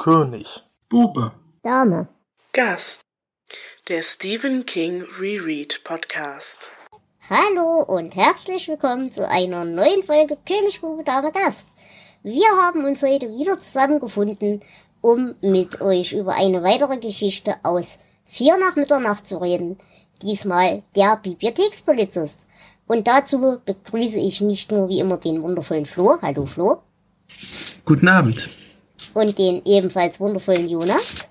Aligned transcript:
König. 0.00 0.62
Bube. 0.88 1.32
Dame. 1.62 2.08
Gast. 2.54 3.02
Der 3.86 4.00
Stephen 4.00 4.64
King 4.64 5.04
Reread 5.20 5.84
Podcast. 5.84 6.70
Hallo 7.28 7.84
und 7.86 8.16
herzlich 8.16 8.66
willkommen 8.68 9.12
zu 9.12 9.28
einer 9.28 9.66
neuen 9.66 10.02
Folge 10.02 10.38
König, 10.46 10.80
Bube, 10.80 11.04
Dame, 11.04 11.32
Gast. 11.32 11.74
Wir 12.22 12.48
haben 12.48 12.86
uns 12.86 13.02
heute 13.02 13.28
wieder 13.28 13.60
zusammengefunden, 13.60 14.62
um 15.02 15.34
mit 15.42 15.82
euch 15.82 16.14
über 16.14 16.32
eine 16.32 16.62
weitere 16.62 16.96
Geschichte 16.96 17.56
aus 17.62 17.98
Vier 18.24 18.56
nach 18.56 18.76
Mitternacht 18.76 19.28
zu 19.28 19.36
reden. 19.36 19.76
Diesmal 20.22 20.82
der 20.96 21.18
Bibliothekspolizist. 21.18 22.46
Und 22.86 23.06
dazu 23.06 23.60
begrüße 23.66 24.18
ich 24.18 24.40
nicht 24.40 24.72
nur 24.72 24.88
wie 24.88 25.00
immer 25.00 25.18
den 25.18 25.42
wundervollen 25.42 25.84
Flo. 25.84 26.16
Hallo 26.22 26.46
Flo. 26.46 26.78
Guten 27.84 28.08
Abend. 28.08 28.48
Und 29.14 29.38
den 29.38 29.62
ebenfalls 29.64 30.20
wundervollen 30.20 30.68
Jonas. 30.68 31.30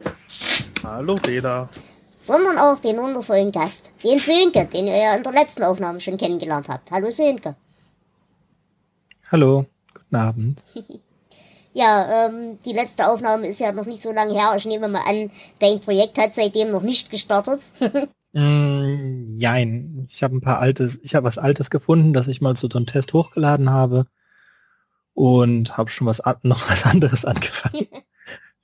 Hallo 0.84 1.16
Beda. 1.16 1.70
Sondern 2.18 2.58
auch 2.58 2.80
den 2.80 2.98
wundervollen 2.98 3.52
Gast, 3.52 3.94
den 4.04 4.20
Sönke, 4.20 4.66
den 4.66 4.88
ihr 4.88 4.98
ja 4.98 5.16
in 5.16 5.24
der 5.24 5.32
letzten 5.32 5.64
Aufnahme 5.64 6.00
schon 6.02 6.18
kennengelernt 6.18 6.68
habt. 6.68 6.92
Hallo 6.92 7.10
Sönke. 7.10 7.56
Hallo, 9.32 9.66
guten 9.94 10.16
Abend. 10.16 10.64
Ja, 11.72 12.26
ähm, 12.26 12.58
die 12.66 12.74
letzte 12.74 13.08
Aufnahme 13.08 13.48
ist 13.48 13.60
ja 13.60 13.72
noch 13.72 13.86
nicht 13.86 14.02
so 14.02 14.12
lange 14.12 14.34
her. 14.34 14.54
Ich 14.58 14.66
nehme 14.66 14.88
mal 14.88 15.04
an, 15.08 15.30
dein 15.60 15.80
Projekt 15.80 16.18
hat 16.18 16.34
seitdem 16.34 16.72
noch 16.72 16.82
nicht 16.82 17.12
gestartet. 17.12 17.62
mm, 18.34 19.38
jein. 19.38 20.08
Ich 20.10 20.24
habe 20.24 20.36
ein 20.36 20.42
paar 20.42 20.60
altes, 20.60 21.00
ich 21.04 21.14
habe 21.14 21.28
was 21.28 21.38
Altes 21.38 21.70
gefunden, 21.70 22.12
das 22.12 22.28
ich 22.28 22.42
mal 22.42 22.56
zu 22.56 22.68
so 22.70 22.80
einem 22.80 22.88
Test 22.88 23.14
hochgeladen 23.14 23.70
habe 23.70 24.08
und 25.20 25.76
habe 25.76 25.90
schon 25.90 26.08
was 26.08 26.22
noch 26.44 26.70
was 26.70 26.86
anderes 26.86 27.26
angefangen. 27.26 27.88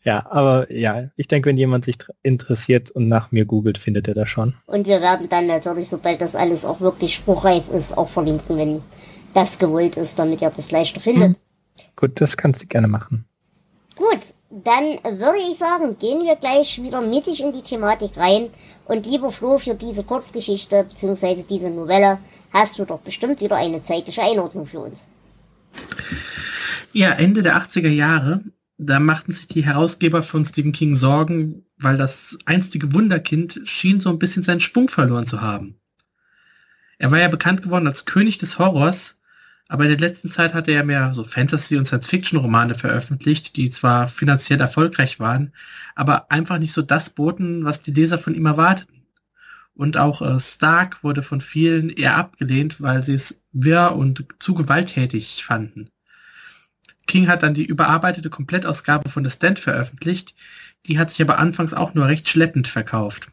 ja, 0.06 0.25
aber 0.31 0.72
ja, 0.72 1.09
ich 1.17 1.28
denke, 1.28 1.50
wenn 1.50 1.58
jemand 1.58 1.84
sich 1.84 1.97
interessiert 2.23 2.92
und 2.92 3.09
nach 3.09 3.34
mir 3.34 3.44
googelt, 3.44 3.78
findet 3.78 4.08
er 4.08 4.14
das 4.14 4.30
schon. 4.30 4.53
Und 4.66 4.88
wir 4.88 5.02
werden 5.02 5.28
dann 5.28 5.47
natürlich, 5.47 5.89
sobald 5.89 6.22
das 6.22 6.34
alles 6.34 6.64
auch 6.64 6.80
wirklich 6.80 7.14
spruchreif 7.14 7.67
ist, 7.67 7.97
auch 7.97 8.08
verlinken, 8.08 8.56
wenn 8.56 8.81
das 9.34 9.59
gewollt 9.59 9.97
ist, 9.97 10.17
damit 10.17 10.42
ihr 10.42 10.50
das 10.50 10.72
leichter 10.72 11.02
findet. 11.02 11.31
Hm. 11.31 11.36
Gut, 11.97 12.22
das 12.22 12.38
kannst 12.38 12.64
du 12.64 12.67
gerne 12.67 12.88
machen. 12.88 13.25
Gut, 13.97 14.19
dann 14.50 14.97
würde 15.19 15.40
ich 15.40 15.58
sagen, 15.58 15.97
gehen 16.00 16.23
wir 16.23 16.38
gleich 16.38 16.81
wieder 16.81 17.02
mittig 17.02 17.44
in 17.44 17.52
die 17.52 17.64
Thematik 17.64 18.17
rein. 18.17 18.50
Und 18.86 19.06
lieber 19.06 19.30
Flo, 19.30 19.58
für 19.58 19.75
diese 19.75 20.06
Kurzgeschichte 20.06 20.86
bzw. 20.86 21.44
diese 21.50 21.69
Novelle 21.69 22.19
hast 22.53 22.80
du 22.80 22.86
doch 22.86 23.00
bestimmt 23.00 23.42
wieder 23.42 23.58
eine 23.58 23.81
zeitliche 23.81 24.22
Einordnung 24.22 24.66
für 24.66 24.80
uns. 24.80 25.06
Ja, 26.94 27.12
Ende 27.12 27.42
der 27.42 27.58
80er 27.58 27.90
Jahre, 27.90 28.44
da 28.78 29.00
machten 29.00 29.31
sich 29.31 29.48
die 29.48 29.66
Herausgeber 29.66 30.23
von 30.23 30.45
Stephen 30.45 30.72
King 30.72 30.95
Sorgen, 30.95 31.66
weil 31.78 31.98
das 31.98 32.38
einstige 32.45 32.94
Wunderkind 32.94 33.62
schien 33.66 34.00
so 34.00 34.09
ein 34.09 34.20
bisschen 34.20 34.44
seinen 34.44 34.62
Schwung 34.62 34.88
verloren 34.88 35.28
zu 35.28 35.42
haben. 35.42 35.80
Er 36.98 37.12
war 37.12 37.20
ja 37.20 37.28
bekannt 37.28 37.64
geworden 37.64 37.88
als 37.88 38.06
König 38.06 38.38
des 38.38 38.59
Horrors, 38.59 39.20
aber 39.68 39.86
in 39.86 39.90
der 39.90 40.00
letzten 40.00 40.30
Zeit 40.30 40.53
hat 40.53 40.68
er 40.68 40.84
mehr 40.84 41.14
so 41.14 41.23
Fantasy- 41.23 41.78
und 41.78 41.86
Science-Fiction-Romane 41.86 42.76
veröffentlicht, 42.76 43.58
die 43.58 43.70
zwar 43.70 44.08
finanziell 44.08 44.62
erfolgreich 44.62 45.20
waren, 45.20 45.53
aber 45.96 46.31
einfach 46.31 46.59
nicht 46.59 46.73
so 46.73 46.81
das 46.81 47.09
boten, 47.09 47.66
was 47.66 47.81
die 47.81 47.92
Leser 47.92 48.20
von 48.20 48.36
ihm 48.36 48.46
erwarteten. 48.46 48.95
Und 49.76 49.98
auch 49.98 50.22
äh, 50.22 50.40
Stark 50.40 51.04
wurde 51.04 51.22
von 51.22 51.42
vielen 51.42 51.90
eher 51.90 52.16
abgelehnt, 52.16 52.81
weil 52.81 53.04
sie 53.04 53.14
es 53.14 53.44
wirr 53.52 53.95
und 53.95 54.26
zu 54.40 54.54
gewalttätig 54.54 55.44
fanden. 55.44 55.90
King 57.08 57.28
hat 57.28 57.44
dann 57.44 57.54
die 57.54 57.66
überarbeitete 57.66 58.30
Komplettausgabe 58.30 59.09
von 59.09 59.23
The 59.23 59.31
Stand 59.31 59.59
veröffentlicht, 59.59 60.34
die 60.88 60.98
hat 60.98 61.09
sich 61.12 61.22
aber 61.22 61.40
anfangs 61.40 61.74
auch 61.74 61.94
nur 61.94 62.08
recht 62.08 62.28
schleppend 62.30 62.68
verkauft. 62.68 63.28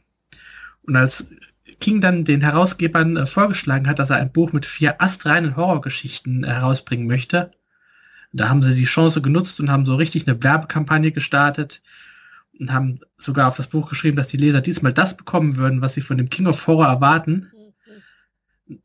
Und 0.83 0.97
als 0.97 1.31
King 1.81 2.01
dann 2.01 2.25
den 2.25 2.41
Herausgebern 2.41 3.17
äh, 3.17 3.27
vorgeschlagen 3.27 3.89
hat, 3.89 3.99
dass 3.99 4.11
er 4.11 4.17
ein 4.17 4.33
Buch 4.33 4.53
mit 4.53 4.67
vier 4.67 5.01
astreinen 5.01 5.57
Horrorgeschichten 5.57 6.45
äh, 6.45 6.49
herausbringen 6.49 7.07
möchte. 7.07 7.51
Da 8.33 8.49
haben 8.49 8.63
sie 8.63 8.75
die 8.75 8.85
Chance 8.85 9.21
genutzt 9.21 9.61
und 9.61 9.71
haben 9.71 9.85
so 9.85 9.95
richtig 9.95 10.27
eine 10.27 10.43
Werbekampagne 10.43 11.13
gestartet 11.13 11.83
und 12.63 12.73
haben 12.73 13.01
sogar 13.19 13.49
auf 13.49 13.57
das 13.57 13.67
Buch 13.67 13.89
geschrieben, 13.89 14.17
dass 14.17 14.29
die 14.29 14.37
Leser 14.37 14.61
diesmal 14.61 14.93
das 14.93 15.17
bekommen 15.17 15.57
würden, 15.57 15.83
was 15.83 15.95
sie 15.95 16.01
von 16.01 16.17
dem 16.17 16.31
King 16.31 16.47
of 16.47 16.67
Horror 16.67 16.87
erwarten. 16.87 17.51
Mhm. 18.67 18.79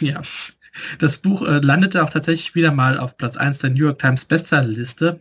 Ja, 0.00 0.22
das 0.98 1.18
Buch 1.18 1.46
äh, 1.46 1.58
landete 1.58 2.02
auch 2.02 2.10
tatsächlich 2.10 2.54
wieder 2.54 2.72
mal 2.72 2.98
auf 2.98 3.16
Platz 3.16 3.36
1 3.36 3.58
der 3.58 3.70
New 3.70 3.84
York 3.84 3.98
Times 3.98 4.24
Bestsellerliste. 4.24 5.20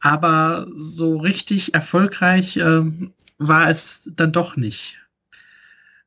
Aber 0.00 0.66
so 0.74 1.16
richtig 1.16 1.74
erfolgreich 1.74 2.56
äh, 2.58 2.82
war 3.38 3.70
es 3.70 4.10
dann 4.14 4.32
doch 4.32 4.56
nicht. 4.56 4.98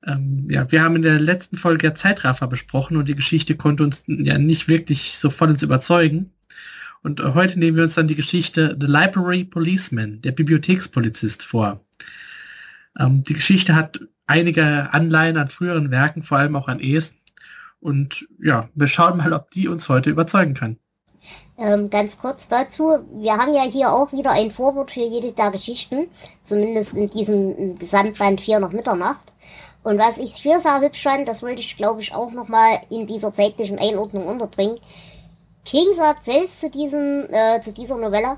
Ähm, 0.05 0.47
ja, 0.49 0.71
wir 0.71 0.83
haben 0.83 0.97
in 0.97 1.01
der 1.01 1.19
letzten 1.19 1.57
Folge 1.57 1.87
ja 1.87 1.95
Zeitraffer 1.95 2.47
besprochen 2.47 2.97
und 2.97 3.09
die 3.09 3.15
Geschichte 3.15 3.55
konnte 3.55 3.83
uns 3.83 4.03
ja 4.07 4.37
nicht 4.37 4.67
wirklich 4.67 5.17
so 5.17 5.31
voll 5.31 5.49
ins 5.49 5.63
überzeugen. 5.63 6.34
Und 7.05 7.21
heute 7.35 7.59
nehmen 7.59 7.77
wir 7.77 7.83
uns 7.83 7.93
dann 7.93 8.07
die 8.07 8.15
Geschichte 8.15 8.75
The 8.81 8.87
Library 8.87 9.43
Policeman, 9.43 10.23
der 10.23 10.31
Bibliothekspolizist, 10.31 11.43
vor. 11.43 11.79
Ähm, 12.99 13.23
die 13.23 13.35
Geschichte 13.35 13.75
hat 13.75 13.99
einige 14.25 14.91
Anleihen 14.91 15.37
an 15.37 15.47
früheren 15.47 15.91
Werken, 15.91 16.23
vor 16.23 16.39
allem 16.39 16.55
auch 16.55 16.67
an 16.67 16.79
Es. 16.79 17.13
Und 17.79 18.27
ja, 18.43 18.69
wir 18.73 18.87
schauen 18.87 19.17
mal, 19.17 19.33
ob 19.33 19.51
die 19.51 19.67
uns 19.67 19.87
heute 19.87 20.09
überzeugen 20.09 20.55
kann. 20.55 20.77
Ähm, 21.59 21.91
ganz 21.91 22.17
kurz 22.17 22.47
dazu, 22.47 22.97
wir 23.13 23.33
haben 23.33 23.53
ja 23.53 23.65
hier 23.65 23.91
auch 23.91 24.11
wieder 24.11 24.31
ein 24.31 24.49
Vorwort 24.49 24.89
für 24.89 25.01
jede 25.01 25.31
der 25.31 25.51
Geschichten, 25.51 26.07
zumindest 26.43 26.95
in 26.95 27.11
diesem 27.11 27.77
Gesamtband 27.77 28.41
4 28.41 28.59
nach 28.59 28.71
Mitternacht. 28.71 29.31
Und 29.83 29.99
was 29.99 30.17
ich 30.17 30.41
für 30.41 30.57
sehr 30.57 30.81
hübsch 30.81 31.03
fand, 31.03 31.27
das 31.27 31.43
wollte 31.43 31.61
ich 31.61 31.77
glaube 31.77 32.01
ich 32.01 32.15
auch 32.15 32.31
nochmal 32.31 32.79
in 32.89 33.05
dieser 33.05 33.31
zeitlichen 33.31 33.77
Einordnung 33.77 34.25
unterbringen. 34.25 34.79
King 35.65 35.95
sagt 35.95 36.25
selbst 36.25 36.61
zu 36.61 36.69
diesem, 36.69 37.27
äh, 37.31 37.59
zu 37.59 37.73
dieser 37.73 37.97
Novelle, 37.97 38.37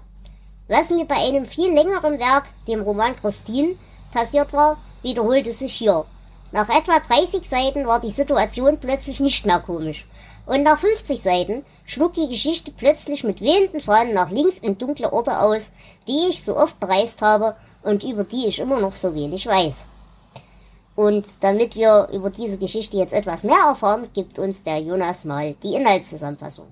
was 0.70 0.92
mir 0.92 1.04
bei 1.04 1.18
einem 1.18 1.46
viel 1.46 1.74
längeren 1.74 2.20
Werk, 2.20 2.46
dem 2.70 2.82
Roman 2.82 3.18
Christine, 3.18 3.76
passiert 4.14 4.54
war, 4.54 4.78
wiederholte 5.02 5.52
sich 5.52 5.74
hier. 5.74 6.06
Nach 6.54 6.70
etwa 6.70 7.00
30 7.00 7.44
Seiten 7.44 7.86
war 7.86 8.00
die 8.00 8.12
Situation 8.12 8.80
plötzlich 8.80 9.20
nicht 9.20 9.46
mehr 9.46 9.60
komisch. 9.60 10.08
Und 10.46 10.64
nach 10.64 10.80
50 10.80 11.22
Seiten 11.22 11.66
schlug 11.86 12.14
die 12.14 12.30
Geschichte 12.30 12.72
plötzlich 12.72 13.26
mit 13.26 13.42
wehenden 13.42 13.82
Fahnen 13.82 14.14
nach 14.14 14.32
links 14.32 14.60
in 14.60 14.78
dunkle 14.78 15.12
Orte 15.12 15.42
aus, 15.42 15.74
die 16.08 16.28
ich 16.30 16.42
so 16.42 16.56
oft 16.56 16.80
bereist 16.80 17.22
habe 17.22 17.58
und 17.84 18.06
über 18.06 18.24
die 18.24 18.48
ich 18.48 18.60
immer 18.60 18.80
noch 18.80 18.94
so 18.94 19.14
wenig 19.14 19.46
weiß. 19.46 19.90
Und 20.96 21.44
damit 21.44 21.76
wir 21.76 22.08
über 22.14 22.30
diese 22.30 22.58
Geschichte 22.58 22.96
jetzt 22.96 23.14
etwas 23.14 23.44
mehr 23.44 23.60
erfahren, 23.68 24.08
gibt 24.14 24.40
uns 24.40 24.64
der 24.64 24.80
Jonas 24.80 25.26
mal 25.26 25.56
die 25.62 25.76
Inhaltszusammenfassung. 25.76 26.68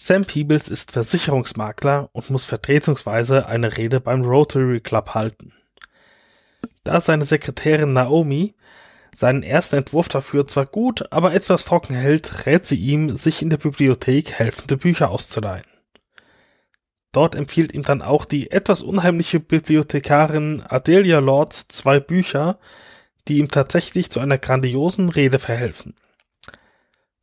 Sam 0.00 0.24
Peebles 0.24 0.68
ist 0.68 0.92
Versicherungsmakler 0.92 2.08
und 2.12 2.30
muss 2.30 2.44
vertretungsweise 2.44 3.46
eine 3.46 3.76
Rede 3.76 4.00
beim 4.00 4.22
Rotary 4.22 4.78
Club 4.80 5.14
halten. 5.14 5.52
Da 6.84 7.00
seine 7.00 7.24
Sekretärin 7.24 7.94
Naomi 7.94 8.54
seinen 9.12 9.42
ersten 9.42 9.74
Entwurf 9.74 10.08
dafür 10.08 10.46
zwar 10.46 10.66
gut, 10.66 11.10
aber 11.10 11.34
etwas 11.34 11.64
trocken 11.64 11.96
hält, 11.96 12.46
rät 12.46 12.64
sie 12.64 12.76
ihm, 12.76 13.16
sich 13.16 13.42
in 13.42 13.50
der 13.50 13.56
Bibliothek 13.56 14.30
helfende 14.30 14.76
Bücher 14.76 15.10
auszuleihen. 15.10 15.66
Dort 17.10 17.34
empfiehlt 17.34 17.74
ihm 17.74 17.82
dann 17.82 18.00
auch 18.00 18.24
die 18.24 18.52
etwas 18.52 18.84
unheimliche 18.84 19.40
Bibliothekarin 19.40 20.62
Adelia 20.62 21.18
Lord 21.18 21.54
zwei 21.54 21.98
Bücher, 21.98 22.60
die 23.26 23.38
ihm 23.38 23.48
tatsächlich 23.48 24.12
zu 24.12 24.20
einer 24.20 24.38
grandiosen 24.38 25.08
Rede 25.08 25.40
verhelfen. 25.40 25.96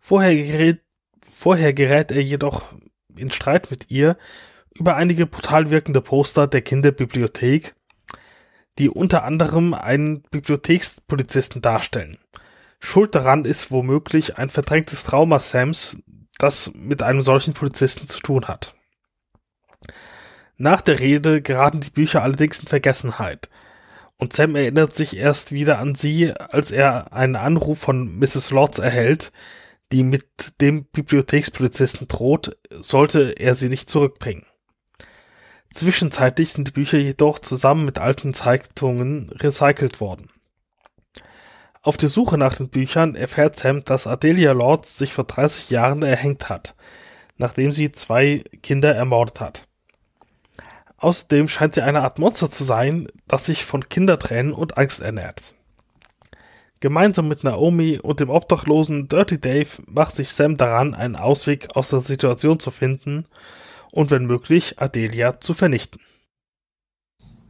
Vorher 0.02 0.36
gerät, 0.36 0.85
vorher 1.34 1.74
gerät 1.74 2.12
er 2.12 2.22
jedoch 2.22 2.74
in 3.16 3.32
Streit 3.32 3.72
mit 3.72 3.90
ihr 3.90 4.18
über 4.74 4.96
einige 4.96 5.26
brutal 5.26 5.70
wirkende 5.70 6.02
Poster 6.02 6.48
der 6.48 6.62
Kinderbibliothek, 6.62 7.76
die 8.78 8.90
unter 8.90 9.24
anderem 9.24 9.74
einen 9.74 10.22
Bibliothekspolizisten 10.24 11.62
darstellen. 11.62 12.18
Schuld 12.80 13.16
daran 13.16 13.46
ist 13.46 13.72
womöglich 13.72 14.38
ein 14.38 14.50
verdrängtes 14.50 15.04
Trauma 15.04 15.40
Sams, 15.40 15.98
das 16.38 16.72
mit 16.76 17.02
einem 17.02 17.22
solchen 17.22 17.54
Polizisten 17.54 18.08
zu 18.08 18.20
tun 18.20 18.48
hat. 18.48 18.76
Nach 20.58 20.82
der 20.82 21.00
Rede 21.00 21.42
geraten 21.42 21.80
die 21.80 21.90
Bücher 21.90 22.22
allerdings 22.24 22.60
in 22.60 22.68
Vergessenheit– 22.68 23.50
und 24.18 24.34
Sam 24.34 24.56
erinnert 24.56 24.96
sich 24.96 25.18
erst 25.18 25.52
wieder 25.52 25.80
an 25.80 25.96
sie, 25.96 26.32
als 26.34 26.72
er 26.72 27.12
einen 27.12 27.36
Anruf 27.36 27.80
von 27.80 28.18
Mrs. 28.18 28.52
Lords 28.52 28.80
erhält, 28.80 29.32
die 29.92 30.04
mit 30.04 30.60
dem 30.62 30.86
Bibliothekspolizisten 30.86 32.08
droht, 32.08 32.58
sollte 32.80 33.32
er 33.32 33.56
sie 33.56 33.70
nicht 33.70 33.90
zurückbringen. 33.90 34.46
Zwischenzeitlich 35.74 36.54
sind 36.54 36.68
die 36.68 36.72
Bücher 36.72 36.98
jedoch 36.98 37.40
zusammen 37.40 37.86
mit 37.86 38.00
alten 38.00 38.34
Zeitungen 38.34 39.30
recycelt 39.32 40.00
worden. 40.00 40.28
Auf 41.82 41.98
der 41.98 42.10
Suche 42.10 42.38
nach 42.38 42.56
den 42.56 42.70
Büchern 42.70 43.16
erfährt 43.16 43.60
Sam, 43.60 43.84
dass 43.84 44.08
Adelia 44.08 44.54
Lords 44.54 44.98
sich 44.98 45.14
vor 45.14 45.26
30 45.26 45.70
Jahren 45.70 46.02
erhängt 46.02 46.50
hat, 46.50 46.76
nachdem 47.38 47.72
sie 47.72 47.92
zwei 47.92 48.44
Kinder 48.64 48.96
ermordet 48.96 49.40
hat. 49.40 49.68
Außerdem 50.98 51.48
scheint 51.48 51.76
sie 51.76 51.84
eine 51.84 52.02
Art 52.02 52.20
Monster 52.20 52.50
zu 52.50 52.64
sein, 52.64 53.08
das 53.28 53.46
sich 53.46 53.66
von 53.66 53.90
Kindertränen 53.90 54.54
und 54.54 54.78
Angst 54.78 55.02
ernährt. 55.02 55.55
Gemeinsam 56.86 57.28
mit 57.28 57.44
Naomi 57.44 57.98
und 57.98 58.20
dem 58.20 58.30
obdachlosen 58.30 59.08
Dirty 59.08 59.42
Dave 59.42 59.70
macht 59.88 60.16
sich 60.16 60.30
Sam 60.30 60.56
daran, 60.56 60.94
einen 60.94 61.16
Ausweg 61.16 61.76
aus 61.76 61.90
der 61.90 62.02
Situation 62.02 62.60
zu 62.60 62.70
finden 62.70 63.26
und 63.92 64.12
wenn 64.12 64.28
möglich 64.28 64.76
Adelia 64.78 65.40
zu 65.40 65.56
vernichten. 65.56 66.00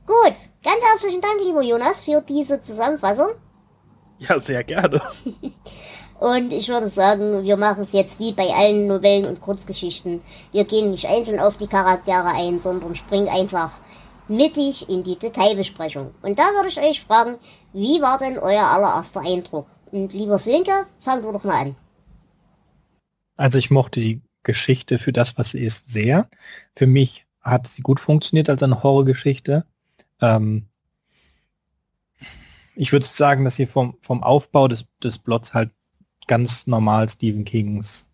Gut, 0.07 0.35
ganz 0.63 0.77
herzlichen 0.89 1.19
Dank, 1.19 1.41
lieber 1.43 1.61
Jonas, 1.61 2.05
für 2.05 2.21
diese 2.21 2.61
Zusammenfassung. 2.61 3.27
Ja, 4.19 4.39
sehr 4.39 4.63
gerne. 4.63 5.01
Und 6.21 6.53
ich 6.53 6.69
würde 6.69 6.87
sagen, 6.87 7.43
wir 7.43 7.57
machen 7.57 7.81
es 7.83 7.91
jetzt 7.91 8.21
wie 8.21 8.31
bei 8.31 8.47
allen 8.53 8.87
Novellen 8.87 9.25
und 9.25 9.41
Kurzgeschichten. 9.41 10.21
Wir 10.53 10.63
gehen 10.63 10.91
nicht 10.91 11.07
einzeln 11.07 11.41
auf 11.41 11.57
die 11.57 11.67
Charaktere 11.67 12.31
ein, 12.37 12.57
sondern 12.59 12.95
springen 12.95 13.27
einfach 13.27 13.79
mittig 14.27 14.89
in 14.89 15.03
die 15.03 15.17
Detailbesprechung. 15.17 16.13
Und 16.21 16.39
da 16.39 16.43
würde 16.53 16.69
ich 16.69 16.79
euch 16.79 17.03
fragen, 17.03 17.37
wie 17.73 18.01
war 18.01 18.17
denn 18.19 18.37
euer 18.37 18.65
allererster 18.65 19.21
Eindruck? 19.21 19.67
Und 19.91 20.13
lieber 20.13 20.37
Sönke, 20.37 20.85
fang 20.99 21.21
du 21.21 21.31
doch 21.31 21.43
mal 21.43 21.61
an. 21.61 21.75
Also 23.37 23.59
ich 23.59 23.69
mochte 23.69 23.99
die 23.99 24.21
Geschichte 24.43 24.99
für 24.99 25.11
das, 25.11 25.37
was 25.37 25.51
sie 25.51 25.63
ist, 25.63 25.89
sehr. 25.89 26.29
Für 26.75 26.87
mich 26.87 27.25
hat 27.41 27.67
sie 27.67 27.81
gut 27.81 27.99
funktioniert 27.99 28.49
als 28.49 28.63
eine 28.63 28.81
Horrorgeschichte. 28.81 29.65
Ähm 30.21 30.67
ich 32.75 32.91
würde 32.91 33.05
sagen, 33.05 33.45
dass 33.45 33.55
sie 33.55 33.65
vom, 33.65 33.97
vom 34.01 34.23
Aufbau 34.23 34.67
des, 34.67 34.85
des 35.03 35.17
Plots 35.17 35.53
halt 35.53 35.71
ganz 36.27 36.67
normal 36.67 37.07
Stephen 37.09 37.45
Kings 37.45 38.07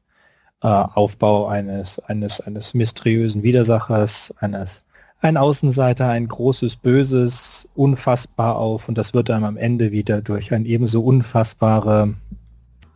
äh, 0.61 0.67
Aufbau 0.67 1.47
eines, 1.47 1.99
eines, 1.99 2.41
eines 2.41 2.73
mysteriösen 2.73 3.43
Widersachers, 3.43 4.33
eines 4.39 4.83
ein 5.21 5.38
Außenseiter, 5.38 6.07
ein 6.09 6.27
großes 6.27 6.75
Böses, 6.75 7.69
unfassbar 7.75 8.57
auf 8.57 8.88
und 8.88 8.97
das 8.97 9.13
wird 9.13 9.29
dann 9.29 9.44
am 9.44 9.57
Ende 9.57 9.91
wieder 9.91 10.21
durch 10.21 10.51
ein 10.51 10.65
ebenso 10.65 11.01
unfassbare 11.03 12.15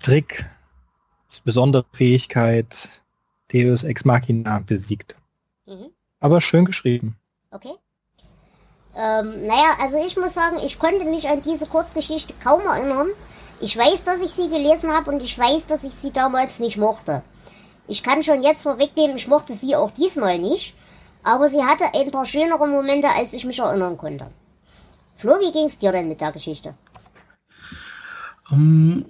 Trick, 0.01 0.45
besondere 1.43 1.85
Fähigkeit, 1.91 2.89
Deus 3.53 3.83
Ex 3.83 4.05
Machina 4.05 4.59
besiegt. 4.65 5.15
Mhm. 5.67 5.89
Aber 6.19 6.41
schön 6.41 6.65
geschrieben. 6.65 7.17
Okay. 7.51 7.73
Ähm, 8.95 9.45
naja, 9.45 9.75
also 9.81 9.97
ich 10.03 10.17
muss 10.17 10.33
sagen, 10.33 10.57
ich 10.65 10.79
konnte 10.79 11.05
mich 11.05 11.27
an 11.27 11.41
diese 11.41 11.67
Kurzgeschichte 11.67 12.33
kaum 12.41 12.61
erinnern. 12.61 13.07
Ich 13.59 13.77
weiß, 13.77 14.03
dass 14.03 14.21
ich 14.21 14.31
sie 14.31 14.49
gelesen 14.49 14.91
habe 14.91 15.11
und 15.11 15.21
ich 15.21 15.37
weiß, 15.37 15.67
dass 15.67 15.83
ich 15.83 15.93
sie 15.93 16.11
damals 16.11 16.59
nicht 16.59 16.77
mochte. 16.77 17.21
Ich 17.87 18.03
kann 18.03 18.23
schon 18.23 18.41
jetzt 18.41 18.63
vorwegnehmen, 18.63 19.15
ich 19.17 19.27
mochte 19.27 19.53
sie 19.53 19.75
auch 19.75 19.91
diesmal 19.91 20.39
nicht. 20.39 20.75
Aber 21.25 21.49
sie 21.49 21.63
hatte 21.63 21.85
ein 21.95 22.11
paar 22.11 22.25
schönere 22.25 22.67
Momente, 22.67 23.07
als 23.09 23.33
ich 23.33 23.45
mich 23.45 23.57
erinnern 23.57 23.97
konnte. 23.97 24.27
Flo, 25.15 25.31
wie 25.39 25.51
ging 25.51 25.65
es 25.65 25.79
dir 25.79 25.91
denn 25.91 26.07
mit 26.07 26.21
der 26.21 26.31
Geschichte? 26.31 26.75
Um, 28.51 29.07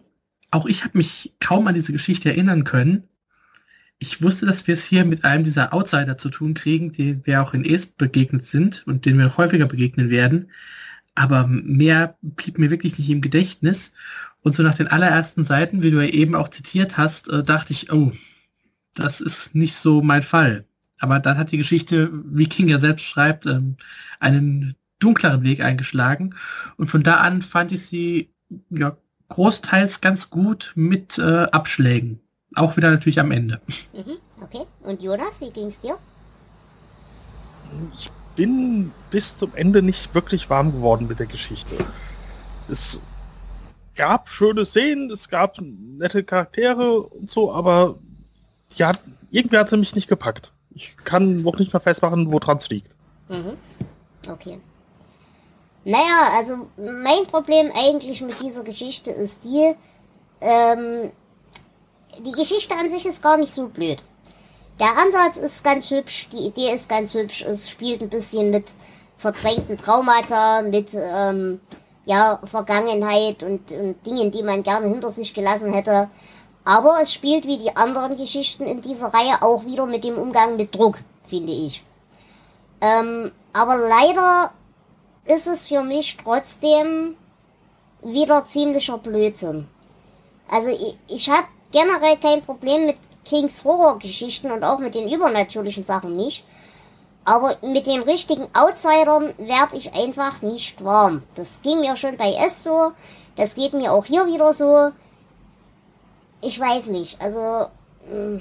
auch 0.50 0.66
ich 0.66 0.86
habe 0.86 0.98
mich 0.98 1.36
kaum 1.42 1.68
an 1.68 1.76
diese 1.76 1.92
Geschichte 1.92 2.30
erinnern 2.30 2.64
können. 2.64 3.04
Ich 4.00 4.22
wusste, 4.22 4.46
dass 4.46 4.66
wir 4.66 4.76
es 4.76 4.86
hier 4.86 5.04
mit 5.04 5.26
einem 5.26 5.44
dieser 5.44 5.74
Outsider 5.74 6.18
zu 6.18 6.30
tun 6.30 6.54
kriegen, 6.54 6.94
die 6.94 7.26
wir 7.26 7.42
auch 7.42 7.54
in 7.54 7.66
Est 7.66 7.98
begegnet 7.98 8.46
sind 8.46 8.88
und 8.88 9.06
denen 9.06 9.20
wir 9.20 9.36
häufiger 9.36 9.66
begegnen 9.66 10.10
werden. 10.10 10.52
Aber 11.16 11.48
mehr 11.48 12.18
blieb 12.22 12.58
mir 12.58 12.70
wirklich 12.70 12.98
nicht 12.98 13.10
im 13.10 13.20
Gedächtnis. 13.20 13.92
Und 14.42 14.56
so 14.56 14.64
nach 14.64 14.76
den 14.76 14.88
allerersten 14.88 15.44
Seiten, 15.44 15.84
wie 15.84 15.92
du 15.92 16.02
ja 16.02 16.10
eben 16.10 16.36
auch 16.36 16.48
zitiert 16.48 16.96
hast, 16.96 17.28
äh, 17.28 17.44
dachte 17.44 17.74
ich, 17.74 17.92
oh, 17.92 18.14
das 18.94 19.20
ist 19.20 19.54
nicht 19.54 19.76
so 19.76 20.02
mein 20.02 20.24
Fall. 20.24 20.66
Aber 21.00 21.20
dann 21.20 21.38
hat 21.38 21.52
die 21.52 21.58
Geschichte, 21.58 22.10
wie 22.26 22.48
King 22.48 22.68
ja 22.68 22.80
selbst 22.80 23.06
schreibt, 23.06 23.46
ähm, 23.46 23.76
einen 24.20 24.76
dunkleren 25.00 25.44
Weg 25.44 25.64
eingeschlagen. 25.64 26.36
Und 26.78 26.88
von 26.88 27.04
da 27.04 27.18
an 27.18 27.42
fand 27.42 27.72
ich 27.72 27.86
sie 27.86 28.30
ja 28.70 28.96
großteils 29.30 30.02
ganz 30.02 30.30
gut 30.30 30.72
mit 30.76 31.18
äh, 31.18 31.44
Abschlägen. 31.52 32.20
Auch 32.56 32.78
wieder 32.78 32.92
natürlich 32.92 33.20
am 33.20 33.32
Ende. 33.32 33.62
Mhm, 33.94 34.18
okay. 34.42 34.66
Und 34.82 35.02
Jonas, 35.02 35.42
wie 35.42 35.52
ging 35.52 35.66
es 35.66 35.82
dir? 35.82 35.98
Ich 37.96 38.10
bin 38.36 38.92
bis 39.12 39.36
zum 39.36 39.54
Ende 39.56 39.82
nicht 39.82 40.14
wirklich 40.14 40.50
warm 40.50 40.72
geworden 40.72 41.08
mit 41.08 41.20
der 41.20 41.26
Geschichte. 41.26 41.76
Es 42.70 43.00
gab 43.96 44.30
schöne 44.30 44.66
Szenen, 44.66 45.12
es 45.12 45.30
gab 45.30 45.58
nette 45.60 46.24
Charaktere 46.24 47.02
und 47.02 47.32
so, 47.32 47.54
aber 47.54 47.98
die 48.78 48.86
hat, 48.86 49.00
irgendwie 49.32 49.58
hat 49.58 49.70
sie 49.70 49.78
mich 49.78 49.96
nicht 49.96 50.08
gepackt. 50.08 50.52
Ich 50.76 50.98
kann 50.98 51.42
noch 51.42 51.58
nicht 51.58 51.74
mal 51.74 51.80
festmachen, 51.80 52.32
woran 52.32 52.58
es 52.58 52.70
liegt. 52.70 52.92
Mhm. 53.30 53.58
Okay. 54.30 54.60
Naja, 55.86 56.32
also 56.36 56.68
mein 56.78 57.26
Problem 57.28 57.72
eigentlich 57.76 58.22
mit 58.22 58.40
dieser 58.42 58.64
Geschichte 58.64 59.12
ist 59.12 59.46
die, 59.46 59.74
ähm, 60.42 61.12
die 62.20 62.32
Geschichte 62.32 62.76
an 62.76 62.90
sich 62.90 63.06
ist 63.06 63.24
gar 63.24 63.38
nicht 63.38 63.52
so 63.52 63.68
blöd. 63.68 64.04
Der 64.80 64.98
Ansatz 64.98 65.38
ist 65.38 65.64
ganz 65.64 65.90
hübsch, 65.90 66.28
die 66.32 66.48
Idee 66.48 66.74
ist 66.74 66.90
ganz 66.90 67.14
hübsch, 67.14 67.44
es 67.44 67.70
spielt 67.70 68.02
ein 68.02 68.10
bisschen 68.10 68.50
mit 68.50 68.74
verdrängten 69.18 69.78
Traumata, 69.78 70.62
mit 70.64 70.94
ähm, 70.96 71.62
ja, 72.06 72.40
Vergangenheit 72.44 73.42
und, 73.44 73.72
und 73.72 74.06
Dingen, 74.06 74.32
die 74.32 74.44
man 74.44 74.64
gerne 74.64 74.88
hinter 74.88 75.10
sich 75.10 75.34
gelassen 75.34 75.72
hätte. 75.72 76.10
Aber 76.66 77.00
es 77.00 77.14
spielt 77.14 77.46
wie 77.46 77.60
die 77.60 77.76
anderen 77.76 78.18
Geschichten 78.18 78.66
in 78.66 78.82
dieser 78.82 79.14
Reihe 79.14 79.42
auch 79.42 79.66
wieder 79.66 79.86
mit 79.86 80.04
dem 80.04 80.18
Umgang 80.18 80.56
mit 80.56 80.74
Druck, 80.74 80.98
finde 81.28 81.52
ich. 81.52 81.84
Ähm, 82.82 83.32
aber 83.54 83.78
leider 83.78 84.52
ist 85.26 85.48
es 85.48 85.68
für 85.68 85.84
mich 85.84 86.18
trotzdem 86.18 87.16
wieder 88.02 88.46
ziemlicher 88.46 88.98
Blödsinn. 88.98 89.68
Also 90.50 90.72
ich, 90.72 90.98
ich 91.08 91.30
habe 91.30 91.48
generell 91.72 92.18
kein 92.18 92.42
Problem 92.42 92.88
mit 92.88 92.98
Kings 93.26 93.64
Horror-Geschichten 93.64 94.52
und 94.52 94.64
auch 94.64 94.80
mit 94.80 94.96
den 94.96 95.12
übernatürlichen 95.12 95.84
Sachen 95.84 96.16
nicht. 96.16 96.46
Aber 97.26 97.58
mit 97.64 97.88
den 97.88 98.04
richtigen 98.04 98.48
Outsidern 98.54 99.34
werde 99.38 99.76
ich 99.76 99.96
einfach 99.96 100.44
nicht 100.44 100.84
warm. 100.84 101.24
Das 101.36 101.64
ging 101.64 101.80
mir 101.80 101.96
schon 101.96 102.18
bei 102.18 102.34
S 102.34 102.64
so. 102.64 102.92
Das 103.36 103.56
geht 103.56 103.74
mir 103.74 103.92
auch 103.92 104.06
hier 104.06 104.28
wieder 104.28 104.54
so 104.54 104.92
ich 106.46 106.60
weiß 106.60 106.88
nicht. 106.88 107.20
Also, 107.20 107.68
mm, 108.10 108.38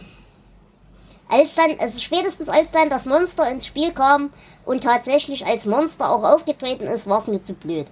als 1.29 1.55
dann, 1.55 1.79
also 1.79 2.01
spätestens 2.01 2.49
als 2.49 2.73
dann 2.73 2.91
das 2.91 3.07
Monster 3.07 3.51
ins 3.51 3.67
Spiel 3.67 3.93
kam 3.93 4.31
und 4.65 4.85
tatsächlich 4.85 5.47
als 5.47 5.67
Monster 5.67 6.11
auch 6.11 6.23
aufgetreten 6.23 6.85
ist, 6.85 7.09
war 7.09 7.19
es 7.19 7.29
mir 7.29 7.43
zu 7.43 7.55
blöd. 7.55 7.87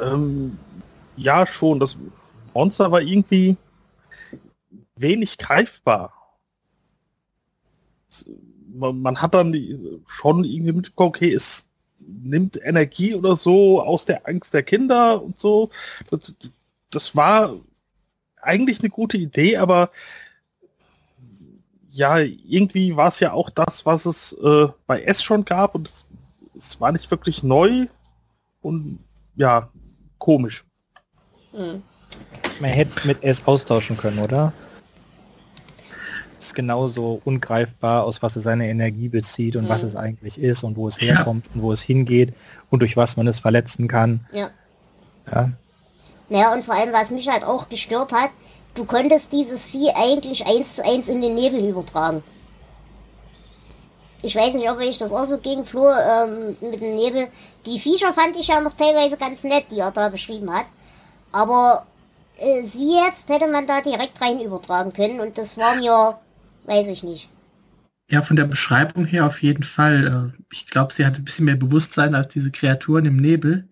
Ähm, 0.00 0.58
ja, 1.16 1.46
schon. 1.46 1.78
Das 1.78 1.96
Monster 2.52 2.90
war 2.90 3.00
irgendwie 3.00 3.56
wenig 4.96 5.38
greifbar. 5.38 6.12
Man, 8.74 9.00
man 9.00 9.22
hat 9.22 9.34
dann 9.34 9.54
schon 10.08 10.44
irgendwie 10.44 10.72
mitbekommen, 10.72 11.10
okay, 11.10 11.32
es 11.32 11.66
nimmt 12.00 12.58
Energie 12.62 13.14
oder 13.14 13.36
so 13.36 13.82
aus 13.82 14.04
der 14.04 14.26
Angst 14.26 14.52
der 14.52 14.62
Kinder 14.62 15.22
und 15.22 15.38
so. 15.38 15.70
Das, 16.10 16.32
das 16.90 17.16
war 17.16 17.54
eigentlich 18.48 18.80
eine 18.80 18.90
gute 18.90 19.18
Idee, 19.18 19.58
aber 19.58 19.90
ja, 21.90 22.18
irgendwie 22.18 22.96
war 22.96 23.08
es 23.08 23.20
ja 23.20 23.32
auch 23.32 23.50
das, 23.50 23.84
was 23.84 24.06
es 24.06 24.32
äh, 24.32 24.68
bei 24.86 25.02
S 25.02 25.22
schon 25.22 25.44
gab 25.44 25.74
und 25.74 25.88
es, 25.88 26.04
es, 26.56 26.80
war 26.80 26.92
nicht 26.92 27.10
wirklich 27.10 27.42
neu 27.42 27.86
und 28.62 28.98
ja, 29.36 29.68
komisch. 30.18 30.64
Hm. 31.52 31.82
Man 32.60 32.70
hätte 32.70 32.92
es 32.96 33.04
mit 33.04 33.22
S 33.22 33.46
austauschen 33.46 33.96
können, 33.96 34.18
oder? 34.20 34.52
Ist 36.40 36.54
genauso 36.54 37.20
ungreifbar, 37.24 38.04
aus 38.04 38.22
was 38.22 38.36
es 38.36 38.44
seine 38.44 38.68
Energie 38.68 39.08
bezieht 39.08 39.56
und 39.56 39.64
hm. 39.64 39.68
was 39.68 39.82
es 39.82 39.96
eigentlich 39.96 40.38
ist 40.38 40.62
und 40.62 40.76
wo 40.76 40.86
es 40.86 41.00
herkommt 41.00 41.46
ja. 41.46 41.52
und 41.54 41.62
wo 41.62 41.72
es 41.72 41.82
hingeht 41.82 42.32
und 42.70 42.80
durch 42.80 42.96
was 42.96 43.16
man 43.16 43.26
es 43.26 43.40
verletzen 43.40 43.88
kann. 43.88 44.26
Ja. 44.32 44.50
ja. 45.30 45.50
Naja, 46.28 46.52
und 46.52 46.64
vor 46.64 46.74
allem, 46.74 46.92
was 46.92 47.10
mich 47.10 47.28
halt 47.28 47.44
auch 47.44 47.68
gestört 47.68 48.12
hat, 48.12 48.30
du 48.74 48.84
konntest 48.84 49.32
dieses 49.32 49.68
Vieh 49.68 49.90
eigentlich 49.94 50.46
eins 50.46 50.76
zu 50.76 50.84
eins 50.84 51.08
in 51.08 51.22
den 51.22 51.34
Nebel 51.34 51.64
übertragen. 51.64 52.22
Ich 54.22 54.34
weiß 54.34 54.54
nicht, 54.54 54.68
ob 54.70 54.80
ich 54.80 54.98
das 54.98 55.12
auch 55.12 55.24
so 55.24 55.38
gegen 55.38 55.64
Flo 55.64 55.88
ähm, 55.90 56.56
mit 56.60 56.82
dem 56.82 56.96
Nebel. 56.96 57.28
Die 57.66 57.78
Viecher 57.78 58.12
fand 58.12 58.36
ich 58.36 58.48
ja 58.48 58.60
noch 58.60 58.72
teilweise 58.72 59.16
ganz 59.16 59.44
nett, 59.44 59.66
die 59.70 59.78
er 59.78 59.92
da 59.92 60.08
beschrieben 60.08 60.52
hat. 60.52 60.66
Aber 61.30 61.86
äh, 62.36 62.62
sie 62.62 62.94
jetzt 62.94 63.28
hätte 63.28 63.46
man 63.46 63.66
da 63.66 63.80
direkt 63.80 64.20
rein 64.20 64.40
übertragen 64.40 64.92
können 64.92 65.20
und 65.20 65.38
das 65.38 65.56
war 65.56 65.76
mir, 65.76 66.18
weiß 66.66 66.88
ich 66.88 67.02
nicht. 67.04 67.28
Ja, 68.10 68.22
von 68.22 68.36
der 68.36 68.46
Beschreibung 68.46 69.04
her 69.04 69.26
auf 69.26 69.42
jeden 69.42 69.62
Fall. 69.62 70.32
Äh, 70.34 70.42
ich 70.52 70.66
glaube, 70.66 70.92
sie 70.92 71.06
hatte 71.06 71.20
ein 71.20 71.24
bisschen 71.24 71.44
mehr 71.44 71.56
Bewusstsein 71.56 72.14
als 72.14 72.32
diese 72.32 72.50
Kreaturen 72.50 73.04
im 73.04 73.16
Nebel. 73.16 73.68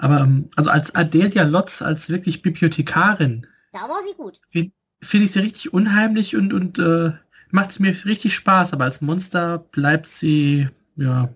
Aber 0.00 0.20
ähm, 0.20 0.48
also 0.56 0.70
als 0.70 0.94
Adelia 0.94 1.44
Lotz, 1.44 1.82
als 1.82 2.08
wirklich 2.08 2.42
Bibliothekarin. 2.42 3.46
Da 3.72 3.80
war 3.80 4.02
sie 4.02 4.14
gut. 4.16 4.40
Finde 4.48 4.72
find 5.02 5.24
ich 5.24 5.32
sie 5.32 5.40
richtig 5.40 5.72
unheimlich 5.72 6.36
und, 6.36 6.52
und 6.52 6.78
äh, 6.78 7.12
macht 7.50 7.78
mir 7.80 7.94
richtig 8.04 8.34
Spaß, 8.34 8.72
aber 8.72 8.84
als 8.84 9.00
Monster 9.00 9.58
bleibt 9.58 10.06
sie 10.06 10.68
ja 10.96 11.28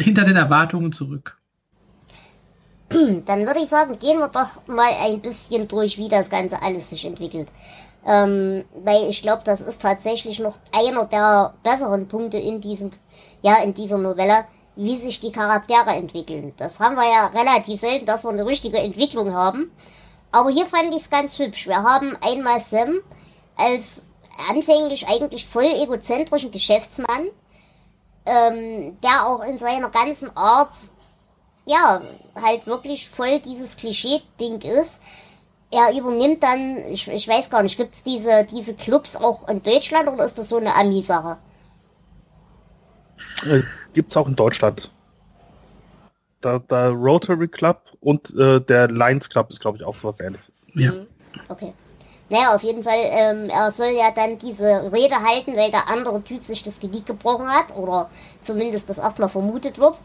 hinter 0.00 0.24
den 0.24 0.36
Erwartungen 0.36 0.92
zurück. 0.92 1.38
Dann 2.90 3.46
würde 3.46 3.60
ich 3.60 3.68
sagen, 3.68 3.98
gehen 3.98 4.18
wir 4.18 4.28
doch 4.28 4.66
mal 4.66 4.92
ein 5.02 5.20
bisschen 5.20 5.66
durch, 5.66 5.98
wie 5.98 6.08
das 6.08 6.30
Ganze 6.30 6.62
alles 6.62 6.90
sich 6.90 7.04
entwickelt. 7.04 7.48
Ähm, 8.06 8.64
weil 8.84 9.08
ich 9.08 9.22
glaube, 9.22 9.42
das 9.44 9.62
ist 9.62 9.80
tatsächlich 9.80 10.38
noch 10.38 10.58
einer 10.72 11.06
der 11.06 11.54
besseren 11.62 12.06
Punkte 12.06 12.36
in 12.36 12.60
diesem, 12.60 12.92
ja, 13.40 13.62
in 13.62 13.72
dieser 13.72 13.96
Novelle, 13.96 14.44
wie 14.76 14.96
sich 14.96 15.20
die 15.20 15.32
Charaktere 15.32 15.90
entwickeln. 15.90 16.52
Das 16.56 16.80
haben 16.80 16.96
wir 16.96 17.08
ja 17.08 17.26
relativ 17.26 17.78
selten, 17.80 18.06
dass 18.06 18.24
wir 18.24 18.30
eine 18.30 18.46
richtige 18.46 18.78
Entwicklung 18.78 19.32
haben. 19.34 19.70
Aber 20.32 20.50
hier 20.50 20.66
fand 20.66 20.88
ich 20.90 21.02
es 21.02 21.10
ganz 21.10 21.38
hübsch. 21.38 21.66
Wir 21.68 21.82
haben 21.82 22.16
einmal 22.20 22.58
Sam 22.58 22.98
als 23.56 24.08
anfänglich 24.50 25.06
eigentlich 25.06 25.46
voll 25.46 25.64
egozentrischen 25.64 26.50
Geschäftsmann, 26.50 27.28
ähm, 28.26 29.00
der 29.00 29.26
auch 29.26 29.44
in 29.44 29.58
seiner 29.58 29.90
ganzen 29.90 30.36
Art, 30.36 30.74
ja, 31.66 32.02
halt 32.34 32.66
wirklich 32.66 33.08
voll 33.08 33.38
dieses 33.40 33.76
Klischee-Ding 33.76 34.60
ist. 34.62 35.02
Er 35.70 35.96
übernimmt 35.96 36.42
dann, 36.42 36.78
ich, 36.86 37.06
ich 37.08 37.28
weiß 37.28 37.50
gar 37.50 37.62
nicht, 37.62 37.76
gibt's 37.76 38.02
diese, 38.02 38.44
diese 38.44 38.74
Clubs 38.74 39.16
auch 39.16 39.48
in 39.48 39.62
Deutschland 39.62 40.08
oder 40.08 40.24
ist 40.24 40.38
das 40.38 40.48
so 40.48 40.56
eine 40.56 40.74
Ami-Sache? 40.74 41.38
Äh, 43.94 43.96
gibt's 43.96 44.16
auch 44.16 44.28
in 44.28 44.36
Deutschland. 44.36 44.90
Der, 46.42 46.58
der 46.58 46.90
Rotary 46.90 47.48
Club 47.48 47.80
und 48.00 48.34
äh, 48.36 48.60
der 48.60 48.88
Lions 48.88 49.30
Club 49.30 49.50
ist, 49.50 49.60
glaube 49.60 49.78
ich, 49.78 49.84
auch 49.84 49.96
sowas 49.96 50.20
ähnliches. 50.20 50.66
Ja. 50.74 50.92
Mhm. 50.92 51.06
Okay. 51.48 51.72
Naja, 52.30 52.54
auf 52.54 52.62
jeden 52.62 52.82
Fall, 52.82 52.98
ähm, 52.98 53.50
er 53.50 53.70
soll 53.70 53.88
ja 53.88 54.10
dann 54.10 54.38
diese 54.38 54.92
Rede 54.92 55.16
halten, 55.22 55.56
weil 55.56 55.70
der 55.70 55.88
andere 55.88 56.22
Typ 56.22 56.42
sich 56.42 56.62
das 56.62 56.80
Genick 56.80 57.06
gebrochen 57.06 57.48
hat 57.48 57.76
oder 57.76 58.10
zumindest 58.40 58.88
das 58.88 58.98
erstmal 58.98 59.28
vermutet 59.28 59.78
wird. 59.78 60.00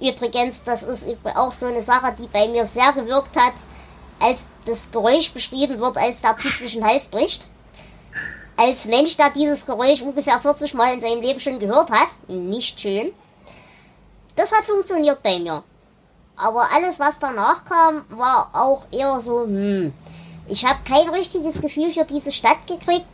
Übrigens, 0.00 0.62
das 0.62 0.82
ist 0.82 1.06
auch 1.34 1.52
so 1.52 1.66
eine 1.66 1.82
Sache, 1.82 2.14
die 2.18 2.26
bei 2.26 2.48
mir 2.48 2.64
sehr 2.64 2.92
gewirkt 2.92 3.36
hat, 3.36 3.52
als 4.18 4.46
das 4.64 4.90
Geräusch 4.90 5.32
beschrieben 5.32 5.78
wird, 5.78 5.96
als 5.98 6.22
der 6.22 6.36
Typ 6.36 6.52
sich 6.52 6.72
den 6.74 6.84
Hals 6.84 7.08
bricht. 7.08 7.46
Als 8.56 8.86
Mensch, 8.86 9.16
der 9.16 9.30
dieses 9.30 9.64
Geräusch 9.64 10.02
ungefähr 10.02 10.38
40 10.38 10.74
Mal 10.74 10.94
in 10.94 11.00
seinem 11.00 11.22
Leben 11.22 11.40
schon 11.40 11.58
gehört 11.58 11.90
hat, 11.90 12.08
nicht 12.28 12.80
schön. 12.80 13.12
Das 14.40 14.52
hat 14.52 14.64
funktioniert 14.64 15.22
bei 15.22 15.38
mir. 15.38 15.62
Aber 16.34 16.66
alles, 16.72 16.98
was 16.98 17.18
danach 17.18 17.62
kam, 17.66 18.04
war 18.08 18.48
auch 18.54 18.86
eher 18.90 19.20
so, 19.20 19.44
hm, 19.44 19.92
ich 20.48 20.64
habe 20.64 20.78
kein 20.86 21.10
richtiges 21.10 21.60
Gefühl 21.60 21.90
für 21.90 22.06
diese 22.06 22.32
Stadt 22.32 22.66
gekriegt. 22.66 23.04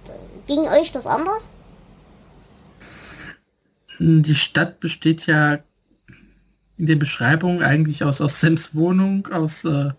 Ging 0.47 0.61
euch 0.61 0.93
das 0.93 1.09
anders? 1.09 1.51
Die 3.99 4.37
Stadt 4.37 4.79
besteht 4.79 5.27
ja 5.27 5.59
in 6.79 6.87
der 6.87 6.95
Beschreibung 6.95 7.61
eigentlich 7.61 8.05
aus, 8.05 8.21
aus 8.21 8.39
Sams 8.39 8.77
Wohnung, 8.77 9.27
aus 9.33 9.65
äh, 9.65 9.91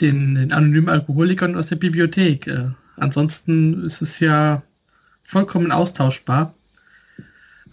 den, 0.00 0.34
den, 0.34 0.52
anonymen 0.52 0.88
Alkoholikern 0.88 1.54
aus 1.54 1.68
der 1.68 1.76
Bibliothek. 1.76 2.48
Äh, 2.48 2.70
ansonsten 2.96 3.84
ist 3.84 4.02
es 4.02 4.18
ja 4.18 4.62
vollkommen 5.22 5.70
austauschbar. 5.70 6.54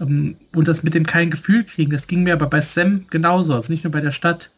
Ähm, 0.02 0.38
und 0.54 0.68
das 0.68 0.84
mit 0.84 0.94
dem 0.94 1.06
kein 1.06 1.32
Gefühl 1.32 1.64
kriegen, 1.64 1.92
das 1.92 2.08
ging 2.08 2.24
mir 2.24 2.34
aber 2.34 2.48
bei 2.48 2.62
Sam 2.62 3.06
genauso, 3.10 3.54
also 3.54 3.72
nicht 3.72 3.84
nur 3.84 3.92
bei 3.92 4.02
der 4.02 4.12
Stadt. 4.12 4.52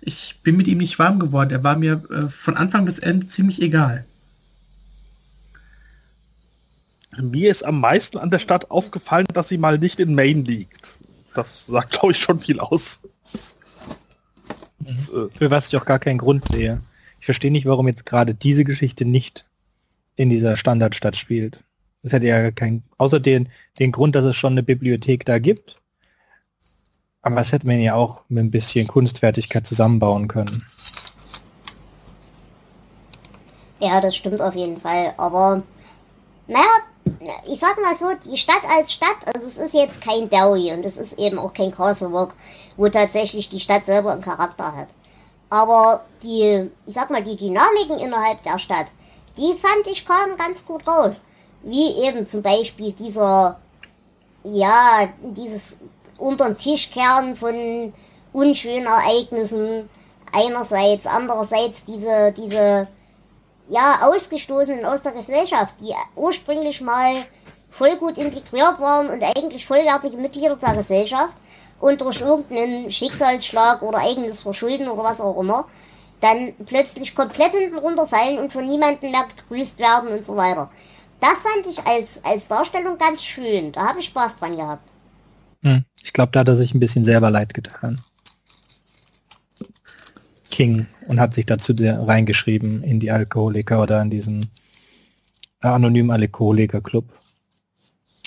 Ich 0.00 0.38
bin 0.42 0.56
mit 0.56 0.68
ihm 0.68 0.78
nicht 0.78 0.98
warm 0.98 1.18
geworden. 1.18 1.50
Er 1.50 1.64
war 1.64 1.76
mir 1.76 2.02
äh, 2.10 2.28
von 2.30 2.56
Anfang 2.56 2.84
bis 2.84 2.98
Ende 2.98 3.26
ziemlich 3.26 3.60
egal. 3.60 4.04
Mir 7.20 7.50
ist 7.50 7.64
am 7.64 7.80
meisten 7.80 8.18
an 8.18 8.30
der 8.30 8.38
Stadt 8.38 8.70
aufgefallen, 8.70 9.26
dass 9.32 9.48
sie 9.48 9.58
mal 9.58 9.78
nicht 9.78 9.98
in 9.98 10.14
Maine 10.14 10.42
liegt. 10.42 10.96
Das 11.34 11.66
sagt, 11.66 11.90
glaube 11.90 12.12
ich, 12.12 12.18
schon 12.18 12.38
viel 12.38 12.60
aus. 12.60 13.00
Das, 14.78 15.08
äh, 15.08 15.28
Für 15.34 15.50
was 15.50 15.68
ich 15.68 15.76
auch 15.76 15.84
gar 15.84 15.98
keinen 15.98 16.18
Grund 16.18 16.44
sehe. 16.46 16.80
Ich 17.18 17.24
verstehe 17.24 17.50
nicht, 17.50 17.66
warum 17.66 17.88
jetzt 17.88 18.06
gerade 18.06 18.34
diese 18.34 18.64
Geschichte 18.64 19.04
nicht 19.04 19.44
in 20.14 20.30
dieser 20.30 20.56
Standardstadt 20.56 21.16
spielt. 21.16 21.60
Das 22.02 22.12
hätte 22.12 22.26
ja 22.26 22.50
kein, 22.50 22.82
außer 22.96 23.20
den, 23.20 23.48
den 23.78 23.92
Grund, 23.92 24.14
dass 24.14 24.24
es 24.24 24.36
schon 24.36 24.52
eine 24.52 24.62
Bibliothek 24.62 25.24
da 25.24 25.38
gibt. 25.38 25.76
Aber 27.22 27.36
das 27.36 27.52
hätte 27.52 27.66
man 27.66 27.80
ja 27.80 27.94
auch 27.94 28.22
mit 28.28 28.44
ein 28.44 28.50
bisschen 28.50 28.86
Kunstfertigkeit 28.86 29.66
zusammenbauen 29.66 30.28
können. 30.28 30.64
Ja, 33.80 34.00
das 34.00 34.16
stimmt 34.16 34.40
auf 34.40 34.54
jeden 34.54 34.80
Fall. 34.80 35.14
Aber 35.16 35.62
naja, 36.46 36.64
ich 37.46 37.58
sag 37.58 37.80
mal 37.80 37.94
so, 37.94 38.06
die 38.30 38.36
Stadt 38.36 38.62
als 38.68 38.92
Stadt, 38.92 39.16
also 39.34 39.46
es 39.46 39.58
ist 39.58 39.74
jetzt 39.74 40.00
kein 40.00 40.28
Derry 40.28 40.72
und 40.72 40.84
es 40.84 40.98
ist 40.98 41.18
eben 41.18 41.38
auch 41.38 41.52
kein 41.52 41.70
Castle 41.70 42.08
Rock, 42.08 42.34
wo 42.76 42.88
tatsächlich 42.88 43.48
die 43.48 43.60
Stadt 43.60 43.84
selber 43.84 44.12
einen 44.12 44.22
Charakter 44.22 44.74
hat. 44.74 44.88
Aber 45.50 46.04
die, 46.22 46.70
ich 46.86 46.94
sag 46.94 47.10
mal, 47.10 47.22
die 47.22 47.36
Dynamiken 47.36 47.98
innerhalb 47.98 48.42
der 48.42 48.58
Stadt, 48.58 48.86
die 49.36 49.54
fand 49.54 49.86
ich 49.90 50.04
kamen 50.04 50.36
ganz 50.36 50.64
gut 50.66 50.86
raus. 50.86 51.20
Wie 51.62 52.02
eben 52.04 52.26
zum 52.26 52.42
Beispiel 52.42 52.92
dieser, 52.92 53.58
ja, 54.44 55.08
dieses 55.22 55.80
unter 56.16 56.46
den 56.46 56.56
Tisch 56.56 56.90
kehren 56.90 57.36
von 57.36 57.92
unschönen 58.32 58.86
Ereignissen 58.86 59.88
einerseits, 60.32 61.06
andererseits 61.06 61.84
diese, 61.84 62.32
diese, 62.36 62.88
ja, 63.68 64.00
Ausgestoßenen 64.02 64.84
aus 64.84 65.02
der 65.02 65.12
Gesellschaft, 65.12 65.74
die 65.80 65.94
ursprünglich 66.16 66.80
mal 66.80 67.16
voll 67.70 67.96
gut 67.96 68.18
integriert 68.18 68.80
waren 68.80 69.10
und 69.10 69.22
eigentlich 69.22 69.66
vollwertige 69.66 70.16
Mitglieder 70.16 70.56
der 70.56 70.74
Gesellschaft 70.74 71.34
und 71.80 72.00
durch 72.00 72.20
irgendeinen 72.20 72.90
Schicksalsschlag 72.90 73.82
oder 73.82 73.98
eigenes 73.98 74.40
Verschulden 74.40 74.88
oder 74.88 75.04
was 75.04 75.20
auch 75.20 75.38
immer, 75.38 75.66
dann 76.20 76.54
plötzlich 76.66 77.14
komplett 77.14 77.52
hinten 77.52 77.78
runterfallen 77.78 78.38
und 78.38 78.52
von 78.52 78.66
niemandem 78.66 79.10
mehr 79.10 79.26
gegrüßt 79.36 79.78
werden 79.78 80.08
und 80.10 80.24
so 80.24 80.34
weiter. 80.36 80.70
Das 81.20 81.42
fand 81.42 81.66
ich 81.66 81.84
als, 81.86 82.24
als 82.24 82.48
Darstellung 82.48 82.96
ganz 82.98 83.24
schön. 83.24 83.72
Da 83.72 83.88
habe 83.88 84.00
ich 84.00 84.06
Spaß 84.06 84.38
dran 84.38 84.56
gehabt. 84.56 84.88
Hm. 85.62 85.84
Ich 86.02 86.12
glaube, 86.12 86.32
da 86.32 86.40
hat 86.40 86.48
er 86.48 86.56
sich 86.56 86.74
ein 86.74 86.80
bisschen 86.80 87.04
selber 87.04 87.30
leid 87.30 87.54
getan. 87.54 88.00
King 90.50 90.86
und 91.06 91.20
hat 91.20 91.34
sich 91.34 91.46
dazu 91.46 91.74
reingeschrieben 91.78 92.82
in 92.82 93.00
die 93.00 93.10
Alkoholiker 93.10 93.82
oder 93.82 94.00
in 94.02 94.10
diesen 94.10 94.50
anonymen 95.60 96.10
Alkoholiker-Club. 96.10 97.04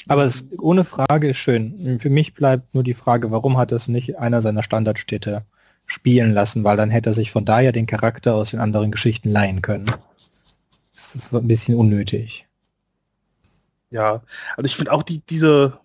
Aber 0.07 0.25
es 0.25 0.47
ohne 0.59 0.83
Frage 0.83 1.29
ist 1.29 1.37
schön. 1.37 1.99
Für 1.99 2.09
mich 2.09 2.33
bleibt 2.33 2.73
nur 2.73 2.83
die 2.83 2.93
Frage, 2.93 3.31
warum 3.31 3.57
hat 3.57 3.71
es 3.71 3.87
nicht 3.87 4.17
einer 4.17 4.41
seiner 4.41 4.63
Standardstädte 4.63 5.43
spielen 5.85 6.33
lassen, 6.33 6.63
weil 6.63 6.77
dann 6.77 6.89
hätte 6.89 7.11
er 7.11 7.13
sich 7.13 7.31
von 7.31 7.45
daher 7.45 7.71
den 7.71 7.85
Charakter 7.85 8.35
aus 8.35 8.51
den 8.51 8.59
anderen 8.59 8.91
Geschichten 8.91 9.29
leihen 9.29 9.61
können. 9.61 9.91
Das 10.95 11.15
ist 11.15 11.33
ein 11.33 11.47
bisschen 11.47 11.75
unnötig. 11.75 12.45
Ja, 13.91 14.23
also 14.55 14.65
ich 14.65 14.75
finde 14.75 14.91
auch 14.93 15.03
die, 15.03 15.19
diese, 15.29 15.77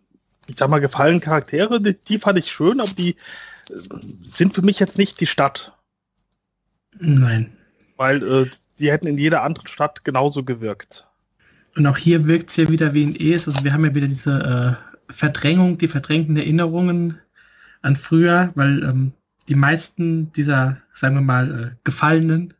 ich 0.46 0.56
sag 0.56 0.70
mal, 0.70 0.80
gefallen 0.80 1.20
Charaktere, 1.20 1.80
die, 1.80 1.94
die 1.94 2.18
fand 2.18 2.38
ich 2.38 2.50
schön, 2.50 2.80
aber 2.80 2.92
die 2.96 3.10
äh, 3.68 3.74
sind 4.28 4.54
für 4.54 4.62
mich 4.62 4.78
jetzt 4.78 4.96
nicht 4.96 5.20
die 5.20 5.26
Stadt. 5.26 5.76
Nein. 6.98 7.52
Weil 7.96 8.22
äh, 8.22 8.50
die 8.78 8.90
hätten 8.90 9.08
in 9.08 9.18
jeder 9.18 9.42
anderen 9.42 9.66
Stadt 9.66 10.04
genauso 10.04 10.44
gewirkt. 10.44 11.08
Und 11.76 11.86
auch 11.86 11.96
hier 11.96 12.26
wirkt 12.26 12.50
es 12.50 12.56
ja 12.56 12.68
wieder 12.68 12.94
wie 12.94 13.04
ein 13.04 13.16
Es. 13.16 13.46
Also 13.48 13.64
wir 13.64 13.72
haben 13.72 13.84
ja 13.84 13.94
wieder 13.94 14.06
diese 14.06 14.78
äh, 14.78 15.12
Verdrängung, 15.12 15.78
die 15.78 15.88
verdrängten 15.88 16.36
Erinnerungen 16.36 17.18
an 17.82 17.96
früher, 17.96 18.50
weil 18.54 18.82
ähm, 18.82 19.12
die 19.48 19.54
meisten 19.54 20.32
dieser, 20.32 20.78
sagen 20.92 21.16
wir 21.16 21.22
mal, 21.22 21.60
äh, 21.60 21.76
Gefallenen 21.84 22.54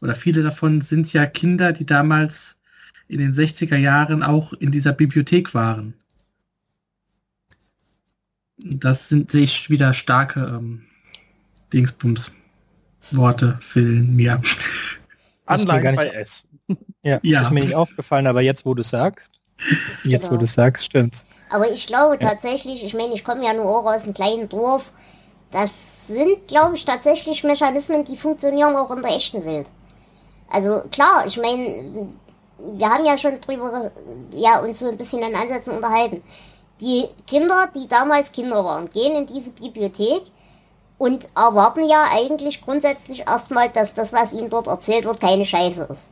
oder 0.00 0.14
viele 0.14 0.42
davon 0.42 0.80
sind 0.80 1.12
ja 1.12 1.26
Kinder, 1.26 1.72
die 1.72 1.86
damals 1.86 2.57
in 3.08 3.18
den 3.18 3.34
60er 3.34 3.76
Jahren 3.76 4.22
auch 4.22 4.52
in 4.52 4.70
dieser 4.70 4.92
Bibliothek 4.92 5.54
waren. 5.54 5.94
Das 8.58 9.08
sind 9.08 9.30
sehe 9.30 9.44
ich 9.44 9.70
wieder 9.70 9.94
starke 9.94 10.40
ähm, 10.40 10.82
Dingsbums. 11.72 12.32
Worte 13.10 13.58
fehlen 13.60 14.14
mir. 14.14 14.40
Anleihen 15.46 15.96
bei 15.96 16.08
S. 16.08 16.44
Ja, 17.02 17.18
ja, 17.22 17.42
ist 17.42 17.50
mir 17.50 17.64
nicht 17.64 17.74
aufgefallen, 17.74 18.26
aber 18.26 18.42
jetzt, 18.42 18.66
wo 18.66 18.74
du 18.74 18.82
sagst, 18.82 19.32
jetzt, 20.04 20.24
genau. 20.24 20.32
wo 20.32 20.36
du 20.36 20.46
sagst, 20.46 20.84
stimmt's. 20.84 21.24
Aber 21.48 21.70
ich 21.70 21.86
glaube 21.86 22.18
ja. 22.20 22.28
tatsächlich, 22.28 22.84
ich 22.84 22.92
meine, 22.92 23.14
ich 23.14 23.24
komme 23.24 23.44
ja 23.44 23.54
nur 23.54 23.64
auch 23.64 23.86
aus 23.86 24.04
einem 24.04 24.12
kleinen 24.12 24.48
Dorf, 24.50 24.92
das 25.50 26.08
sind, 26.08 26.46
glaube 26.46 26.76
ich, 26.76 26.84
tatsächlich 26.84 27.42
Mechanismen, 27.42 28.04
die 28.04 28.16
funktionieren 28.16 28.76
auch 28.76 28.94
in 28.94 29.00
der 29.00 29.12
echten 29.12 29.46
Welt. 29.46 29.70
Also 30.50 30.82
klar, 30.90 31.24
ich 31.26 31.38
meine, 31.38 32.08
wir 32.58 32.88
haben 32.88 33.04
ja 33.04 33.16
schon 33.16 33.40
drüber, 33.40 33.90
ja, 34.32 34.60
uns 34.60 34.80
so 34.80 34.88
ein 34.88 34.96
bisschen 34.96 35.22
an 35.22 35.34
Ansätzen 35.34 35.76
unterhalten. 35.76 36.22
Die 36.80 37.06
Kinder, 37.26 37.68
die 37.74 37.88
damals 37.88 38.32
Kinder 38.32 38.64
waren, 38.64 38.90
gehen 38.90 39.16
in 39.16 39.26
diese 39.26 39.52
Bibliothek 39.52 40.22
und 40.96 41.28
erwarten 41.36 41.88
ja 41.88 42.06
eigentlich 42.12 42.62
grundsätzlich 42.62 43.26
erstmal, 43.26 43.70
dass 43.70 43.94
das, 43.94 44.12
was 44.12 44.32
ihnen 44.32 44.50
dort 44.50 44.66
erzählt 44.66 45.04
wird, 45.04 45.20
keine 45.20 45.44
Scheiße 45.44 45.84
ist. 45.84 46.10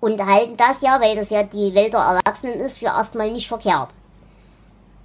Und 0.00 0.24
halten 0.24 0.56
das 0.56 0.80
ja, 0.80 1.00
weil 1.00 1.16
das 1.16 1.30
ja 1.30 1.42
die 1.42 1.74
Welt 1.74 1.92
der 1.92 2.00
Erwachsenen 2.00 2.58
ist, 2.60 2.78
für 2.78 2.86
erstmal 2.86 3.30
nicht 3.30 3.48
verkehrt. 3.48 3.88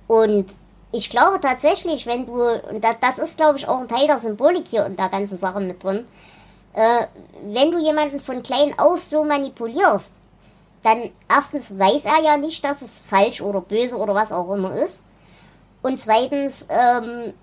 Und 0.08 0.46
ich 0.92 1.10
glaube 1.10 1.40
tatsächlich, 1.42 2.06
wenn 2.06 2.26
du, 2.26 2.34
und 2.34 2.84
das 3.02 3.20
ist 3.20 3.38
glaube 3.38 3.58
ich 3.58 3.68
auch 3.68 3.80
ein 3.80 3.88
Teil 3.88 4.08
der 4.08 4.18
Symbolik 4.18 4.68
hier 4.68 4.86
in 4.86 4.96
der 4.96 5.10
ganzen 5.10 5.38
Sache 5.38 5.60
mit 5.60 5.84
drin, 5.84 6.06
äh, 6.74 7.08
wenn 7.44 7.72
du 7.72 7.80
jemanden 7.80 8.20
von 8.20 8.44
klein 8.44 8.78
auf 8.78 9.04
so 9.04 9.24
manipulierst, 9.24 10.22
dann 10.86 11.10
erstens 11.28 11.78
weiß 11.80 12.06
er 12.06 12.24
ja 12.24 12.38
nicht, 12.38 12.64
dass 12.64 12.82
es 12.82 13.00
falsch 13.00 13.42
oder 13.42 13.60
böse 13.62 13.98
oder 13.98 14.14
was 14.14 14.32
auch 14.32 14.54
immer 14.54 14.76
ist. 14.76 15.06
Und 15.82 16.00
zweitens, 16.00 16.68
ähm, 16.70 17.34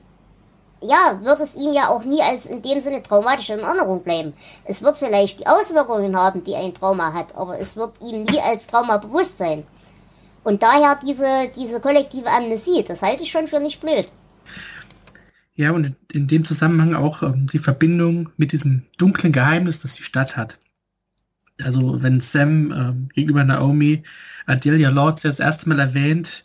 ja, 0.80 1.20
wird 1.22 1.40
es 1.40 1.56
ihm 1.56 1.72
ja 1.72 1.88
auch 1.88 2.04
nie 2.04 2.22
als 2.22 2.46
in 2.46 2.62
dem 2.62 2.80
Sinne 2.80 3.02
traumatisch 3.02 3.50
in 3.50 3.60
Erinnerung 3.60 4.02
bleiben. 4.02 4.32
Es 4.64 4.82
wird 4.82 4.98
vielleicht 4.98 5.40
die 5.40 5.46
Auswirkungen 5.46 6.16
haben, 6.16 6.44
die 6.44 6.54
ein 6.54 6.74
Trauma 6.74 7.12
hat, 7.12 7.36
aber 7.36 7.58
es 7.58 7.76
wird 7.76 8.00
ihm 8.00 8.24
nie 8.24 8.40
als 8.40 8.66
Trauma 8.66 8.96
bewusst 8.96 9.38
sein. 9.38 9.64
Und 10.44 10.62
daher 10.62 10.98
diese, 11.04 11.50
diese 11.56 11.80
kollektive 11.80 12.28
Amnesie, 12.28 12.82
das 12.82 13.02
halte 13.02 13.22
ich 13.22 13.30
schon 13.30 13.46
für 13.46 13.60
nicht 13.60 13.80
blöd. 13.80 14.06
Ja, 15.54 15.70
und 15.70 15.94
in 16.12 16.26
dem 16.26 16.44
Zusammenhang 16.44 16.94
auch 16.94 17.22
ähm, 17.22 17.46
die 17.52 17.58
Verbindung 17.58 18.30
mit 18.36 18.52
diesem 18.52 18.86
dunklen 18.98 19.32
Geheimnis, 19.32 19.80
das 19.80 19.94
die 19.94 20.02
Stadt 20.02 20.36
hat. 20.36 20.58
Also 21.64 22.02
wenn 22.02 22.20
Sam 22.20 22.72
ähm, 22.72 23.08
gegenüber 23.14 23.44
Naomi 23.44 24.02
Adelia 24.46 24.90
Lords 24.90 25.22
das 25.22 25.40
erste 25.40 25.68
Mal 25.68 25.78
erwähnt, 25.78 26.44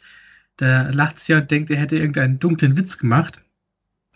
da 0.57 0.89
lacht 0.89 1.19
sie 1.19 1.33
ja 1.33 1.39
und 1.39 1.51
denkt, 1.51 1.69
er 1.69 1.77
hätte 1.77 1.97
irgendeinen 1.97 2.39
dunklen 2.39 2.77
Witz 2.77 2.97
gemacht. 2.97 3.43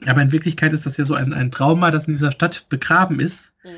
Aber 0.06 0.22
in 0.22 0.32
Wirklichkeit 0.32 0.74
ist 0.74 0.86
das 0.86 0.98
ja 0.98 1.06
so 1.06 1.14
ein, 1.14 1.34
ein 1.34 1.52
Trauma, 1.52 1.92
das 1.92 2.08
in 2.08 2.16
dieser 2.16 2.32
Stadt 2.32 2.68
begraben 2.70 3.20
ist. 3.20 3.54
Mhm. 3.64 3.70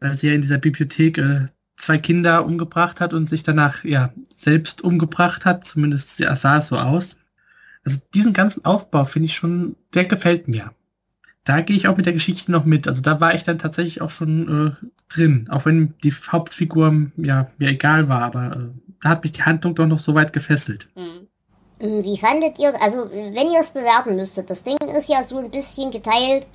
Weil 0.00 0.16
sie 0.16 0.26
ja 0.28 0.34
in 0.34 0.42
dieser 0.42 0.58
Bibliothek 0.58 1.18
äh, 1.18 1.46
zwei 1.76 1.98
Kinder 1.98 2.44
umgebracht 2.44 3.00
hat 3.00 3.14
und 3.14 3.26
sich 3.26 3.42
danach 3.42 3.84
ja 3.84 4.12
selbst 4.34 4.82
umgebracht 4.82 5.44
hat. 5.44 5.64
Zumindest 5.64 6.16
sah 6.16 6.58
es 6.58 6.66
so 6.68 6.78
aus. 6.78 7.18
Also 7.84 8.00
diesen 8.14 8.32
ganzen 8.32 8.64
Aufbau 8.64 9.04
finde 9.04 9.26
ich 9.26 9.34
schon, 9.36 9.76
der 9.94 10.06
gefällt 10.06 10.48
mir. 10.48 10.72
Da 11.46 11.60
gehe 11.60 11.76
ich 11.76 11.86
auch 11.86 11.96
mit 11.96 12.06
der 12.06 12.12
Geschichte 12.12 12.50
noch 12.50 12.64
mit. 12.64 12.88
Also 12.88 13.00
da 13.02 13.20
war 13.20 13.34
ich 13.34 13.44
dann 13.44 13.58
tatsächlich 13.58 14.02
auch 14.02 14.10
schon 14.10 14.76
äh, 14.82 14.86
drin, 15.08 15.48
auch 15.50 15.64
wenn 15.64 15.94
die 16.02 16.12
Hauptfigur 16.12 17.06
ja 17.16 17.48
mir 17.56 17.70
egal 17.70 18.08
war, 18.08 18.22
aber 18.22 18.56
äh, 18.56 18.76
da 19.00 19.10
hat 19.10 19.22
mich 19.22 19.32
die 19.32 19.42
Handlung 19.42 19.76
doch 19.76 19.86
noch 19.86 20.00
so 20.00 20.14
weit 20.14 20.32
gefesselt. 20.32 20.88
Mhm. 20.96 21.28
Wie 21.78 22.16
fandet 22.16 22.58
ihr, 22.58 22.74
also 22.82 23.10
wenn 23.10 23.50
ihr 23.50 23.60
es 23.60 23.70
bewerten 23.70 24.16
müsstet, 24.16 24.50
das 24.50 24.64
Ding 24.64 24.78
ist 24.78 25.08
ja 25.08 25.22
so 25.22 25.38
ein 25.38 25.50
bisschen 25.50 25.90
geteilt 25.90 26.48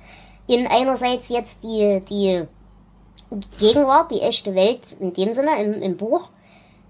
in 0.46 0.66
einerseits 0.66 1.28
jetzt 1.28 1.64
die, 1.64 2.02
die 2.10 2.46
Gegenwart, 3.58 4.10
die 4.10 4.20
echte 4.20 4.54
Welt 4.54 4.80
in 5.00 5.14
dem 5.14 5.32
Sinne 5.32 5.62
im, 5.62 5.80
im 5.80 5.96
Buch. 5.96 6.28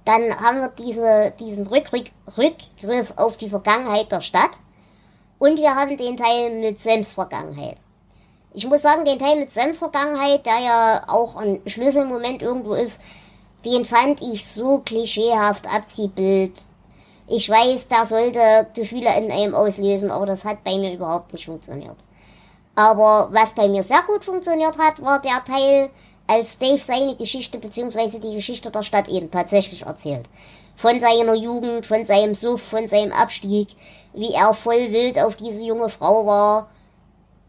Dann 0.04 0.34
haben 0.40 0.60
wir 0.60 0.72
diese, 0.84 1.34
diesen 1.38 1.66
Rückgriff, 1.66 2.10
Rückgriff 2.36 3.12
auf 3.16 3.36
die 3.36 3.50
Vergangenheit 3.50 4.10
der 4.10 4.22
Stadt. 4.22 4.50
Und 5.38 5.58
wir 5.58 5.74
haben 5.74 5.96
den 5.96 6.16
Teil 6.16 6.58
mit 6.60 6.80
Sems 6.80 7.12
Vergangenheit. 7.12 7.76
Ich 8.54 8.66
muss 8.66 8.82
sagen, 8.82 9.04
den 9.04 9.18
Teil 9.18 9.36
mit 9.36 9.50
Sems 9.50 9.78
Vergangenheit, 9.78 10.44
der 10.44 10.58
ja 10.60 11.04
auch 11.08 11.36
ein 11.36 11.60
Schlüsselmoment 11.66 12.42
irgendwo 12.42 12.74
ist, 12.74 13.02
den 13.64 13.84
fand 13.84 14.20
ich 14.20 14.44
so 14.44 14.78
klischeehaft 14.78 15.66
Abziehbild 15.66 16.52
ich 17.34 17.48
weiß, 17.48 17.88
der 17.88 18.04
sollte 18.04 18.66
Gefühle 18.74 19.16
in 19.16 19.30
einem 19.30 19.54
auslösen, 19.54 20.10
aber 20.10 20.26
das 20.26 20.44
hat 20.44 20.64
bei 20.64 20.76
mir 20.76 20.92
überhaupt 20.92 21.32
nicht 21.32 21.46
funktioniert. 21.46 21.96
Aber 22.74 23.28
was 23.32 23.54
bei 23.54 23.68
mir 23.68 23.82
sehr 23.82 24.02
gut 24.06 24.24
funktioniert 24.24 24.76
hat, 24.78 25.00
war 25.02 25.20
der 25.20 25.42
Teil, 25.44 25.90
als 26.26 26.58
Dave 26.58 26.78
seine 26.78 27.16
Geschichte 27.16 27.58
bzw. 27.58 28.18
die 28.18 28.34
Geschichte 28.34 28.70
der 28.70 28.82
Stadt 28.82 29.08
eben 29.08 29.30
tatsächlich 29.30 29.82
erzählt. 29.82 30.28
Von 30.76 30.98
seiner 31.00 31.34
Jugend, 31.34 31.86
von 31.86 32.04
seinem 32.04 32.34
Suff, 32.34 32.62
von 32.62 32.86
seinem 32.86 33.12
Abstieg, 33.12 33.68
wie 34.14 34.32
er 34.32 34.54
voll 34.54 34.92
wild 34.92 35.18
auf 35.18 35.36
diese 35.36 35.64
junge 35.64 35.88
Frau 35.88 36.26
war 36.26 36.68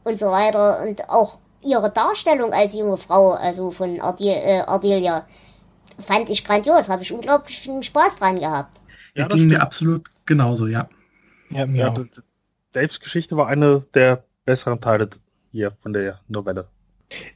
und 0.03 0.19
so 0.19 0.27
weiter. 0.27 0.83
Und 0.83 1.09
auch 1.09 1.39
ihre 1.61 1.91
Darstellung 1.91 2.53
als 2.53 2.75
junge 2.75 2.97
Frau, 2.97 3.31
also 3.31 3.71
von 3.71 3.95
äh, 3.95 4.59
Ardelia, 4.65 5.25
fand 5.99 6.29
ich 6.29 6.43
grandios, 6.43 6.89
habe 6.89 7.03
ich 7.03 7.11
unglaublichen 7.11 7.83
Spaß 7.83 8.17
dran 8.17 8.39
gehabt. 8.39 8.77
Ja, 9.15 9.27
ging 9.27 9.47
mir 9.47 9.61
absolut 9.61 10.09
genauso, 10.25 10.67
ja. 10.67 10.89
Ja, 11.49 11.65
mir 11.65 11.79
ja, 11.79 11.95
Daves 12.73 12.99
Geschichte 12.99 13.37
war 13.37 13.47
eine 13.47 13.85
der 13.93 14.23
besseren 14.45 14.81
Teile 14.81 15.09
hier 15.51 15.71
von 15.81 15.93
der 15.93 16.19
Novelle. 16.27 16.67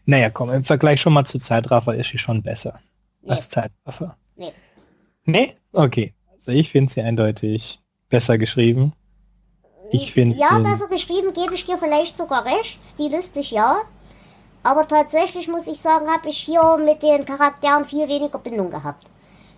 Naja, 0.06 0.32
komm, 0.32 0.52
im 0.52 0.66
Vergleich 0.66 1.00
schon 1.00 1.14
mal 1.14 1.26
zu 1.26 1.38
Zeitraffer 1.38 1.96
ist 1.96 2.10
sie 2.10 2.18
schon 2.18 2.42
besser 2.42 2.80
nee. 3.22 3.32
als 3.32 3.50
Zeitraffer. 3.50 4.18
Nee. 4.36 4.54
Nee? 5.26 5.56
Okay. 5.72 6.14
Also 6.34 6.52
ich 6.52 6.72
finde 6.72 6.92
sie 6.92 7.02
eindeutig 7.02 7.80
besser 8.10 8.38
geschrieben. 8.38 8.94
Ich 9.92 10.14
finde. 10.14 10.38
Ja, 10.38 10.60
besser 10.60 10.88
geschrieben 10.88 11.34
gebe 11.34 11.54
ich 11.54 11.66
dir 11.66 11.78
vielleicht 11.78 12.18
sogar 12.18 12.46
recht. 12.46 12.84
Stilistisch 12.84 13.52
ja. 13.52 13.78
Aber 14.64 14.88
tatsächlich 14.88 15.48
muss 15.48 15.68
ich 15.68 15.80
sagen, 15.80 16.10
habe 16.10 16.30
ich 16.30 16.38
hier 16.38 16.78
mit 16.78 17.02
den 17.04 17.26
Charakteren 17.26 17.86
viel 17.86 18.08
weniger 18.08 18.40
Bindung 18.40 18.70
gehabt. 18.70 19.06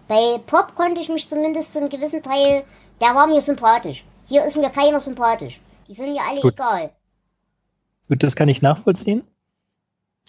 Bei 0.08 0.40
Pop 0.46 0.76
konnte 0.76 1.02
ich 1.02 1.10
mich 1.10 1.30
zumindest 1.30 1.74
zu 1.74 1.80
einem 1.80 1.90
gewissen 1.90 2.22
Teil, 2.22 2.64
der 3.02 3.16
war 3.16 3.28
mir 3.28 3.42
sympathisch. 3.42 4.04
Hier 4.28 4.46
ist 4.46 4.58
mir 4.58 4.70
keiner 4.70 5.00
sympathisch. 5.00 5.60
Die 5.88 5.94
sind 5.94 6.14
mir 6.14 6.22
alle 6.28 6.42
Gut. 6.42 6.54
egal. 6.54 6.92
Gut, 8.08 8.24
das 8.24 8.36
kann 8.36 8.50
ich 8.50 8.62
nachvollziehen. 8.62 9.24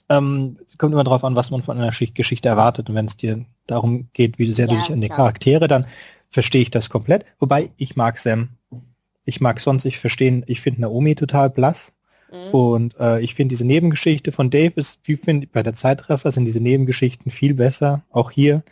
Ähm, 0.09 0.59
es 0.67 0.77
kommt 0.77 0.93
immer 0.93 1.05
darauf 1.05 1.25
an, 1.25 1.37
was 1.37 1.51
man 1.51 1.63
von 1.63 1.79
einer 1.79 1.91
Geschichte 1.91 2.49
erwartet. 2.49 2.89
Und 2.89 2.95
wenn 2.95 3.07
es 3.07 3.17
dir 3.17 3.45
darum 3.67 4.09
geht, 4.13 4.39
wie 4.39 4.53
sehr 4.53 4.67
ja, 4.67 4.75
du 4.75 4.81
dich 4.81 4.93
an 4.93 5.01
die 5.01 5.09
Charaktere, 5.09 5.69
dann 5.69 5.87
verstehe 6.31 6.63
ich 6.63 6.71
das 6.71 6.91
komplett. 6.91 7.25
Wobei, 7.39 7.71
ich 7.77 7.97
mag 7.97 8.19
Sam. 8.19 8.51
Ich 9.25 9.41
mag 9.41 9.61
sonst, 9.61 9.85
ich 9.85 9.99
verstehe, 9.99 10.43
ich 10.47 10.61
finde 10.61 10.83
Naomi 10.83 11.15
total 11.15 11.51
blass. 11.51 11.93
Mhm. 12.33 12.55
Und 12.55 13.01
äh, 13.01 13.21
ich 13.21 13.35
finde 13.35 13.53
diese 13.53 13.67
Nebengeschichte 13.67 14.33
von 14.33 14.51
Dave 14.51 14.73
ist, 14.77 15.01
wie 15.05 15.17
finde 15.17 15.47
bei 15.47 15.63
der 15.63 15.75
Zeitreffer 15.75 16.33
sind 16.33 16.45
diese 16.45 16.61
Nebengeschichten 16.61 17.31
viel 17.31 17.55
besser. 17.55 18.03
Auch 18.11 18.31
hier 18.31 18.63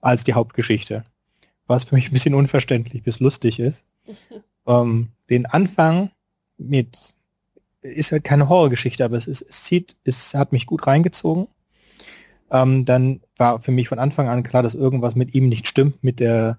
als 0.00 0.24
die 0.24 0.34
Hauptgeschichte. 0.34 1.04
Was 1.66 1.84
für 1.84 1.94
mich 1.94 2.10
ein 2.10 2.14
bisschen 2.14 2.34
unverständlich 2.34 3.02
bis 3.02 3.20
lustig 3.20 3.60
ist. 3.60 3.84
ähm, 4.66 5.08
den 5.30 5.46
Anfang 5.46 6.10
mit 6.56 7.14
ist 7.80 8.12
halt 8.12 8.24
keine 8.24 8.48
Horrorgeschichte, 8.48 9.04
aber 9.04 9.16
es 9.16 9.26
ist, 9.26 9.42
es 9.42 9.64
zieht, 9.64 9.96
es 10.04 10.34
hat 10.34 10.52
mich 10.52 10.66
gut 10.66 10.86
reingezogen. 10.86 11.46
Ähm, 12.50 12.84
dann 12.84 13.20
war 13.36 13.60
für 13.60 13.70
mich 13.70 13.88
von 13.88 13.98
Anfang 13.98 14.28
an 14.28 14.42
klar, 14.42 14.62
dass 14.62 14.74
irgendwas 14.74 15.14
mit 15.14 15.34
ihm 15.34 15.48
nicht 15.48 15.68
stimmt 15.68 16.02
mit 16.02 16.20
der 16.20 16.58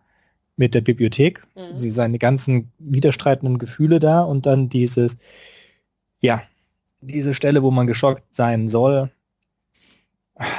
mit 0.59 0.75
der 0.75 0.81
Bibliothek. 0.81 1.41
Mhm. 1.55 1.77
Sie 1.77 1.89
seine 1.89 2.19
ganzen 2.19 2.71
widerstreitenden 2.77 3.57
Gefühle 3.57 3.99
da 3.99 4.21
und 4.21 4.45
dann 4.45 4.69
dieses, 4.69 5.17
ja, 6.19 6.43
diese 7.01 7.33
Stelle, 7.33 7.63
wo 7.63 7.71
man 7.71 7.87
geschockt 7.87 8.23
sein 8.35 8.67
soll, 8.67 9.09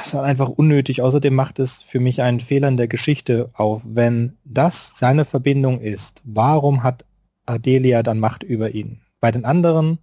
ist 0.03 0.13
halt 0.13 0.25
einfach 0.25 0.49
unnötig. 0.49 1.03
Außerdem 1.03 1.33
macht 1.35 1.59
es 1.59 1.81
für 1.83 1.99
mich 1.99 2.21
einen 2.21 2.39
Fehler 2.39 2.67
in 2.67 2.77
der 2.77 2.87
Geschichte 2.87 3.51
auf. 3.53 3.83
Wenn 3.85 4.37
das 4.43 4.93
seine 4.97 5.23
Verbindung 5.23 5.79
ist, 5.79 6.23
warum 6.25 6.81
hat 6.81 7.05
Adelia 7.45 8.01
dann 8.01 8.19
Macht 8.19 8.41
über 8.41 8.71
ihn? 8.71 9.01
Bei 9.19 9.31
den 9.31 9.45
anderen 9.45 9.99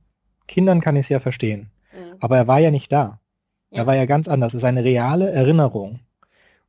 Kindern 0.46 0.80
kann 0.80 0.94
ich 0.94 1.06
es 1.06 1.08
ja 1.08 1.18
verstehen. 1.18 1.70
Mhm. 1.92 2.16
Aber 2.20 2.36
er 2.36 2.46
war 2.46 2.60
ja 2.60 2.70
nicht 2.70 2.92
da. 2.92 3.18
Ja. 3.70 3.78
Er 3.78 3.86
war 3.88 3.96
ja 3.96 4.06
ganz 4.06 4.28
anders. 4.28 4.54
Es 4.54 4.58
ist 4.58 4.64
eine 4.64 4.84
reale 4.84 5.30
Erinnerung. 5.30 5.98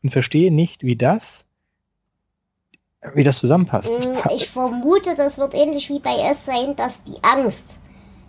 Und 0.02 0.12
verstehe 0.12 0.52
nicht, 0.52 0.84
wie 0.84 0.96
das, 0.96 1.46
wie 3.14 3.24
das 3.24 3.40
zusammenpasst. 3.40 3.92
Mhm, 3.92 4.18
ich 4.36 4.50
vermute, 4.50 5.16
das 5.16 5.38
wird 5.38 5.54
ähnlich 5.54 5.90
wie 5.90 6.00
bei 6.00 6.16
S 6.30 6.46
sein, 6.46 6.76
dass 6.76 7.04
die 7.04 7.18
Angst 7.22 7.80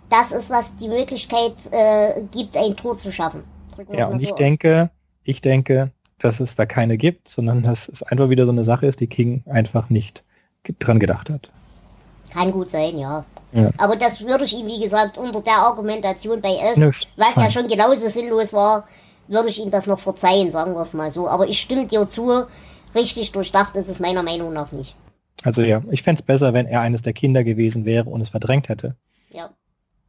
das 0.09 0.33
ist, 0.33 0.49
was 0.49 0.75
die 0.75 0.89
Möglichkeit 0.89 1.55
äh, 1.71 2.23
gibt, 2.31 2.57
ein 2.57 2.75
Tor 2.75 2.97
zu 2.97 3.11
schaffen. 3.11 3.43
Ja, 3.93 4.07
und 4.07 4.19
so 4.19 4.25
ich 4.25 4.33
aus. 4.33 4.37
denke, 4.37 4.89
ich 5.23 5.41
denke, 5.41 5.91
dass 6.19 6.39
es 6.39 6.55
da 6.55 6.65
keine 6.65 6.97
gibt, 6.97 7.29
sondern 7.29 7.63
dass 7.63 7.87
es 7.87 8.03
einfach 8.03 8.29
wieder 8.29 8.45
so 8.45 8.51
eine 8.51 8.65
Sache 8.65 8.85
ist, 8.87 8.99
die 8.99 9.07
King 9.07 9.43
einfach 9.49 9.89
nicht 9.89 10.23
dran 10.79 10.99
gedacht 10.99 11.29
hat. 11.29 11.49
Kann 12.33 12.51
gut 12.51 12.71
sein, 12.71 12.97
ja. 12.97 13.25
ja. 13.53 13.69
Aber 13.77 13.95
das 13.95 14.21
würde 14.21 14.43
ich 14.43 14.53
ihm, 14.53 14.67
wie 14.67 14.81
gesagt, 14.81 15.17
unter 15.17 15.41
der 15.41 15.57
Argumentation 15.57 16.41
bei 16.41 16.55
S, 16.55 16.77
Nö, 16.77 16.91
was 17.15 17.29
fein. 17.29 17.45
ja 17.45 17.49
schon 17.49 17.67
genauso 17.67 18.07
sinnlos 18.09 18.53
war, 18.53 18.87
würde 19.27 19.49
ich 19.49 19.59
ihm 19.59 19.71
das 19.71 19.87
noch 19.87 19.99
verzeihen, 19.99 20.51
sagen 20.51 20.73
wir 20.73 20.81
es 20.81 20.93
mal 20.93 21.09
so. 21.09 21.27
Aber 21.27 21.47
ich 21.47 21.59
stimme 21.59 21.87
dir 21.87 22.07
zu, 22.07 22.45
richtig 22.95 23.31
durchdacht 23.31 23.75
ist 23.75 23.89
es 23.89 23.99
meiner 23.99 24.23
Meinung 24.23 24.53
nach 24.53 24.71
nicht. 24.71 24.95
Also 25.43 25.61
ja, 25.61 25.81
ich 25.89 26.03
fände 26.03 26.21
es 26.21 26.25
besser, 26.25 26.53
wenn 26.53 26.67
er 26.67 26.81
eines 26.81 27.01
der 27.01 27.13
Kinder 27.13 27.43
gewesen 27.43 27.85
wäre 27.85 28.09
und 28.09 28.21
es 28.21 28.29
verdrängt 28.29 28.69
hätte. 28.69 28.95
Ja. 29.31 29.49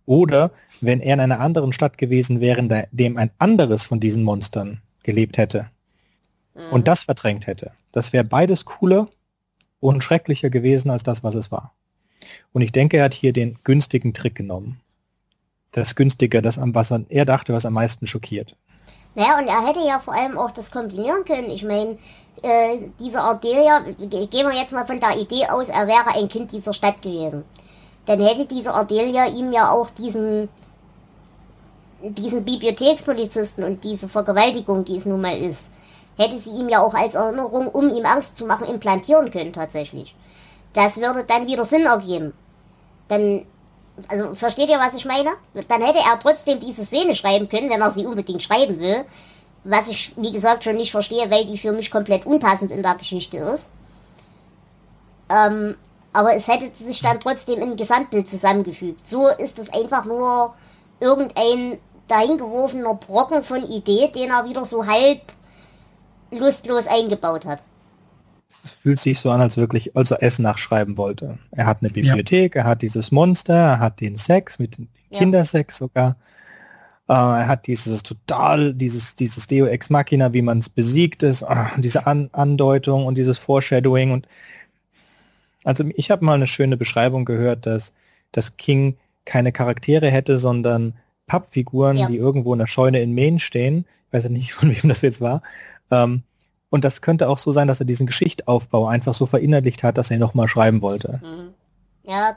Oder 0.05 0.51
wenn 0.81 1.01
er 1.01 1.15
in 1.15 1.21
einer 1.21 1.41
anderen 1.41 1.73
Stadt 1.73 1.97
gewesen 1.97 2.41
wäre, 2.41 2.59
in 2.59 2.87
dem 2.91 3.17
ein 3.17 3.31
anderes 3.39 3.85
von 3.85 4.01
diesen 4.01 4.25
Monstern 4.25 4.83
gelebt 5.03 5.39
hätte 5.39 5.71
mhm. 6.55 6.73
und 6.73 6.89
das 6.89 7.03
verdrängt 7.03 7.47
hätte. 7.47 7.73
Das 7.93 8.13
wäre 8.13 8.25
beides 8.25 8.65
cooler 8.65 9.07
und 9.81 10.03
schrecklicher 10.03 10.51
gewesen 10.51 10.91
als 10.91 11.03
das, 11.03 11.23
was 11.23 11.35
es 11.35 11.51
war. 11.51 11.73
Und 12.53 12.63
ich 12.63 12.73
denke, 12.73 12.99
er 12.99 13.05
hat 13.05 13.15
hier 13.15 13.33
den 13.33 13.59
günstigen 13.65 14.15
Trick 14.15 14.35
genommen. 14.35 14.81
Das 15.73 15.95
günstige, 15.95 16.43
das 16.43 16.59
am 16.59 16.75
was 16.75 16.91
er 16.91 17.25
dachte, 17.25 17.55
was 17.55 17.65
am 17.65 17.73
meisten 17.73 18.07
schockiert. 18.07 18.55
Naja, 19.15 19.39
und 19.39 19.47
er 19.47 19.67
hätte 19.67 19.87
ja 19.87 19.99
vor 19.99 20.15
allem 20.15 20.39
auch 20.39 20.51
das 20.51 20.71
kombinieren 20.71 21.25
können. 21.25 21.51
Ich 21.51 21.65
meine, 21.65 21.99
äh, 22.43 22.89
dieser 22.99 23.25
Ardelia, 23.25 23.81
gehen 23.99 24.47
wir 24.47 24.55
jetzt 24.55 24.73
mal 24.73 24.87
von 24.87 25.01
der 25.01 25.19
Idee 25.19 25.47
aus, 25.47 25.69
er 25.69 25.87
wäre 25.87 26.15
ein 26.17 26.29
Kind 26.29 26.53
dieser 26.53 26.73
Stadt 26.73 27.03
gewesen 27.03 27.45
dann 28.07 28.21
hätte 28.21 28.47
diese 28.47 28.75
Ardelia 28.75 29.27
ihm 29.27 29.53
ja 29.53 29.71
auch 29.71 29.91
diesen, 29.91 30.49
diesen 32.03 32.45
Bibliothekspolizisten 32.45 33.65
und 33.65 33.85
diese 33.85 34.09
Vergewaltigung, 34.09 34.85
die 34.85 34.97
es 34.97 35.07
nun 35.07 35.21
mal 35.21 35.37
ist, 35.39 35.75
hätte 36.17 36.37
sie 36.37 36.53
ihm 36.53 36.69
ja 36.69 36.83
auch 36.83 36.95
als 36.95 37.15
Erinnerung, 37.15 37.69
um 37.69 37.95
ihm 37.95 38.05
Angst 38.05 38.37
zu 38.37 38.47
machen, 38.47 38.67
implantieren 38.67 39.31
können 39.31 39.53
tatsächlich. 39.53 40.15
Das 40.73 41.01
würde 41.01 41.25
dann 41.25 41.47
wieder 41.47 41.65
Sinn 41.65 41.87
ergeben. 41.87 42.33
Dann, 43.09 43.47
also 44.09 44.35
versteht 44.35 44.69
ihr, 44.69 44.79
was 44.79 44.95
ich 44.95 45.05
meine? 45.05 45.31
Dann 45.69 45.83
hätte 45.83 45.99
er 45.99 46.19
trotzdem 46.21 46.59
diese 46.59 46.85
Szene 46.85 47.15
schreiben 47.15 47.49
können, 47.49 47.71
wenn 47.71 47.81
er 47.81 47.91
sie 47.91 48.07
unbedingt 48.07 48.43
schreiben 48.43 48.79
will. 48.81 49.05
Was 49.65 49.89
ich, 49.89 50.15
wie 50.17 50.33
gesagt, 50.33 50.65
schon 50.65 50.77
nicht 50.77 50.91
verstehe, 50.91 51.31
weil 51.31 51.47
die 51.47 51.59
für 51.59 51.73
mich 51.73 51.91
komplett 51.91 52.27
unpassend 52.27 52.73
in 52.73 52.83
der 52.83 52.97
Geschichte 52.97 53.39
ist. 53.39 53.73
Ähm, 55.29 55.77
aber 56.13 56.35
es 56.35 56.49
hätte 56.49 56.71
sich 56.75 57.01
dann 57.01 57.21
trotzdem 57.21 57.63
ein 57.63 57.77
Gesamtbild 57.77 58.29
zusammengefügt. 58.29 59.09
So 59.09 59.29
ist 59.29 59.59
es 59.59 59.73
einfach 59.73 60.05
nur 60.05 60.55
irgendein 61.01 61.79
dahingeworfener 62.09 62.95
Brocken 62.95 63.43
von 63.43 63.67
Idee, 63.69 64.11
den 64.15 64.31
er 64.31 64.49
wieder 64.49 64.65
so 64.65 64.87
halb 64.87 65.21
lustlos 66.31 66.87
eingebaut 66.87 67.47
hat. 67.47 67.61
Es 68.49 68.71
fühlt 68.71 68.99
sich 68.99 69.19
so 69.19 69.31
an, 69.31 69.41
als 69.41 69.57
wirklich, 69.57 69.97
als 69.97 70.11
er 70.11 70.23
es 70.23 70.39
nachschreiben 70.39 70.99
wollte. 70.99 71.39
Er 71.53 71.65
hat 71.65 71.79
eine 71.81 71.91
Bibliothek, 71.91 72.55
ja. 72.55 72.63
er 72.63 72.67
hat 72.67 72.83
dieses 72.83 73.11
Monster, 73.11 73.55
er 73.55 73.79
hat 73.79 74.01
den 74.01 74.17
Sex, 74.17 74.59
mit 74.59 74.79
ja. 74.79 75.19
Kindersex 75.19 75.79
sogar. 75.79 76.17
Äh, 77.09 77.15
er 77.15 77.49
hat 77.49 77.67
dieses 77.67 78.03
total, 78.03 78.75
dieses, 78.75 79.17
dieses 79.17 79.47
Deo 79.47 79.67
Ex 79.67 79.91
Machina, 79.91 80.33
wie 80.33 80.43
man 80.43 80.59
es 80.59 80.69
besiegt 80.69 81.23
ist, 81.23 81.43
äh, 81.43 81.65
diese 81.79 82.07
An 82.07 82.31
Andeutung 82.33 83.07
und 83.07 83.17
dieses 83.17 83.39
Foreshadowing 83.39 84.13
und 84.13 84.27
also 85.65 85.85
ich 85.95 86.11
habe 86.11 86.25
mal 86.25 86.35
eine 86.35 86.47
schöne 86.47 86.77
Beschreibung 86.77 87.25
gehört, 87.25 87.67
dass, 87.67 87.93
dass 88.33 88.57
King 88.57 88.97
keine 89.25 89.53
Charaktere 89.53 90.11
hätte, 90.11 90.39
sondern 90.39 90.95
Pappfiguren, 91.27 91.97
ja. 91.97 92.09
die 92.09 92.17
irgendwo 92.17 92.53
in 92.53 92.59
der 92.59 92.67
Scheune 92.67 93.01
in 93.01 93.15
Maine 93.15 93.39
stehen. 93.39 93.87
Ich 94.09 94.13
weiß 94.13 94.25
ja 94.25 94.31
nicht, 94.31 94.53
von 94.55 94.71
wem 94.71 94.89
das 94.89 95.03
jetzt 95.03 95.21
war. 95.21 95.43
Ähm, 95.91 96.23
und 96.71 96.85
das 96.85 97.03
könnte 97.03 97.29
auch 97.29 97.39
so 97.39 97.53
sein, 97.53 97.69
dass 97.69 97.81
er 97.81 97.87
diesen 97.87 98.07
Geschichtaufbau 98.07 98.87
einfach 98.87 99.15
so 99.15 99.27
verinnerlicht 99.27 99.83
hat, 99.83 99.99
dass 99.99 100.11
er 100.11 100.19
nochmal 100.19 100.49
schreiben 100.49 100.81
wollte. 100.81 101.21
Mhm. 101.23 101.55
Ja. 102.05 102.37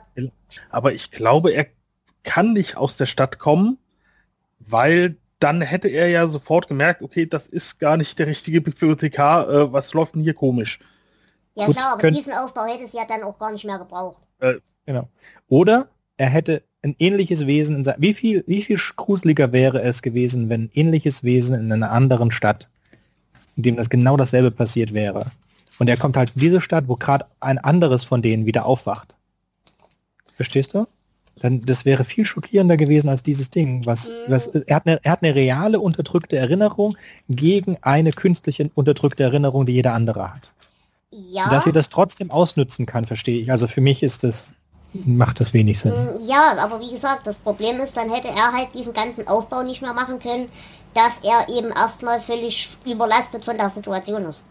Aber 0.70 0.92
ich 0.92 1.10
glaube, 1.10 1.52
er 1.52 1.66
kann 2.22 2.52
nicht 2.52 2.76
aus 2.76 2.96
der 2.96 3.06
Stadt 3.06 3.38
kommen, 3.38 3.78
weil 4.58 5.16
dann 5.38 5.60
hätte 5.60 5.88
er 5.88 6.08
ja 6.08 6.26
sofort 6.28 6.68
gemerkt, 6.68 7.02
okay, 7.02 7.26
das 7.26 7.46
ist 7.46 7.78
gar 7.78 7.96
nicht 7.96 8.18
der 8.18 8.26
richtige 8.26 8.60
Bibliothekar, 8.60 9.48
äh, 9.48 9.72
was 9.72 9.92
läuft 9.92 10.14
denn 10.14 10.22
hier 10.22 10.34
komisch? 10.34 10.78
Ja 11.54 11.66
Gut, 11.66 11.76
klar, 11.76 11.94
aber 11.94 12.10
diesen 12.10 12.32
Aufbau 12.34 12.66
hätte 12.66 12.84
es 12.84 12.92
ja 12.92 13.04
dann 13.06 13.22
auch 13.22 13.38
gar 13.38 13.52
nicht 13.52 13.64
mehr 13.64 13.78
gebraucht. 13.78 14.22
Äh, 14.40 14.54
genau. 14.84 15.08
Oder 15.48 15.88
er 16.16 16.28
hätte 16.28 16.62
ein 16.82 16.94
ähnliches 16.98 17.46
Wesen 17.46 17.76
in 17.76 17.84
sein, 17.84 17.96
wie 17.98 18.14
viel, 18.14 18.44
wie 18.46 18.62
viel 18.62 18.78
gruseliger 18.96 19.52
wäre 19.52 19.82
es 19.82 20.02
gewesen, 20.02 20.48
wenn 20.48 20.64
ein 20.64 20.70
ähnliches 20.74 21.24
Wesen 21.24 21.56
in 21.56 21.72
einer 21.72 21.90
anderen 21.90 22.30
Stadt, 22.30 22.68
in 23.56 23.62
dem 23.62 23.76
das 23.76 23.90
genau 23.90 24.16
dasselbe 24.16 24.50
passiert 24.50 24.94
wäre. 24.94 25.26
Und 25.78 25.88
er 25.88 25.96
kommt 25.96 26.16
halt 26.16 26.32
in 26.34 26.40
diese 26.40 26.60
Stadt, 26.60 26.88
wo 26.88 26.96
gerade 26.96 27.26
ein 27.40 27.58
anderes 27.58 28.04
von 28.04 28.22
denen 28.22 28.46
wieder 28.46 28.64
aufwacht. 28.64 29.14
Verstehst 30.36 30.74
du? 30.74 30.86
Dann, 31.40 31.60
das 31.60 31.84
wäre 31.84 32.04
viel 32.04 32.24
schockierender 32.24 32.76
gewesen 32.76 33.08
als 33.10 33.22
dieses 33.22 33.50
Ding. 33.50 33.84
Was, 33.84 34.08
mhm. 34.08 34.12
was, 34.28 34.46
er, 34.48 34.76
hat 34.76 34.86
eine, 34.86 35.00
er 35.02 35.12
hat 35.12 35.22
eine 35.22 35.34
reale 35.34 35.80
unterdrückte 35.80 36.36
Erinnerung 36.36 36.96
gegen 37.28 37.76
eine 37.82 38.12
künstliche 38.12 38.70
unterdrückte 38.74 39.22
Erinnerung, 39.22 39.66
die 39.66 39.74
jeder 39.74 39.92
andere 39.92 40.34
hat. 40.34 40.50
Ja. 41.10 41.48
Dass 41.48 41.64
sie 41.64 41.72
das 41.72 41.88
trotzdem 41.88 42.30
ausnützen 42.30 42.86
kann, 42.86 43.06
verstehe 43.06 43.40
ich. 43.40 43.50
Also 43.50 43.68
für 43.68 43.80
mich 43.80 44.02
ist 44.02 44.24
das, 44.24 44.48
macht 44.92 45.40
das 45.40 45.52
wenig 45.52 45.80
Sinn. 45.80 45.92
Mm, 45.92 46.26
ja, 46.26 46.56
aber 46.58 46.80
wie 46.80 46.90
gesagt, 46.90 47.26
das 47.26 47.38
Problem 47.38 47.80
ist, 47.80 47.96
dann 47.96 48.10
hätte 48.10 48.28
er 48.28 48.52
halt 48.52 48.74
diesen 48.74 48.92
ganzen 48.92 49.28
Aufbau 49.28 49.62
nicht 49.62 49.82
mehr 49.82 49.92
machen 49.92 50.18
können, 50.18 50.48
dass 50.94 51.20
er 51.20 51.48
eben 51.48 51.70
erstmal 51.70 52.20
völlig 52.20 52.68
überlastet 52.84 53.44
von 53.44 53.58
der 53.58 53.68
Situation 53.68 54.24
ist. 54.24 54.46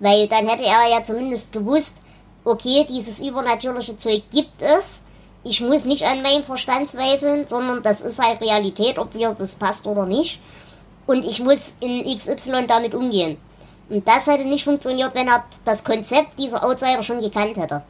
Weil 0.00 0.28
dann 0.28 0.46
hätte 0.46 0.64
er 0.64 0.88
ja 0.90 1.02
zumindest 1.02 1.52
gewusst, 1.52 2.02
okay, 2.44 2.86
dieses 2.88 3.20
übernatürliche 3.20 3.96
Zeug 3.96 4.22
gibt 4.30 4.62
es. 4.62 5.02
Ich 5.48 5.60
muss 5.60 5.84
nicht 5.84 6.04
an 6.04 6.22
meinen 6.22 6.42
Verstand 6.42 6.88
zweifeln, 6.88 7.46
sondern 7.46 7.82
das 7.82 8.00
ist 8.00 8.20
halt 8.22 8.40
Realität, 8.40 8.98
ob 8.98 9.14
mir 9.14 9.32
das 9.32 9.54
passt 9.54 9.86
oder 9.86 10.04
nicht. 10.04 10.40
Und 11.06 11.24
ich 11.24 11.40
muss 11.40 11.76
in 11.80 12.02
XY 12.04 12.66
damit 12.66 12.94
umgehen. 12.94 13.38
Und 13.88 14.06
das 14.08 14.26
hätte 14.26 14.44
nicht 14.44 14.64
funktioniert, 14.64 15.14
wenn 15.14 15.28
er 15.28 15.44
das 15.64 15.84
Konzept 15.84 16.38
dieser 16.38 16.64
Outsider 16.64 17.02
schon 17.04 17.20
gekannt 17.20 17.56
hätte. 17.56 17.84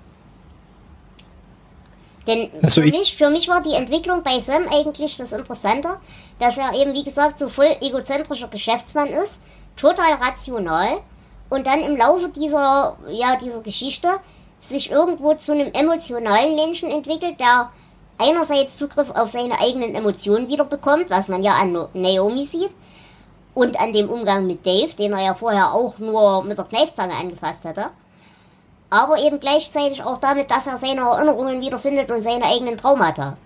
Denn 2.26 2.50
also 2.62 2.82
für, 2.82 2.88
mich, 2.88 3.16
für 3.16 3.30
mich 3.30 3.48
war 3.48 3.62
die 3.62 3.72
Entwicklung 3.72 4.22
bei 4.22 4.38
Sam 4.38 4.64
eigentlich 4.70 5.16
das 5.16 5.32
Interessante, 5.32 5.96
dass 6.38 6.58
er 6.58 6.74
eben, 6.74 6.92
wie 6.92 7.04
gesagt, 7.04 7.38
so 7.38 7.48
voll 7.48 7.70
egozentrischer 7.80 8.48
Geschäftsmann 8.48 9.08
ist, 9.08 9.42
total 9.76 10.14
rational 10.14 10.98
und 11.48 11.66
dann 11.66 11.80
im 11.80 11.96
Laufe 11.96 12.28
dieser, 12.28 12.98
ja, 13.08 13.36
dieser 13.36 13.62
Geschichte 13.62 14.08
sich 14.60 14.90
irgendwo 14.90 15.34
zu 15.34 15.52
einem 15.52 15.72
emotionalen 15.72 16.54
Menschen 16.54 16.90
entwickelt, 16.90 17.38
der 17.40 17.70
einerseits 18.18 18.76
Zugriff 18.76 19.10
auf 19.10 19.28
seine 19.28 19.60
eigenen 19.60 19.94
Emotionen 19.94 20.48
wieder 20.48 20.64
bekommt, 20.64 21.10
was 21.10 21.28
man 21.28 21.42
ja 21.42 21.54
an 21.54 21.88
Naomi 21.94 22.44
sieht, 22.44 22.74
und 23.54 23.80
an 23.80 23.92
dem 23.92 24.10
Umgang 24.10 24.46
mit 24.46 24.66
Dave, 24.66 24.94
den 24.94 25.12
er 25.14 25.24
ja 25.24 25.34
vorher 25.34 25.72
auch 25.72 25.98
nur 25.98 26.44
mit 26.44 26.58
der 26.58 26.66
Kneifzange 26.66 27.14
angefasst 27.14 27.64
hatte. 27.64 27.86
Aber 28.90 29.18
eben 29.18 29.40
gleichzeitig 29.40 30.02
auch 30.02 30.18
damit, 30.18 30.50
dass 30.50 30.66
er 30.66 30.76
seine 30.76 31.00
Erinnerungen 31.00 31.60
wiederfindet 31.60 32.10
und 32.10 32.22
seine 32.22 32.44
eigenen 32.44 32.76
Traumata. 32.76 33.36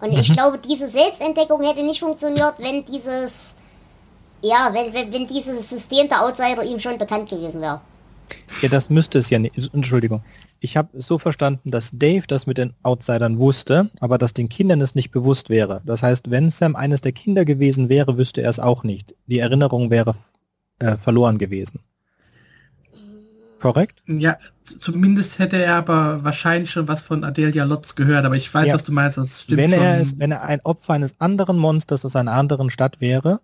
Und 0.00 0.12
mhm. 0.12 0.18
ich 0.18 0.32
glaube, 0.32 0.58
diese 0.58 0.88
Selbstentdeckung 0.88 1.62
hätte 1.62 1.84
nicht 1.84 2.00
funktioniert, 2.00 2.54
wenn 2.58 2.84
dieses, 2.84 3.54
ja, 4.42 4.70
wenn, 4.72 4.92
wenn, 4.92 5.12
wenn 5.12 5.26
dieses 5.28 5.70
System 5.70 6.08
der 6.08 6.22
Outsider 6.24 6.64
ihm 6.64 6.80
schon 6.80 6.98
bekannt 6.98 7.30
gewesen 7.30 7.62
wäre. 7.62 7.80
Ja, 8.60 8.68
das 8.68 8.90
müsste 8.90 9.18
es 9.18 9.30
ja 9.30 9.38
nicht. 9.38 9.70
Entschuldigung 9.72 10.22
ich 10.62 10.76
habe 10.76 10.88
so 10.94 11.18
verstanden, 11.18 11.72
dass 11.72 11.90
Dave 11.92 12.24
das 12.26 12.46
mit 12.46 12.56
den 12.56 12.72
Outsidern 12.84 13.38
wusste, 13.38 13.90
aber 13.98 14.16
dass 14.16 14.32
den 14.32 14.48
Kindern 14.48 14.80
es 14.80 14.94
nicht 14.94 15.10
bewusst 15.10 15.50
wäre. 15.50 15.82
Das 15.84 16.04
heißt, 16.04 16.30
wenn 16.30 16.50
Sam 16.50 16.76
eines 16.76 17.00
der 17.00 17.10
Kinder 17.10 17.44
gewesen 17.44 17.88
wäre, 17.88 18.16
wüsste 18.16 18.42
er 18.42 18.50
es 18.50 18.60
auch 18.60 18.84
nicht. 18.84 19.12
Die 19.26 19.40
Erinnerung 19.40 19.90
wäre 19.90 20.14
äh, 20.78 20.96
verloren 20.96 21.38
gewesen. 21.38 21.80
Korrekt? 23.58 24.02
Ja, 24.06 24.38
zumindest 24.78 25.40
hätte 25.40 25.60
er 25.60 25.74
aber 25.74 26.22
wahrscheinlich 26.22 26.70
schon 26.70 26.86
was 26.86 27.02
von 27.02 27.24
Adelia 27.24 27.64
Lotz 27.64 27.96
gehört, 27.96 28.24
aber 28.24 28.36
ich 28.36 28.52
weiß, 28.52 28.68
ja. 28.68 28.74
was 28.74 28.84
du 28.84 28.92
meinst, 28.92 29.18
das 29.18 29.42
stimmt 29.42 29.62
wenn 29.62 29.72
er 29.72 30.00
Ist, 30.00 30.18
wenn 30.20 30.30
er 30.30 30.42
ein 30.42 30.60
Opfer 30.62 30.94
eines 30.94 31.20
anderen 31.20 31.58
Monsters 31.58 32.04
aus 32.04 32.14
einer 32.14 32.32
anderen 32.32 32.70
Stadt 32.70 33.00
wäre, 33.00 33.40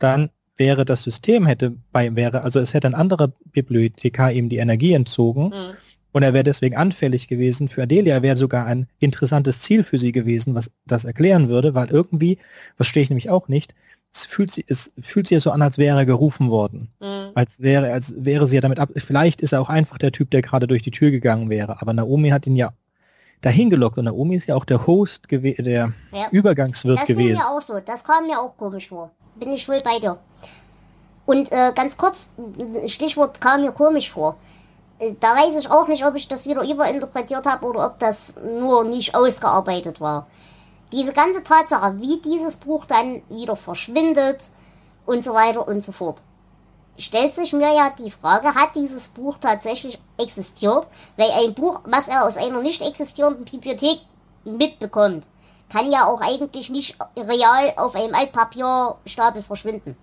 dann 0.00 0.30
wäre 0.58 0.84
das 0.84 1.02
System 1.02 1.46
hätte 1.46 1.74
bei 1.92 2.14
wäre, 2.14 2.42
also 2.42 2.60
es 2.60 2.74
hätte 2.74 2.88
ein 2.88 2.94
anderer 2.94 3.32
Bibliothekar 3.52 4.32
ihm 4.32 4.48
die 4.48 4.58
Energie 4.58 4.92
entzogen 4.92 5.44
mhm. 5.44 5.74
Und 6.12 6.22
er 6.22 6.32
wäre 6.32 6.44
deswegen 6.44 6.76
anfällig 6.76 7.28
gewesen. 7.28 7.68
Für 7.68 7.82
Adelia 7.82 8.22
wäre 8.22 8.36
sogar 8.36 8.66
ein 8.66 8.88
interessantes 8.98 9.60
Ziel 9.60 9.84
für 9.84 9.98
sie 9.98 10.12
gewesen, 10.12 10.54
was 10.54 10.70
das 10.86 11.04
erklären 11.04 11.48
würde, 11.48 11.74
weil 11.74 11.90
irgendwie, 11.90 12.38
was 12.76 12.86
stehe 12.86 13.02
ich 13.02 13.10
nämlich 13.10 13.30
auch 13.30 13.48
nicht, 13.48 13.74
es 14.12 14.24
fühlt, 14.24 14.50
sie, 14.50 14.64
es 14.66 14.90
fühlt 15.00 15.26
sich 15.26 15.36
ja 15.36 15.40
so 15.40 15.50
an, 15.50 15.60
als 15.60 15.76
wäre 15.76 15.98
er 15.98 16.06
gerufen 16.06 16.50
worden. 16.50 16.88
Mhm. 17.00 17.32
Als 17.34 17.60
wäre, 17.60 17.92
als 17.92 18.14
wäre 18.16 18.48
sie 18.48 18.56
ja 18.56 18.62
damit 18.62 18.78
ab. 18.78 18.90
Vielleicht 18.96 19.42
ist 19.42 19.52
er 19.52 19.60
auch 19.60 19.68
einfach 19.68 19.98
der 19.98 20.12
Typ, 20.12 20.30
der 20.30 20.40
gerade 20.40 20.66
durch 20.66 20.82
die 20.82 20.90
Tür 20.90 21.10
gegangen 21.10 21.50
wäre. 21.50 21.80
Aber 21.82 21.92
Naomi 21.92 22.30
hat 22.30 22.46
ihn 22.46 22.56
ja 22.56 22.72
dahin 23.42 23.68
gelockt 23.68 23.98
und 23.98 24.06
Naomi 24.06 24.34
ist 24.34 24.46
ja 24.46 24.54
auch 24.54 24.64
der 24.64 24.86
Host, 24.86 25.26
der 25.30 25.92
ja. 26.12 26.28
Übergangswirt 26.32 26.98
das 26.98 27.06
gewesen. 27.06 27.34
Das 27.34 27.44
mir 27.44 27.50
auch 27.50 27.60
so. 27.60 27.80
Das 27.84 28.02
kam 28.02 28.26
mir 28.26 28.40
auch 28.40 28.56
komisch 28.56 28.88
vor. 28.88 29.12
Bin 29.38 29.52
ich 29.52 29.68
wohl 29.68 29.80
bei 29.84 30.00
dir. 30.00 30.18
Und 31.28 31.52
äh, 31.52 31.72
ganz 31.74 31.98
kurz, 31.98 32.30
Stichwort 32.86 33.40
kam 33.40 33.60
mir 33.60 33.72
komisch 33.72 34.10
vor 34.10 34.36
da 35.20 35.36
weiß 35.36 35.58
ich 35.60 35.70
auch 35.70 35.88
nicht, 35.88 36.04
ob 36.04 36.14
ich 36.16 36.28
das 36.28 36.46
wieder 36.46 36.62
überinterpretiert 36.62 37.46
habe 37.46 37.66
oder 37.66 37.86
ob 37.86 38.00
das 38.00 38.36
nur 38.42 38.84
nicht 38.84 39.14
ausgearbeitet 39.14 40.00
war. 40.00 40.26
Diese 40.92 41.12
ganze 41.12 41.42
Tatsache, 41.44 42.00
wie 42.00 42.20
dieses 42.20 42.56
Buch 42.56 42.86
dann 42.86 43.22
wieder 43.28 43.56
verschwindet 43.56 44.50
und 45.06 45.24
so 45.24 45.34
weiter 45.34 45.68
und 45.68 45.84
so 45.84 45.92
fort. 45.92 46.22
Stellt 46.96 47.32
sich 47.32 47.52
mir 47.52 47.72
ja 47.72 47.90
die 47.90 48.10
Frage, 48.10 48.54
hat 48.54 48.74
dieses 48.74 49.08
Buch 49.08 49.38
tatsächlich 49.38 50.00
existiert? 50.18 50.88
Weil 51.16 51.30
ein 51.30 51.54
Buch, 51.54 51.80
was 51.84 52.08
er 52.08 52.24
aus 52.24 52.36
einer 52.36 52.60
nicht 52.60 52.82
existierenden 52.82 53.44
Bibliothek 53.44 54.00
mitbekommt, 54.44 55.24
kann 55.70 55.92
ja 55.92 56.06
auch 56.06 56.20
eigentlich 56.20 56.70
nicht 56.70 56.96
real 57.16 57.72
auf 57.76 57.94
einem 57.94 58.14
Altpapierstapel 58.14 59.42
verschwinden. 59.42 59.96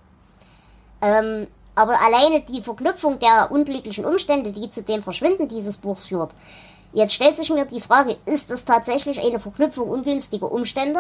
Ähm, 1.06 1.48
aber 1.76 2.02
alleine 2.02 2.42
die 2.42 2.62
Verknüpfung 2.62 3.20
der 3.20 3.52
unglücklichen 3.52 4.06
Umstände, 4.06 4.52
die 4.52 4.70
zu 4.70 4.82
dem 4.82 5.04
Verschwinden 5.04 5.48
dieses 5.48 5.78
Buchs 5.78 6.06
führt. 6.06 6.34
Jetzt 6.94 7.14
stellt 7.14 7.38
sich 7.38 7.50
mir 7.50 7.66
die 7.66 7.82
Frage, 7.82 8.16
ist 8.26 8.50
es 8.50 8.66
tatsächlich 8.66 9.20
eine 9.20 9.40
Verknüpfung 9.40 9.88
ungünstiger 9.90 10.52
Umstände? 10.52 11.00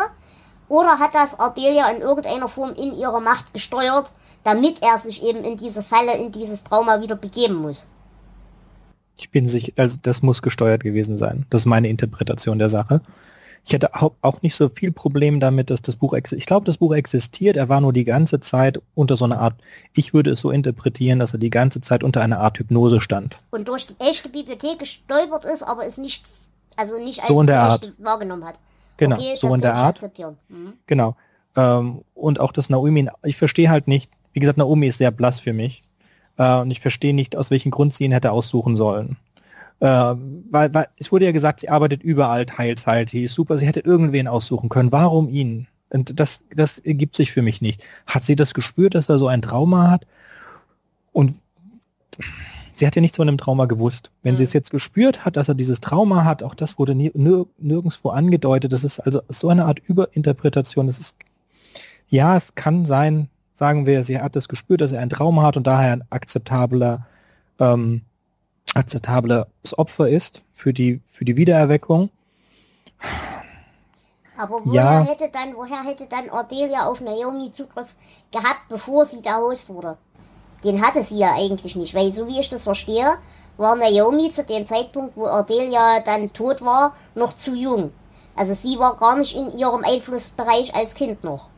Oder 0.68 1.00
hat 1.00 1.15
das 1.15 1.39
Ardelia 1.39 1.89
in 1.89 2.02
irgendeiner 2.02 2.48
Form 2.48 2.74
in 2.74 2.94
ihrer 2.94 3.20
Macht 3.20 3.54
gesteuert, 3.54 4.12
damit 4.44 4.84
er 4.84 4.98
sich 4.98 5.24
eben 5.24 5.44
in 5.44 5.58
diese 5.58 5.82
Falle, 5.82 6.18
in 6.18 6.32
dieses 6.32 6.63
Trauma 6.63 7.02
wieder 7.02 7.15
begeben 7.15 7.56
muss? 7.56 7.88
Ich 9.18 9.32
bin 9.32 9.48
sicher, 9.48 9.72
also 9.78 9.98
das 10.02 10.22
muss 10.22 10.41
gesteuert 10.41 10.84
gewesen 10.84 11.18
sein. 11.18 11.46
Das 11.50 11.62
ist 11.62 11.65
meine 11.65 11.88
Interpretation 11.88 12.60
der 12.60 12.70
Sache. 12.70 13.02
Ich 13.67 13.73
hätte 13.73 13.89
auch 13.95 14.41
nicht 14.43 14.56
so 14.56 14.69
viel 14.69 14.91
Problem 14.91 15.39
damit, 15.39 15.71
dass 15.71 15.82
das 15.82 15.95
Buch 15.95 16.13
existiert. 16.13 16.39
Ich 16.39 16.45
glaube, 16.45 16.67
das 16.67 16.78
Buch 16.78 16.93
existiert. 16.93 17.58
Er 17.58 17.67
war 17.67 17.82
nur 17.82 17.93
die 17.93 18.04
ganze 18.04 18.39
Zeit 18.39 18.80
unter 18.93 19.17
so 19.17 19.25
einer 19.25 19.39
Art, 19.39 19.56
ich 19.93 20.13
würde 20.13 20.32
es 20.32 20.41
so 20.41 20.51
interpretieren, 20.51 21.17
dass 21.17 21.34
er 21.34 21.39
die 21.39 21.49
ganze 21.49 21.82
Zeit 21.82 22.04
unter 22.04 22.21
einer 22.21 22.39
Art 22.39 22.60
Hypnose 22.60 23.01
stand. 23.01 23.39
Und 23.49 23.67
durch 23.67 23.88
die 23.88 23.95
echte 23.99 24.30
Bibliothek 24.30 24.78
gestolpert 24.78 25.45
ist, 25.45 25.63
aber 25.63 25.84
es 25.84 25.97
nicht, 25.97 26.25
also 26.75 26.99
nicht 26.99 27.21
als 27.21 27.30
so 27.30 27.41
in 27.41 27.47
der 27.47 27.56
echte 27.56 27.88
Art. 27.88 27.93
wahrgenommen 27.97 28.45
hat. 28.45 28.56
Genau, 28.97 29.15
okay, 29.15 29.36
so 29.39 29.54
in 29.54 29.62
der 29.62 29.73
Art. 29.73 29.99
Mhm. 30.47 30.73
Genau. 30.86 31.15
Ähm, 31.56 32.01
und 32.13 32.39
auch 32.39 32.51
das 32.51 32.69
Naomi, 32.69 33.10
ich 33.23 33.38
verstehe 33.38 33.71
halt 33.71 33.88
nicht, 33.88 34.12
wie 34.34 34.41
gesagt, 34.41 34.60
Naomi 34.60 34.88
ist 34.88 34.99
sehr 34.99 35.12
blass 35.12 35.39
für 35.39 35.54
mich. 35.54 35.82
Äh, 36.38 36.60
und 36.60 36.69
ich 36.69 36.82
verstehe 36.82 37.15
nicht, 37.15 37.36
aus 37.36 37.49
welchem 37.49 37.71
Grund 37.71 37.95
sie 37.95 38.04
ihn 38.04 38.12
hätte 38.12 38.32
aussuchen 38.32 38.75
sollen. 38.75 39.17
Äh, 39.80 39.88
weil, 40.50 40.74
weil 40.74 40.86
es 40.98 41.12
wurde 41.12 41.26
ja 41.26 41.32
gesagt, 41.32 41.60
sie 41.60 41.70
arbeitet 41.70 42.02
überall 42.04 42.46
Teilzeit, 42.46 43.12
die 43.12 43.24
ist 43.24 43.36
super, 43.36 43.58
sie 43.58 43.68
hätte 43.68 43.82
irgendwen 43.82 44.28
aussuchen 44.28 44.70
können. 44.70 44.92
Warum 44.92 45.30
ihn? 45.30 45.68
Und 45.90 46.20
das, 46.20 46.44
das 46.56 46.80
ergibt 46.80 47.16
sich 47.16 47.32
für 47.32 47.42
mich 47.42 47.62
nicht. 47.62 47.84
Hat 48.08 48.24
sie 48.24 48.36
das 48.36 48.54
gespürt, 48.54 48.96
dass 48.96 49.10
er 49.10 49.20
so 49.20 49.28
ein 49.28 49.42
Trauma 49.42 49.90
hat? 49.92 50.06
Und 51.12 51.36
sie 52.76 52.86
hat 52.88 52.96
ja 52.96 53.02
nichts 53.02 53.18
von 53.18 53.28
dem 53.28 53.38
Trauma 53.38 53.66
gewusst. 53.66 54.12
Wenn 54.24 54.34
Mhm. 54.34 54.38
sie 54.40 54.44
es 54.46 54.54
jetzt 54.54 54.72
gespürt 54.72 55.24
hat, 55.26 55.38
dass 55.38 55.48
er 55.48 55.56
dieses 55.56 55.82
Trauma 55.82 56.24
hat, 56.26 56.44
auch 56.44 56.56
das 56.56 56.78
wurde 56.80 56.96
nir, 56.96 57.12
nirgendwo 57.14 58.10
angedeutet. 58.10 58.74
Das 58.74 58.84
ist 58.84 59.00
also 59.00 59.22
so 59.30 59.50
eine 59.50 59.66
Art 59.66 59.80
Überinterpretation. 59.80 60.88
Das 60.88 61.00
ist, 61.00 61.16
ja, 62.08 62.36
es 62.36 62.56
kann 62.56 62.86
sein, 62.86 63.30
sagen 63.54 63.86
wir, 63.86 64.04
sie 64.04 64.20
hat 64.20 64.36
es 64.36 64.48
gespürt, 64.50 64.82
dass 64.82 64.92
er 64.92 65.02
ein 65.02 65.10
Trauma 65.10 65.44
hat 65.44 65.58
und 65.58 65.68
daher 65.68 65.94
ein 65.94 66.04
akzeptabler, 66.10 67.06
ähm, 67.60 68.02
akzeptables 68.76 69.46
Opfer 69.78 70.10
ist 70.10 70.44
für 70.54 70.74
die, 70.74 71.02
für 71.12 71.26
die 71.26 71.36
Wiedererweckung. 71.36 72.10
Aber 74.38 74.66
woher 74.66 74.76
Ja. 74.76 75.04
hätte 75.04 75.30
dann, 75.32 75.56
woher 75.56 75.84
hätte 75.84 76.08
dann 76.08 76.30
Ordelia 76.30 76.86
auf 76.88 77.00
Naomi 77.02 77.52
Zugriff 77.52 77.96
gehabt, 78.32 78.64
bevor 78.70 79.06
sie 79.06 79.22
der 79.22 79.38
Host 79.38 79.70
wurde? 79.70 79.98
Den 80.64 80.82
hatte 80.82 81.04
sie 81.04 81.18
ja 81.20 81.34
eigentlich 81.36 81.76
nicht, 81.76 81.94
weil 81.96 82.12
so 82.12 82.28
wie 82.28 82.40
ich 82.40 82.50
das 82.50 82.64
verstehe, 82.64 83.16
war 83.58 83.76
Naomi 83.76 84.32
zu 84.32 84.44
dem 84.44 84.66
Zeitpunkt, 84.68 85.16
wo 85.16 85.26
Ordelia 85.28 86.02
dann 86.02 86.34
tot 86.34 86.62
war, 86.62 86.96
noch 87.16 87.34
zu 87.36 87.56
jung. 87.56 87.92
Also 88.36 88.54
sie 88.54 88.78
war 88.80 88.98
gar 88.98 89.18
nicht 89.18 89.36
in 89.36 89.58
ihrem 89.58 89.84
Einflussbereich 89.84 90.76
als 90.76 90.96
Kind 90.96 91.24
noch. 91.24 91.50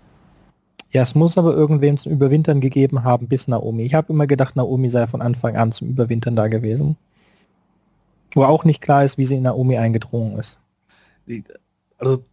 Ja, 0.92 1.02
es 1.04 1.16
muss 1.16 1.38
aber 1.38 1.54
irgendwem 1.54 1.98
zum 1.98 2.12
Überwintern 2.12 2.60
gegeben 2.62 3.04
haben, 3.04 3.28
bis 3.28 3.48
Naomi. 3.48 3.84
Ich 3.84 3.94
habe 3.94 4.12
immer 4.14 4.28
gedacht, 4.28 4.56
Naomi 4.56 4.90
sei 4.90 5.08
von 5.08 5.22
Anfang 5.22 5.56
an 5.56 5.72
zum 5.72 5.88
Überwintern 5.90 6.36
da 6.36 6.48
gewesen. 6.48 6.98
Wo 8.34 8.44
auch 8.44 8.64
nicht 8.64 8.82
klar 8.82 9.04
ist, 9.04 9.18
wie 9.18 9.26
sie 9.26 9.36
in 9.38 9.44
Naomi 9.44 9.78
eingedrungen 9.78 10.38
ist. 10.40 10.60
Also 11.98 12.24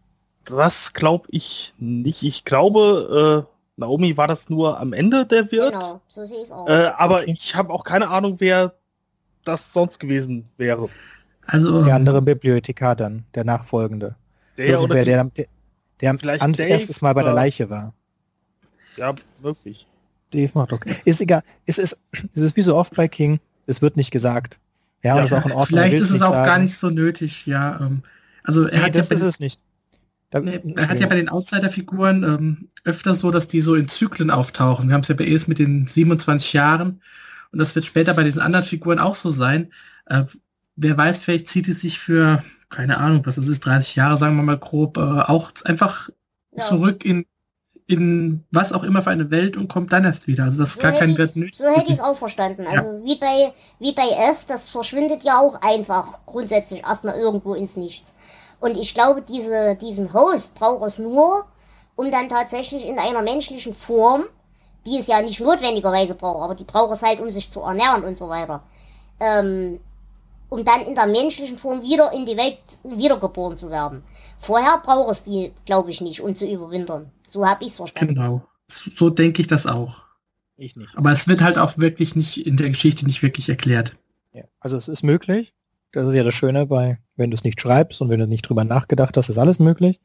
das 0.45 0.93
glaube 0.93 1.27
ich 1.31 1.73
nicht. 1.77 2.23
Ich 2.23 2.45
glaube, 2.45 3.45
äh, 3.47 3.51
Naomi 3.77 4.15
war 4.15 4.27
das 4.27 4.49
nur 4.49 4.79
am 4.79 4.93
Ende 4.93 5.25
der 5.25 5.51
Wirt. 5.51 5.73
Genau, 5.73 6.01
so 6.07 6.23
sehe 6.25 6.37
ich 6.37 6.43
es 6.43 6.51
auch. 6.51 6.67
Äh, 6.67 6.91
aber 6.97 7.21
Okay. 7.21 7.33
ich 7.37 7.55
habe 7.55 7.73
auch 7.73 7.83
keine 7.83 8.09
Ahnung, 8.09 8.35
wer 8.39 8.73
das 9.43 9.73
sonst 9.73 9.99
gewesen 9.99 10.47
wäre. 10.57 10.89
Also, 11.47 11.83
Der 11.83 11.95
andere 11.95 12.21
Bibliothekar 12.21 12.95
dann, 12.95 13.25
der 13.35 13.43
nachfolgende. 13.43 14.15
Der 14.57 14.81
oder 14.81 14.95
Irgendwer, 14.95 15.05
der, 15.05 15.23
der, 15.25 15.45
der 16.01 16.19
Vielleicht 16.19 16.41
am 16.41 16.53
erstes 16.53 17.01
Mal 17.01 17.13
bei 17.13 17.23
der 17.23 17.33
Leiche 17.33 17.69
war. 17.69 17.93
ja, 18.97 19.13
wirklich. 19.41 19.85
Dave 20.31 20.51
okay. 20.55 20.95
Ist 21.05 21.21
egal. 21.21 21.43
Es 21.65 21.77
ist, 21.77 21.97
es 22.33 22.41
ist 22.41 22.55
wie 22.55 22.61
so 22.61 22.75
oft 22.75 22.95
bei 22.95 23.07
King. 23.07 23.39
Es 23.67 23.81
wird 23.81 23.95
nicht 23.95 24.11
gesagt. 24.11 24.59
Ja, 25.05 25.15
Ja, 25.15 25.21
das 25.21 25.31
ist 25.31 25.33
auch 25.33 25.45
in 25.45 25.51
Ordnung. 25.51 25.67
vielleicht 25.67 25.99
ist 25.99 26.09
es 26.11 26.21
auch 26.21 26.31
sagen. 26.33 26.45
gar 26.45 26.59
nicht 26.59 26.75
so 26.75 26.89
nötig, 26.89 27.45
ja. 27.45 27.79
Ähm, 27.79 28.03
also 28.43 28.65
er 28.65 28.79
Nee, 28.79 28.85
hat 28.85 28.95
ja 28.95 29.01
das 29.01 29.09
bei, 29.09 29.15
ist 29.15 29.21
es 29.21 29.39
nicht. 29.39 29.61
Da, 30.31 30.39
nee, 30.41 30.59
er 30.75 30.87
hat 30.89 30.99
ja 30.99 31.07
bei 31.07 31.15
den 31.15 31.29
Outsider-Figuren 31.29 32.23
ähm, 32.23 32.69
öfter 32.83 33.13
so, 33.13 33.31
dass 33.31 33.47
die 33.47 33.61
so 33.61 33.75
in 33.75 33.87
Zyklen 33.87 34.31
auftauchen. 34.31 34.87
Wir 34.89 34.93
haben 34.95 35.01
es 35.01 35.07
ja 35.07 35.15
bei 35.15 35.25
Es 35.27 35.47
mit 35.47 35.59
den 35.59 35.87
27 35.87 36.53
Jahren 36.53 37.01
und 37.51 37.59
das 37.59 37.75
wird 37.75 37.85
später 37.85 38.13
bei 38.13 38.23
den 38.23 38.39
anderen 38.39 38.65
Figuren 38.65 38.99
auch 38.99 39.15
so 39.15 39.31
sein. 39.31 39.71
Äh, 40.07 40.25
wer 40.75 40.97
weiß, 40.97 41.19
vielleicht 41.19 41.47
zieht 41.47 41.67
es 41.67 41.81
sich 41.81 41.99
für, 41.99 42.43
keine 42.69 42.97
Ahnung, 42.97 43.25
was 43.25 43.35
das 43.35 43.47
ist, 43.47 43.61
30 43.65 43.95
Jahre, 43.95 44.17
sagen 44.17 44.35
wir 44.35 44.43
mal 44.43 44.57
grob, 44.57 44.97
äh, 44.97 45.01
auch 45.01 45.51
einfach 45.65 46.09
Ja. 46.51 46.63
zurück 46.63 47.05
in, 47.05 47.25
in 47.87 48.43
was 48.51 48.73
auch 48.73 48.83
immer 48.83 49.01
für 49.01 49.11
eine 49.11 49.29
Welt 49.29 49.57
und 49.57 49.67
kommt 49.67 49.93
dann 49.93 50.05
erst 50.05 50.27
wieder. 50.27 50.45
Also 50.45 50.57
das 50.57 50.69
ist 50.71 50.75
So 50.75 50.81
gar 50.81 50.91
hätte 50.91 51.05
kein 51.05 51.17
Wert 51.17 51.35
nötig. 51.35 51.57
so 51.57 51.67
hätte 51.67 51.87
ich 51.87 51.93
es 51.93 51.99
auch 52.01 52.15
verstanden. 52.15 52.65
Also 52.67 53.03
wie 53.03 53.17
bei 53.19 53.53
wie 53.79 53.93
bei 53.93 54.07
S, 54.29 54.47
das 54.47 54.69
verschwindet 54.69 55.23
ja 55.23 55.39
auch 55.39 55.61
einfach 55.61 56.19
grundsätzlich 56.25 56.83
erstmal 56.83 57.19
irgendwo 57.19 57.53
ins 57.53 57.77
Nichts. 57.77 58.15
Und 58.59 58.77
ich 58.77 58.93
glaube, 58.95 59.21
diese, 59.21 59.75
diesen 59.75 60.13
Host 60.13 60.55
braucht 60.55 60.85
es 60.87 60.97
nur, 60.97 61.45
um 61.95 62.09
dann 62.09 62.29
tatsächlich 62.29 62.85
in 62.87 62.97
einer 62.97 63.21
menschlichen 63.21 63.73
Form, 63.73 64.23
die 64.87 64.97
es 64.97 65.07
ja 65.07 65.21
nicht 65.21 65.39
notwendigerweise 65.39 66.15
braucht, 66.15 66.43
aber 66.43 66.55
die 66.55 66.63
braucht 66.63 66.93
es 66.93 67.03
halt, 67.03 67.19
um 67.19 67.31
sich 67.31 67.51
zu 67.51 67.61
ernähren 67.61 68.03
und 68.03 68.17
so 68.17 68.29
weiter, 68.29 68.63
ähm, 69.19 69.79
um 70.49 70.63
dann 70.65 70.81
in 70.81 70.95
der 70.95 71.07
menschlichen 71.07 71.57
Form 71.57 71.81
wieder 71.83 72.11
in 72.13 72.25
die 72.25 72.37
Welt 72.37 72.59
wiedergeboren 72.83 73.57
zu 73.57 73.69
werden. 73.69 74.01
Vorher 74.37 74.79
braucht 74.83 75.11
es 75.11 75.23
die, 75.23 75.53
glaube 75.65 75.91
ich, 75.91 76.01
nicht, 76.01 76.21
um 76.21 76.35
zu 76.35 76.47
überwintern. 76.47 77.11
So 77.27 77.45
habe 77.45 77.63
ich 77.63 77.71
es 77.71 77.77
verstanden. 77.77 78.15
Genau. 78.15 78.47
So, 78.67 79.09
denke 79.09 79.41
ich 79.41 79.47
das 79.47 79.67
auch. 79.67 80.03
Ich 80.57 80.75
nicht. 80.75 80.95
Aber 80.97 81.11
es 81.11 81.27
wird 81.27 81.41
halt 81.41 81.57
auch 81.57 81.77
wirklich 81.77 82.15
nicht 82.15 82.45
in 82.45 82.57
der 82.57 82.69
Geschichte 82.69 83.05
nicht 83.05 83.21
wirklich 83.21 83.49
erklärt. 83.49 83.95
Ja. 84.33 84.43
Also 84.59 84.77
es 84.77 84.87
ist 84.87 85.03
möglich. 85.03 85.53
Das 85.91 86.07
ist 86.07 86.15
ja 86.15 86.23
das 86.23 86.33
Schöne 86.33 86.65
bei, 86.65 86.99
wenn 87.15 87.31
du 87.31 87.35
es 87.35 87.43
nicht 87.43 87.59
schreibst 87.61 88.01
und 88.01 88.09
wenn 88.09 88.19
du 88.19 88.27
nicht 88.27 88.41
drüber 88.43 88.63
nachgedacht 88.63 89.15
hast, 89.17 89.29
ist 89.29 89.37
alles 89.37 89.59
möglich. 89.59 89.99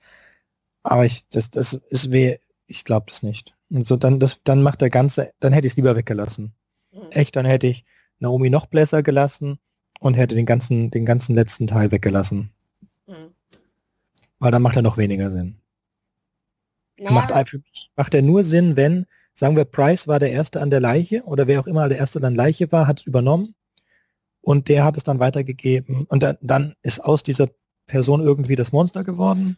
Aber 0.83 1.05
ich, 1.05 1.25
das, 1.31 1.51
das 1.51 1.75
ist 1.91 2.11
weh, 2.11 2.39
ich 2.67 2.85
glaube 2.85 3.07
das 3.09 3.23
nicht. 3.23 3.55
Und 3.71 3.87
so 3.87 3.97
dann, 3.97 4.21
das, 4.21 4.39
dann 4.45 4.63
macht 4.63 4.81
der 4.81 4.91
ganze, 4.91 5.33
dann 5.41 5.53
hätte 5.53 5.67
ich 5.67 5.73
es 5.73 5.77
lieber 5.77 5.97
weggelassen. 5.97 6.53
Mhm. 6.93 7.11
Echt, 7.11 7.37
dann 7.37 7.47
hätte 7.47 7.67
ich 7.67 7.85
Naomi 8.19 8.51
noch 8.51 8.67
blässer 8.67 9.03
gelassen 9.03 9.59
und 10.01 10.15
hätte 10.15 10.35
den 10.35 10.47
ganzen, 10.47 10.91
den 10.91 11.05
ganzen 11.05 11.35
letzten 11.35 11.67
Teil 11.67 11.91
weggelassen. 11.91 12.51
Mhm. 13.07 13.35
Weil 14.39 14.53
dann 14.53 14.63
macht 14.63 14.77
er 14.77 14.83
noch 14.83 14.97
weniger 14.97 15.31
Sinn. 15.31 15.60
Macht, 17.01 17.31
Naja, 17.31 17.45
für 17.45 17.59
mich 17.59 17.91
macht 17.97 18.15
er 18.15 18.23
nur 18.23 18.45
Sinn, 18.45 18.77
wenn, 18.77 19.07
sagen 19.35 19.57
wir, 19.57 19.65
Price 19.65 20.07
war 20.07 20.19
der 20.19 20.33
Erste 20.33 20.61
an 20.61 20.71
der 20.71 20.81
Leiche 20.81 21.23
oder 21.25 21.47
wer 21.47 21.61
auch 21.61 21.67
immer 21.67 21.89
der 21.89 21.99
Erste 21.99 22.19
an 22.19 22.35
der 22.35 22.45
Leiche 22.45 22.71
war, 22.73 22.87
hat 22.87 23.01
es 23.01 23.07
übernommen 23.07 23.55
und 24.43 24.69
der 24.69 24.85
hat 24.85 24.97
es 24.97 25.05
dann 25.05 25.19
weitergegeben 25.19 26.05
und 26.07 26.23
dann, 26.23 26.37
dann 26.41 26.75
ist 26.83 27.03
aus 27.03 27.23
dieser 27.23 27.49
Person 27.87 28.21
irgendwie 28.21 28.57
das 28.57 28.73
Monster 28.73 29.03
geworden, 29.03 29.57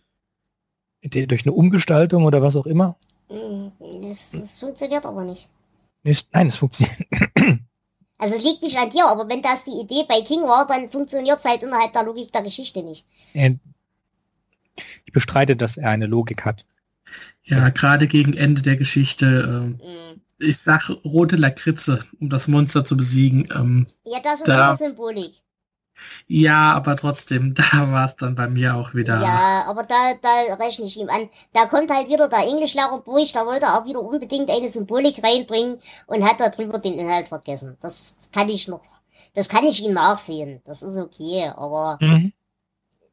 die, 1.02 1.26
durch 1.26 1.44
eine 1.44 1.52
Umgestaltung 1.52 2.24
oder 2.24 2.42
was 2.42 2.56
auch 2.56 2.66
immer. 2.66 2.96
Mhm. 3.28 3.72
das, 4.02 4.30
das 4.30 4.58
funktioniert 4.58 5.04
aber 5.04 5.24
nicht. 5.24 5.48
Nicht, 6.04 6.28
nein, 6.32 6.48
es 6.48 6.56
funktioniert. 6.56 6.98
Also 8.18 8.36
es 8.36 8.44
liegt 8.44 8.62
nicht 8.62 8.78
an 8.78 8.88
dir, 8.88 9.04
aber 9.08 9.28
wenn 9.28 9.42
das 9.42 9.64
die 9.64 9.72
Idee 9.72 10.04
bei 10.08 10.20
King 10.20 10.42
war, 10.42 10.64
dann 10.68 10.88
funktioniert 10.88 11.40
es 11.40 11.44
halt 11.44 11.64
innerhalb 11.64 11.92
der 11.92 12.04
Logik 12.04 12.30
der 12.30 12.42
Geschichte 12.42 12.80
nicht. 12.84 13.04
Ich 15.04 15.12
bestreite, 15.12 15.56
dass 15.56 15.76
er 15.76 15.90
eine 15.90 16.06
Logik 16.06 16.44
hat. 16.44 16.64
Ja, 17.44 17.68
gerade 17.70 18.06
gegen 18.06 18.34
Ende 18.34 18.62
der 18.62 18.76
Geschichte. 18.76 19.26
Ähm, 19.48 19.78
Mhm. 19.82 20.20
ich 20.38 20.58
sag 20.58 20.90
rote 21.04 21.36
Lakritze, 21.36 22.00
um 22.20 22.30
das 22.30 22.48
Monster 22.48 22.84
zu 22.84 22.96
besiegen. 22.96 23.48
Ähm, 23.54 23.86
Ja, 24.04 24.18
das 24.22 24.34
ist 24.40 24.48
Da- 24.48 24.68
eine 24.68 24.76
Symbolik. 24.76 25.34
ja, 26.26 26.72
aber 26.72 26.96
trotzdem, 26.96 27.54
da 27.82 27.90
war 27.92 28.06
es 28.06 28.16
dann 28.16 28.34
bei 28.34 28.48
mir 28.48 28.74
auch 28.76 28.94
wieder. 28.94 29.20
Ja, 29.20 29.64
aber 29.68 29.82
da, 29.84 30.14
da 30.20 30.54
rechne 30.54 30.86
ich 30.86 30.96
ihm 30.98 31.08
an. 31.08 31.28
Da 31.52 31.66
kommt 31.66 31.90
halt 31.90 32.08
wieder 32.08 32.28
der 32.28 32.40
Englischlehrer 32.46 33.02
durch, 33.04 33.32
da 33.32 33.44
wollte 33.46 33.66
er 33.66 33.78
auch 33.80 33.86
wieder 33.86 34.00
unbedingt 34.00 34.50
eine 34.50 34.68
Symbolik 34.68 35.22
reinbringen 35.22 35.80
und 36.06 36.24
hat 36.24 36.40
darüber 36.40 36.78
den 36.78 36.94
Inhalt 36.94 37.28
vergessen. 37.28 37.76
Das 37.80 38.16
kann 38.32 38.48
ich 38.48 38.66
noch, 38.68 38.82
das 39.34 39.48
kann 39.48 39.64
ich 39.64 39.82
ihm 39.82 39.92
nachsehen. 39.94 40.60
Das 40.64 40.82
ist 40.82 40.96
okay, 40.98 41.50
aber 41.54 41.98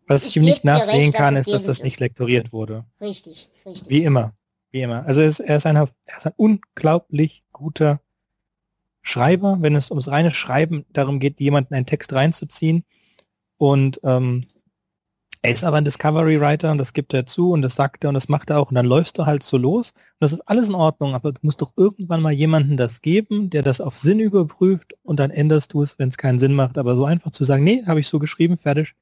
Was 0.09 0.23
Ich 0.23 0.29
ich 0.29 0.37
ihm 0.37 0.43
nicht 0.43 0.63
nachsehen 0.65 1.11
recht, 1.11 1.13
kann, 1.13 1.35
ist, 1.35 1.51
dass 1.51 1.63
das 1.63 1.83
nicht 1.83 1.93
ist. 1.93 1.99
lektoriert 2.01 2.51
wurde. 2.51 2.85
richtig, 2.99 3.49
richtig. 3.65 3.89
Wie 3.89 4.03
immer. 4.03 4.33
Wie 4.71 4.81
immer. 4.81 5.05
Also 5.05 5.21
er 5.21 5.27
ist, 5.27 5.39
er, 5.39 5.57
ist 5.57 5.65
ein, 5.65 5.75
er 5.77 5.87
ist 6.17 6.25
ein 6.27 6.33
unglaublich 6.35 7.43
guter 7.53 8.01
Schreiber, 9.01 9.57
wenn 9.61 9.75
es 9.75 9.91
ums 9.91 10.07
reine 10.07 10.31
Schreiben 10.31 10.85
darum 10.93 11.19
geht, 11.19 11.39
jemanden 11.39 11.73
einen 11.75 11.85
Text 11.85 12.11
reinzuziehen. 12.13 12.83
Und 13.57 13.99
ähm, 14.03 14.45
er 15.41 15.53
ist 15.53 15.63
aber 15.63 15.77
ein 15.77 15.85
Discovery 15.85 16.41
Writer 16.41 16.71
und 16.71 16.79
das 16.79 16.93
gibt 16.93 17.13
er 17.13 17.25
zu 17.25 17.51
und 17.51 17.61
das 17.61 17.75
sagt 17.75 18.03
er 18.03 18.09
und 18.09 18.15
das 18.15 18.27
macht 18.29 18.49
er 18.49 18.59
auch 18.59 18.69
und 18.69 18.75
dann 18.75 18.85
läufst 18.85 19.17
du 19.17 19.25
halt 19.25 19.43
so 19.43 19.57
los. 19.57 19.91
Und 19.91 20.21
das 20.21 20.33
ist 20.33 20.41
alles 20.41 20.69
in 20.69 20.75
Ordnung, 20.75 21.13
aber 21.15 21.31
du 21.31 21.39
musst 21.43 21.61
doch 21.61 21.71
irgendwann 21.77 22.21
mal 22.21 22.33
jemanden 22.33 22.77
das 22.77 23.01
geben, 23.01 23.49
der 23.49 23.61
das 23.61 23.79
auf 23.79 23.97
Sinn 23.97 24.19
überprüft 24.19 24.95
und 25.03 25.19
dann 25.19 25.31
änderst 25.31 25.73
du 25.73 25.81
es, 25.81 25.97
wenn 25.97 26.09
es 26.09 26.17
keinen 26.17 26.39
Sinn 26.39 26.53
macht. 26.55 26.77
Aber 26.77 26.95
so 26.95 27.05
einfach 27.05 27.31
zu 27.31 27.43
sagen, 27.45 27.63
nee, 27.63 27.83
habe 27.85 27.99
ich 27.99 28.07
so 28.07 28.19
geschrieben, 28.19 28.57
fertig. 28.57 28.95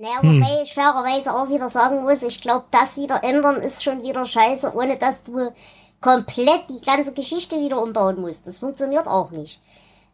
Naja, 0.00 0.22
Hm. 0.22 0.40
wobei 0.40 0.62
ich 0.62 0.72
fairerweise 0.72 1.34
auch 1.34 1.50
wieder 1.50 1.68
sagen 1.68 2.02
muss, 2.02 2.22
ich 2.22 2.40
glaube, 2.40 2.64
das 2.70 2.96
wieder 2.96 3.22
ändern 3.22 3.60
ist 3.60 3.84
schon 3.84 4.02
wieder 4.02 4.24
scheiße, 4.24 4.72
ohne 4.74 4.96
dass 4.96 5.24
du 5.24 5.52
komplett 6.00 6.62
die 6.70 6.80
ganze 6.84 7.12
Geschichte 7.12 7.60
wieder 7.60 7.82
umbauen 7.82 8.18
musst. 8.18 8.46
Das 8.46 8.60
funktioniert 8.60 9.06
auch 9.06 9.30
nicht. 9.30 9.60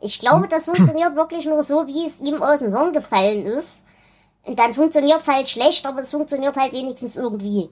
Ich 0.01 0.19
glaube, 0.19 0.49
das 0.49 0.65
funktioniert 0.65 1.15
wirklich 1.15 1.47
nur 1.47 1.63
so, 1.63 1.87
wie 1.87 2.05
es 2.05 2.21
ihm 2.21 2.43
aus 2.43 2.59
dem 2.59 2.77
Hirn 2.77 2.93
gefallen 2.93 3.47
ist. 3.47 3.85
Und 4.45 4.59
dann 4.59 4.75
funktioniert 4.75 5.23
es 5.23 5.29
halt 5.29 5.49
schlecht, 5.49 5.87
aber 5.87 6.01
es 6.01 6.11
funktioniert 6.11 6.57
halt 6.57 6.73
wenigstens 6.73 7.17
irgendwie. 7.17 7.71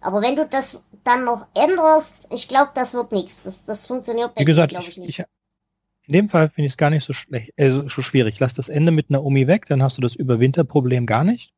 Aber 0.00 0.20
wenn 0.20 0.36
du 0.36 0.46
das 0.46 0.82
dann 1.02 1.24
noch 1.24 1.46
änderst, 1.54 2.28
ich 2.30 2.46
glaube, 2.46 2.72
das 2.74 2.92
wird 2.92 3.10
nichts. 3.12 3.42
Das, 3.42 3.64
das 3.64 3.86
funktioniert 3.86 4.34
bei 4.34 4.42
Wie 4.42 4.44
gesagt, 4.44 4.68
glaube 4.68 4.86
ich, 4.86 4.98
nicht. 4.98 5.18
Ich, 5.18 5.24
in 6.06 6.12
dem 6.12 6.28
Fall 6.28 6.50
finde 6.50 6.66
ich 6.66 6.72
es 6.72 6.76
gar 6.76 6.90
nicht 6.90 7.04
so 7.04 7.12
schlecht, 7.12 7.52
äh, 7.56 7.70
so 7.70 8.02
schwierig. 8.02 8.38
Lass 8.40 8.54
das 8.54 8.68
Ende 8.68 8.92
mit 8.92 9.10
Naomi 9.10 9.46
weg, 9.46 9.66
dann 9.66 9.82
hast 9.82 9.96
du 9.96 10.02
das 10.02 10.14
Überwinterproblem 10.14 11.06
gar 11.06 11.24
nicht. 11.24 11.52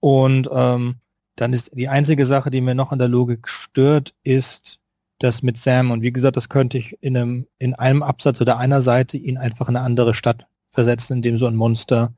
Und 0.00 0.48
ähm, 0.52 0.96
dann 1.36 1.52
ist 1.52 1.70
die 1.74 1.88
einzige 1.88 2.26
Sache, 2.26 2.50
die 2.50 2.60
mir 2.60 2.74
noch 2.74 2.92
an 2.92 2.98
der 2.98 3.08
Logik 3.08 3.48
stört, 3.48 4.14
ist 4.22 4.78
das 5.18 5.42
mit 5.42 5.58
Sam. 5.58 5.90
Und 5.90 6.02
wie 6.02 6.12
gesagt, 6.12 6.36
das 6.36 6.48
könnte 6.48 6.78
ich 6.78 6.96
in 7.02 7.16
einem, 7.16 7.46
in 7.58 7.74
einem 7.74 8.02
Absatz 8.02 8.40
oder 8.40 8.58
einer 8.58 8.82
Seite 8.82 9.16
ihn 9.16 9.38
einfach 9.38 9.68
in 9.68 9.76
eine 9.76 9.84
andere 9.84 10.14
Stadt 10.14 10.46
versetzen, 10.70 11.14
in 11.14 11.22
dem 11.22 11.36
so 11.36 11.46
ein 11.46 11.56
Monster 11.56 12.14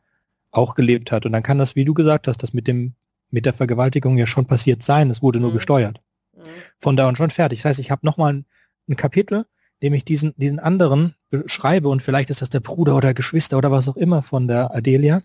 auch 0.50 0.74
gelebt 0.74 1.12
hat. 1.12 1.26
Und 1.26 1.32
dann 1.32 1.42
kann 1.42 1.58
das, 1.58 1.76
wie 1.76 1.84
du 1.84 1.94
gesagt 1.94 2.28
hast, 2.28 2.42
das 2.42 2.52
mit 2.52 2.66
dem, 2.66 2.94
mit 3.30 3.46
der 3.46 3.52
Vergewaltigung 3.52 4.16
ja 4.16 4.26
schon 4.26 4.46
passiert 4.46 4.82
sein. 4.82 5.10
Es 5.10 5.22
wurde 5.22 5.40
nur 5.40 5.50
mhm. 5.50 5.54
gesteuert. 5.54 6.00
Mhm. 6.34 6.40
Von 6.78 6.96
da 6.96 7.08
und 7.08 7.16
schon 7.16 7.30
fertig. 7.30 7.60
Das 7.60 7.70
heißt, 7.70 7.80
ich 7.80 7.90
habe 7.90 8.06
nochmal 8.06 8.32
ein, 8.32 8.44
ein 8.88 8.96
Kapitel, 8.96 9.46
dem 9.82 9.94
ich 9.94 10.04
diesen, 10.04 10.34
diesen 10.36 10.58
anderen 10.58 11.14
beschreibe 11.30 11.88
und 11.88 12.02
vielleicht 12.02 12.30
ist 12.30 12.42
das 12.42 12.50
der 12.50 12.60
Bruder 12.60 12.96
oder 12.96 13.14
Geschwister 13.14 13.58
oder 13.58 13.70
was 13.70 13.88
auch 13.88 13.96
immer 13.96 14.22
von 14.22 14.48
der 14.48 14.74
Adelia. 14.74 15.22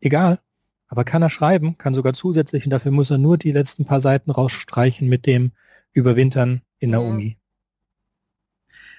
Egal. 0.00 0.40
Aber 0.88 1.04
kann 1.04 1.22
er 1.22 1.30
schreiben, 1.30 1.78
kann 1.78 1.94
sogar 1.94 2.12
zusätzlich 2.12 2.64
und 2.64 2.70
dafür 2.70 2.92
muss 2.92 3.10
er 3.10 3.18
nur 3.18 3.38
die 3.38 3.52
letzten 3.52 3.86
paar 3.86 4.00
Seiten 4.00 4.30
rausstreichen 4.30 5.08
mit 5.08 5.26
dem 5.26 5.52
Überwintern 5.92 6.62
in 6.80 6.90
Naomi. 6.90 7.38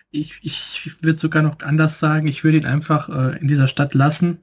Ich, 0.09 0.39
ich 0.41 1.03
würde 1.03 1.19
sogar 1.19 1.43
noch 1.43 1.59
anders 1.61 1.99
sagen, 1.99 2.27
ich 2.27 2.43
würde 2.43 2.57
ihn 2.57 2.65
einfach 2.65 3.09
äh, 3.09 3.39
in 3.39 3.47
dieser 3.47 3.67
Stadt 3.67 3.93
lassen, 3.93 4.39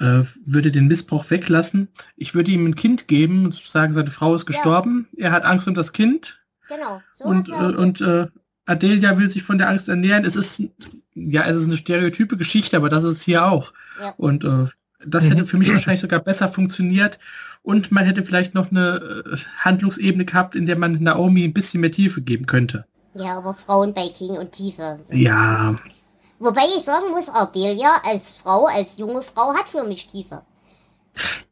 äh, 0.00 0.22
würde 0.44 0.70
den 0.70 0.88
Missbrauch 0.88 1.30
weglassen. 1.30 1.88
Ich 2.16 2.34
würde 2.34 2.50
ihm 2.50 2.66
ein 2.66 2.74
Kind 2.74 3.08
geben 3.08 3.46
und 3.46 3.54
sagen, 3.54 3.92
seine 3.92 4.10
Frau 4.10 4.34
ist 4.34 4.46
gestorben, 4.46 5.08
ja. 5.12 5.26
er 5.26 5.32
hat 5.32 5.44
Angst 5.44 5.68
um 5.68 5.74
das 5.74 5.92
Kind. 5.92 6.40
Genau. 6.68 7.02
So 7.12 7.24
und 7.24 7.48
äh, 7.48 7.52
und 7.52 8.00
äh, 8.00 8.28
Adelia 8.70 9.18
will 9.18 9.28
sich 9.28 9.42
von 9.42 9.58
der 9.58 9.68
Angst 9.68 9.88
ernähren. 9.88 10.24
Es 10.24 10.36
ist 10.36 10.62
ja, 11.14 11.44
es 11.46 11.56
ist 11.56 11.66
eine 11.66 11.76
stereotype 11.76 12.36
Geschichte, 12.36 12.76
aber 12.76 12.88
das 12.88 13.04
ist 13.04 13.22
hier 13.22 13.44
auch. 13.44 13.72
Ja. 14.00 14.14
Und 14.16 14.44
äh, 14.44 14.66
das 15.04 15.28
hätte 15.28 15.46
für 15.46 15.56
mich 15.56 15.72
wahrscheinlich 15.72 16.00
sogar 16.00 16.20
besser 16.20 16.48
funktioniert. 16.48 17.18
Und 17.62 17.90
man 17.90 18.06
hätte 18.06 18.24
vielleicht 18.24 18.54
noch 18.54 18.70
eine 18.70 19.24
äh, 19.26 19.36
Handlungsebene 19.58 20.24
gehabt, 20.24 20.56
in 20.56 20.66
der 20.66 20.78
man 20.78 21.02
Naomi 21.02 21.44
ein 21.44 21.52
bisschen 21.52 21.80
mehr 21.80 21.92
Tiefe 21.92 22.22
geben 22.22 22.46
könnte. 22.46 22.86
Ja, 23.14 23.36
aber 23.38 23.54
Frauenbaiting 23.54 24.30
und 24.30 24.52
Tiefe. 24.52 24.98
Ja. 25.10 25.76
Wobei 26.38 26.62
ich 26.76 26.84
sagen 26.84 27.10
muss, 27.10 27.28
Ardelia 27.28 28.00
als 28.04 28.36
Frau, 28.36 28.66
als 28.66 28.96
junge 28.98 29.22
Frau 29.22 29.52
hat 29.54 29.68
für 29.68 29.82
mich 29.84 30.06
Tiefe. 30.06 30.42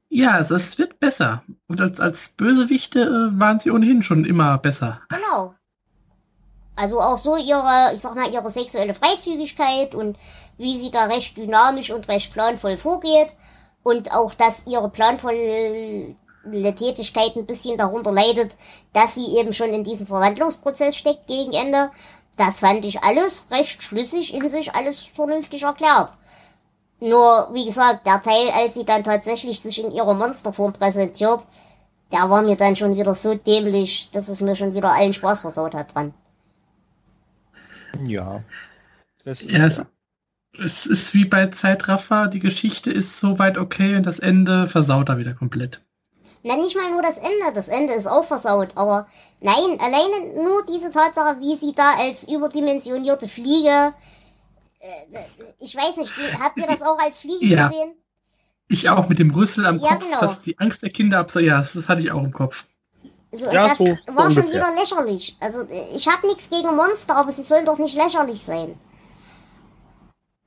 Ja, 0.09 0.43
das 0.43 0.79
wird 0.79 0.99
besser. 1.01 1.43
Und 1.67 1.81
als, 1.81 2.01
als 2.01 2.31
Bösewichte 2.31 3.01
äh, 3.01 3.39
waren 3.39 3.61
sie 3.61 3.71
ohnehin 3.71 4.03
schon 4.03 4.25
immer 4.25 4.57
besser. 4.57 5.03
Genau. 5.11 5.55
Also 6.79 7.01
auch 7.01 7.19
so 7.19 7.35
ihre, 7.35 7.91
ich 7.93 8.01
sag 8.01 8.15
mal, 8.15 8.33
ihre 8.33 8.49
sexuelle 8.49 8.95
Freizügigkeit 8.95 9.97
und 9.97 10.17
wie 10.59 10.77
sie 10.77 10.93
da 10.93 11.07
recht 11.07 11.37
dynamisch 11.37 11.91
und 11.91 12.07
recht 12.07 12.33
planvoll 12.33 12.77
vorgeht 12.77 13.35
und 13.83 14.13
auch, 14.13 14.33
dass 14.33 14.69
ihre 14.69 14.89
planvolle 14.89 16.15
Tätigkeit 16.77 17.35
ein 17.35 17.47
bisschen 17.47 17.77
darunter 17.77 18.13
leidet, 18.13 18.55
dass 18.93 19.17
sie 19.17 19.27
eben 19.39 19.53
schon 19.53 19.71
in 19.71 19.83
diesem 19.83 20.07
Verwandlungsprozess 20.07 20.95
steckt 20.95 21.27
gegen 21.27 21.53
Ende. 21.53 21.91
Das 22.37 22.61
fand 22.61 22.85
ich 22.85 23.03
alles 23.03 23.49
recht 23.51 23.83
schlüssig 23.83 24.33
in 24.33 24.49
sich, 24.49 24.73
alles 24.77 25.01
vernünftig 25.01 25.65
erklärt. 25.65 26.13
Nur, 27.01 27.49
wie 27.53 27.65
gesagt, 27.65 28.07
der 28.07 28.23
Teil, 28.23 28.51
als 28.51 28.75
sie 28.75 28.85
dann 28.85 29.03
tatsächlich 29.03 29.61
sich 29.61 29.83
in 29.83 29.91
ihrer 29.91 30.15
Monsterform 30.15 30.73
präsentiert, 30.73 31.41
der 32.13 32.31
war 32.31 32.43
mir 32.43 32.57
dann 32.57 32.77
schon 32.77 32.95
wieder 32.95 33.15
so 33.15 33.35
dämlich, 33.35 34.11
dass 34.13 34.29
es 34.29 34.41
mir 34.41 34.55
schon 34.55 34.75
wieder 34.75 34.93
allen 34.93 35.13
Spaß 35.13 35.41
versaut 35.41 35.75
hat 35.75 35.93
dran. 35.93 36.15
Ja. 38.07 38.43
Das 39.25 39.43
ist 39.43 39.51
ja, 39.51 39.87
es 40.59 40.87
ist 40.87 41.15
wie 41.15 41.25
bei 41.25 41.47
Zeitraffer, 41.47 42.29
die 42.29 42.41
Geschichte 42.41 42.91
ist 42.91 43.19
soweit 43.19 43.59
okay 43.59 43.97
und 43.97 44.07
das 44.07 44.19
Ende 44.19 44.67
versaut 44.67 45.09
er 45.09 45.19
wieder 45.19 45.35
komplett. 45.35 45.83
Na, 46.43 46.57
nicht 46.57 46.77
mal 46.77 46.91
nur 46.91 47.03
das 47.03 47.19
Ende, 47.19 47.53
das 47.55 47.69
Ende 47.69 47.93
ist 47.95 48.07
auch 48.07 48.25
versaut, 48.25 48.77
aber 48.77 49.09
nein, 49.41 49.79
alleine 49.81 50.43
nur 50.43 50.65
diese 50.67 50.91
Tatsache, 50.91 51.41
wie 51.41 51.57
sie 51.57 51.75
da 51.75 51.95
als 51.99 52.29
überdimensionierte 52.29 53.29
Fliege, 53.29 53.93
äh, 54.81 55.19
ich 55.59 55.75
weiß 55.75 55.97
nicht, 55.99 56.13
habt 56.41 56.57
ihr 56.59 56.67
das 56.67 56.83
auch 56.83 56.99
als 56.99 57.19
Fliege 57.19 57.47
ja. 57.47 57.69
gesehen? 57.69 57.93
Ich 58.69 58.89
auch, 58.89 59.09
mit 59.09 59.19
dem 59.19 59.31
Rüssel 59.31 59.67
am 59.67 59.79
ja, 59.79 59.95
Kopf, 59.95 60.05
genau. 60.05 60.21
dass 60.21 60.41
die 60.41 60.59
Angst 60.59 60.83
der 60.83 60.91
Kinder 60.91 61.19
ab, 61.19 61.35
ja, 61.35 61.59
das 61.59 61.89
hatte 61.89 62.01
ich 62.03 62.13
auch 62.13 62.23
im 62.23 62.33
Kopf. 62.33 62.67
So, 63.33 63.51
ja, 63.51 63.69
das 63.69 63.79
so, 63.79 63.99
war 64.07 64.31
so 64.31 64.41
schon 64.41 64.51
wieder 64.51 64.75
lächerlich. 64.75 65.37
Also 65.41 65.67
ich 65.95 66.09
habe 66.09 66.27
nichts 66.27 66.49
gegen 66.49 66.75
Monster, 66.75 67.17
aber 67.17 67.31
sie 67.31 67.43
sollen 67.43 67.67
doch 67.67 67.79
nicht 67.79 67.95
lächerlich 67.95 68.41
sein. 68.41 68.75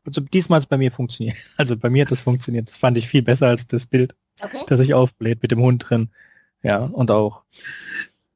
Also 0.05 0.21
diesmal 0.21 0.57
hat 0.57 0.63
es 0.63 0.67
bei 0.67 0.77
mir 0.77 0.91
funktioniert. 0.91 1.37
Also 1.57 1.77
bei 1.77 1.89
mir 1.89 2.03
hat 2.03 2.11
das 2.11 2.21
funktioniert. 2.21 2.69
Das 2.69 2.77
fand 2.77 2.97
ich 2.97 3.07
viel 3.07 3.21
besser 3.21 3.47
als 3.47 3.67
das 3.67 3.85
Bild, 3.85 4.15
okay. 4.41 4.63
das 4.67 4.79
sich 4.79 4.93
aufbläht 4.93 5.41
mit 5.41 5.51
dem 5.51 5.61
Hund 5.61 5.89
drin. 5.89 6.09
Ja, 6.63 6.79
und 6.79 7.11
auch. 7.11 7.43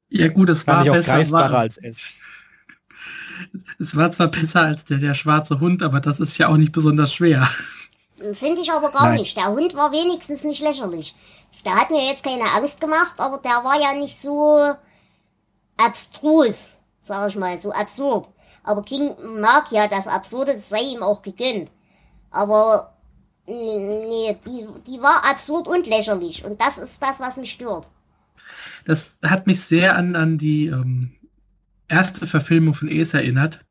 Ja 0.10 0.28
gut, 0.28 0.50
es 0.50 0.68
war 0.68 0.84
besser. 0.84 1.32
War, 1.32 1.52
als 1.52 1.78
es. 1.78 2.22
Es 3.80 3.96
war 3.96 4.12
zwar 4.12 4.30
besser 4.30 4.62
als 4.62 4.86
der, 4.86 4.98
der 4.98 5.14
schwarze 5.14 5.60
Hund, 5.60 5.84
aber 5.84 6.00
das 6.00 6.20
ist 6.20 6.38
ja 6.38 6.48
auch 6.48 6.58
nicht 6.58 6.72
besonders 6.72 7.14
schwer. 7.14 7.48
Finde 8.34 8.62
ich 8.62 8.72
aber 8.72 8.92
gar 8.92 9.10
Nein. 9.10 9.18
nicht. 9.18 9.36
Der 9.36 9.48
Hund 9.48 9.76
war 9.76 9.92
wenigstens 9.92 10.44
nicht 10.44 10.62
lächerlich. 10.62 11.16
Der 11.66 11.76
hat 11.76 11.90
mir 11.90 12.06
jetzt 12.06 12.24
keine 12.24 12.52
Angst 12.54 12.80
gemacht, 12.80 13.16
aber 13.20 13.40
der 13.40 13.64
war 13.64 13.80
ja 13.80 13.94
nicht 13.94 14.20
so 14.20 14.76
abstrus, 15.78 16.80
sag 17.02 17.30
ich 17.30 17.36
mal, 17.36 17.58
so 17.58 17.72
absurd. 17.72 18.30
Aber 18.64 18.84
King 18.84 19.16
mag 19.40 19.72
ja 19.72 19.88
das 19.88 20.08
Absurde, 20.08 20.54
das 20.56 20.70
sei 20.70 20.82
ihm 20.82 21.04
auch 21.04 21.22
gegönnt. 21.22 21.70
Aber 22.32 22.94
nee, 23.48 24.38
die, 24.46 24.68
die 24.88 25.02
war 25.02 25.24
absurd 25.26 25.68
und 25.68 25.88
lächerlich. 25.88 26.44
Und 26.44 26.60
das 26.60 26.78
ist 26.78 27.02
das, 27.02 27.20
was 27.20 27.38
mich 27.38 27.52
stört. 27.52 27.88
Das 28.86 29.18
hat 29.24 29.48
mich 29.48 29.62
sehr 29.62 29.96
an, 29.96 30.16
an 30.16 30.38
die 30.38 30.68
ähm, 30.68 31.16
erste 31.88 32.28
Verfilmung 32.28 32.74
von 32.74 32.88
Es 32.88 33.14
erinnert. 33.14 33.66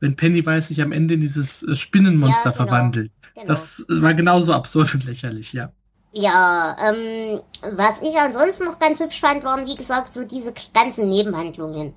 Wenn 0.00 0.16
Pennywise 0.16 0.68
sich 0.68 0.82
am 0.82 0.92
Ende 0.92 1.14
in 1.14 1.20
dieses 1.20 1.62
äh, 1.62 1.76
Spinnenmonster 1.76 2.50
ja, 2.50 2.50
genau, 2.50 2.64
verwandelt. 2.64 3.12
Genau. 3.34 3.46
Das 3.46 3.84
war 3.88 4.14
genauso 4.14 4.52
absurd 4.52 4.94
und 4.94 5.04
lächerlich, 5.04 5.52
ja. 5.52 5.72
Ja, 6.12 6.76
ähm, 6.80 7.40
was 7.76 8.00
ich 8.00 8.16
ansonsten 8.16 8.66
noch 8.66 8.78
ganz 8.78 9.00
hübsch 9.00 9.20
fand, 9.20 9.42
waren, 9.42 9.66
wie 9.66 9.74
gesagt, 9.74 10.14
so 10.14 10.22
diese 10.22 10.54
ganzen 10.72 11.08
Nebenhandlungen 11.08 11.94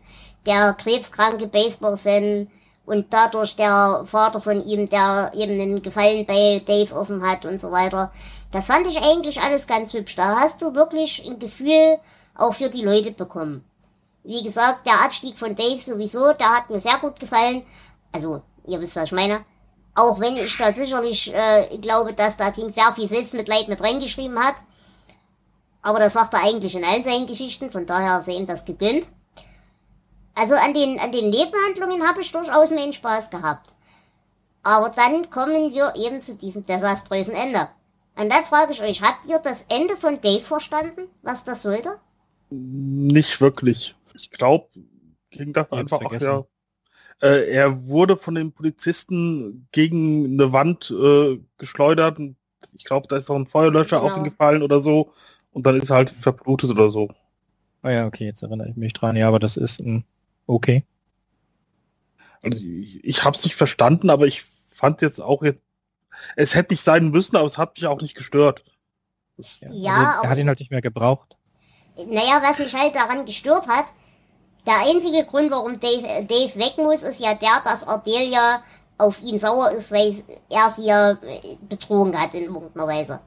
der 0.47 0.73
krebskranke 0.73 1.47
Baseball-Fan 1.47 2.47
und 2.86 3.08
dadurch 3.12 3.56
der 3.58 4.04
Vater 4.06 4.41
von 4.41 4.65
ihm, 4.65 4.89
der 4.89 5.32
eben 5.36 5.60
einen 5.60 5.82
Gefallen 5.82 6.26
bei 6.26 6.62
Dave 6.65 6.95
offen 6.95 7.21
hat 7.21 7.45
und 7.45 7.60
so 7.60 7.71
weiter. 7.71 8.12
Das 8.52 8.67
fand 8.67 8.88
ich 8.88 8.97
eigentlich 8.97 9.41
alles 9.41 9.67
ganz 9.67 9.93
hübsch. 9.93 10.15
Da 10.15 10.38
hast 10.39 10.62
du 10.62 10.73
wirklich 10.73 11.23
ein 11.28 11.38
Gefühl 11.38 12.00
auch 12.34 12.54
für 12.54 12.69
die 12.69 12.84
Leute 12.84 13.12
bekommen. 13.12 13.65
Wie 14.23 14.41
gesagt, 14.41 14.86
der 14.88 15.04
Abstieg 15.04 15.38
von 15.38 15.56
Dave 15.56 15.80
sowieso, 15.80 16.32
der 16.34 16.50
hat 16.50 16.69
mir 16.69 16.80
sehr 16.80 16.97
gut 16.97 17.19
gefallen. 17.19 17.63
Also, 18.12 18.41
ihr 18.65 18.80
wisst, 18.80 18.95
was 18.95 19.06
ich 19.06 19.12
meine. 19.12 19.41
Auch 19.97 20.19
wenn 20.19 20.38
ich 20.38 20.55
da 20.55 20.71
sicherlich 20.71 21.33
äh, 21.33 21.75
glaube, 21.79 22.13
dass 22.13 22.38
da 22.38 22.51
King 22.51 22.71
sehr 22.71 22.93
viel 22.93 23.07
Selbstmitleid 23.07 23.67
mit 23.67 23.81
reingeschrieben 23.81 24.38
hat. 24.38 24.53
Aber 25.81 25.97
das 25.97 26.13
macht 26.13 26.33
er 26.36 26.43
eigentlich 26.43 26.75
in 26.75 26.86
allen 26.86 27.01
seinen 27.01 27.25
Geschichten, 27.25 27.71
von 27.71 27.88
daher 27.88 28.19
ist 28.19 28.27
er 28.27 28.36
ihm 28.36 28.45
das 28.45 28.63
gegönnt. 28.63 29.07
Also 30.36 30.53
an 30.53 30.76
den, 30.76 30.99
an 30.99 31.11
den 31.11 31.32
Nebenhandlungen 31.32 32.07
habe 32.07 32.22
ich 32.22 32.32
durchaus 32.32 32.69
meinen 32.69 32.93
Spaß 32.93 33.32
gehabt. 33.32 33.72
Aber 34.61 34.89
dann 34.89 35.32
kommen 35.32 35.74
wir 35.74 35.95
eben 35.95 36.22
zu 36.22 36.36
diesem 36.36 36.63
desaströsen 36.63 37.34
Ende. 37.34 37.67
Und 38.15 38.32
dann 38.32 38.43
frage 38.43 38.74
ich 38.74 38.84
euch, 38.84 39.01
habt 39.01 39.26
ihr 39.28 39.39
das 39.39 39.65
Ende 39.67 39.97
von 39.97 40.22
Dave 40.22 40.43
verstanden, 40.43 41.07
was 41.24 41.43
das 41.43 41.63
sollte? 41.63 41.99
Nicht 42.51 43.41
wirklich. 43.41 43.95
Ich 44.13 44.30
glaube, 44.30 44.69
ging 45.32 45.53
das 45.53 45.72
einfach 45.72 46.01
auch, 46.01 46.11
ja. 46.13 46.45
Äh, 47.22 47.49
er 47.51 47.88
wurde 47.88 48.18
von 48.18 48.36
den 48.36 48.51
Polizisten 48.51 49.68
gegen 49.72 50.26
eine 50.26 50.53
Wand 50.53 50.91
äh, 50.91 51.39
geschleudert. 51.57 52.20
Ich 52.76 52.84
glaube, 52.84 53.07
da 53.07 53.18
ist 53.18 53.30
doch 53.30 53.36
ein 53.36 53.47
Feuerlöscher 53.47 53.99
genau. 53.99 54.11
auf 54.11 54.18
ihn 54.18 54.24
gefallen 54.24 54.61
oder 54.61 54.80
so. 54.80 55.13
Und 55.51 55.65
dann 55.65 55.80
ist 55.82 55.89
er 55.89 55.97
halt 55.97 56.11
verblutet 56.11 56.70
oder 56.70 56.91
so. 56.91 57.09
Ah 57.82 57.91
ja, 57.91 58.05
okay, 58.05 58.26
jetzt 58.26 58.43
erinnere 58.43 58.70
ich 58.70 58.76
mich 58.76 58.93
dran. 58.93 59.15
Ja, 59.15 59.28
aber 59.28 59.39
das 59.39 59.57
ist 59.57 59.80
ein 59.80 60.03
Okay. 60.47 60.86
Also 62.41 62.57
ich, 62.57 63.03
ich 63.03 63.24
habe 63.24 63.38
es 63.38 63.43
nicht 63.43 63.55
verstanden, 63.55 64.09
aber 64.09 64.26
ich 64.26 64.43
fand 64.74 65.01
jetzt 65.01 65.22
auch 65.22 65.43
jetzt, 65.43 65.61
es 66.36 66.55
hätte 66.55 66.74
nicht 66.74 66.84
sein 66.84 67.09
müssen, 67.09 67.36
aber 67.36 67.45
es 67.45 67.57
hat 67.57 67.76
mich 67.76 67.86
auch 67.86 68.01
nicht 68.01 68.15
gestört. 68.15 68.63
Ja, 69.59 69.70
ja 69.70 70.11
also, 70.11 70.24
er 70.24 70.30
hat 70.30 70.38
ihn 70.39 70.47
halt 70.47 70.59
nicht 70.59 70.72
mehr 70.72 70.82
gebraucht. 70.82 71.36
Naja, 72.07 72.41
was 72.41 72.59
mich 72.59 72.74
halt 72.74 72.95
daran 72.95 73.26
gestört 73.26 73.68
hat, 73.68 73.88
der 74.68 74.80
einzige 74.80 75.26
Grund, 75.26 75.49
warum 75.49 75.80
Dave, 75.80 76.26
Dave 76.28 76.55
weg 76.55 76.78
muss, 76.78 77.03
ist 77.03 77.20
ja 77.20 77.34
der, 77.34 77.61
dass 77.63 77.88
Ardelia 77.88 78.61
auf 78.97 79.22
ihn 79.22 79.39
sauer 79.39 79.72
ist, 79.72 79.91
weil 79.91 80.13
er 80.49 80.70
sie 80.70 80.86
ja 80.86 81.11
äh, 81.11 81.18
betrogen 81.68 82.20
hat 82.20 82.34
in 82.34 82.45
irgendeiner 82.45 82.88
Weise. 82.88 83.20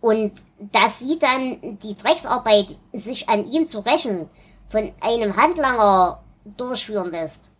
Und 0.00 0.32
dass 0.58 1.00
sie 1.00 1.18
dann 1.18 1.78
die 1.78 1.96
Drecksarbeit, 1.96 2.66
sich 2.92 3.28
an 3.28 3.50
ihm 3.50 3.68
zu 3.68 3.80
rächen, 3.80 4.30
von 4.68 4.90
einem 5.02 5.36
Handlanger 5.36 6.22
durchführen 6.56 7.10
lässt, 7.10 7.50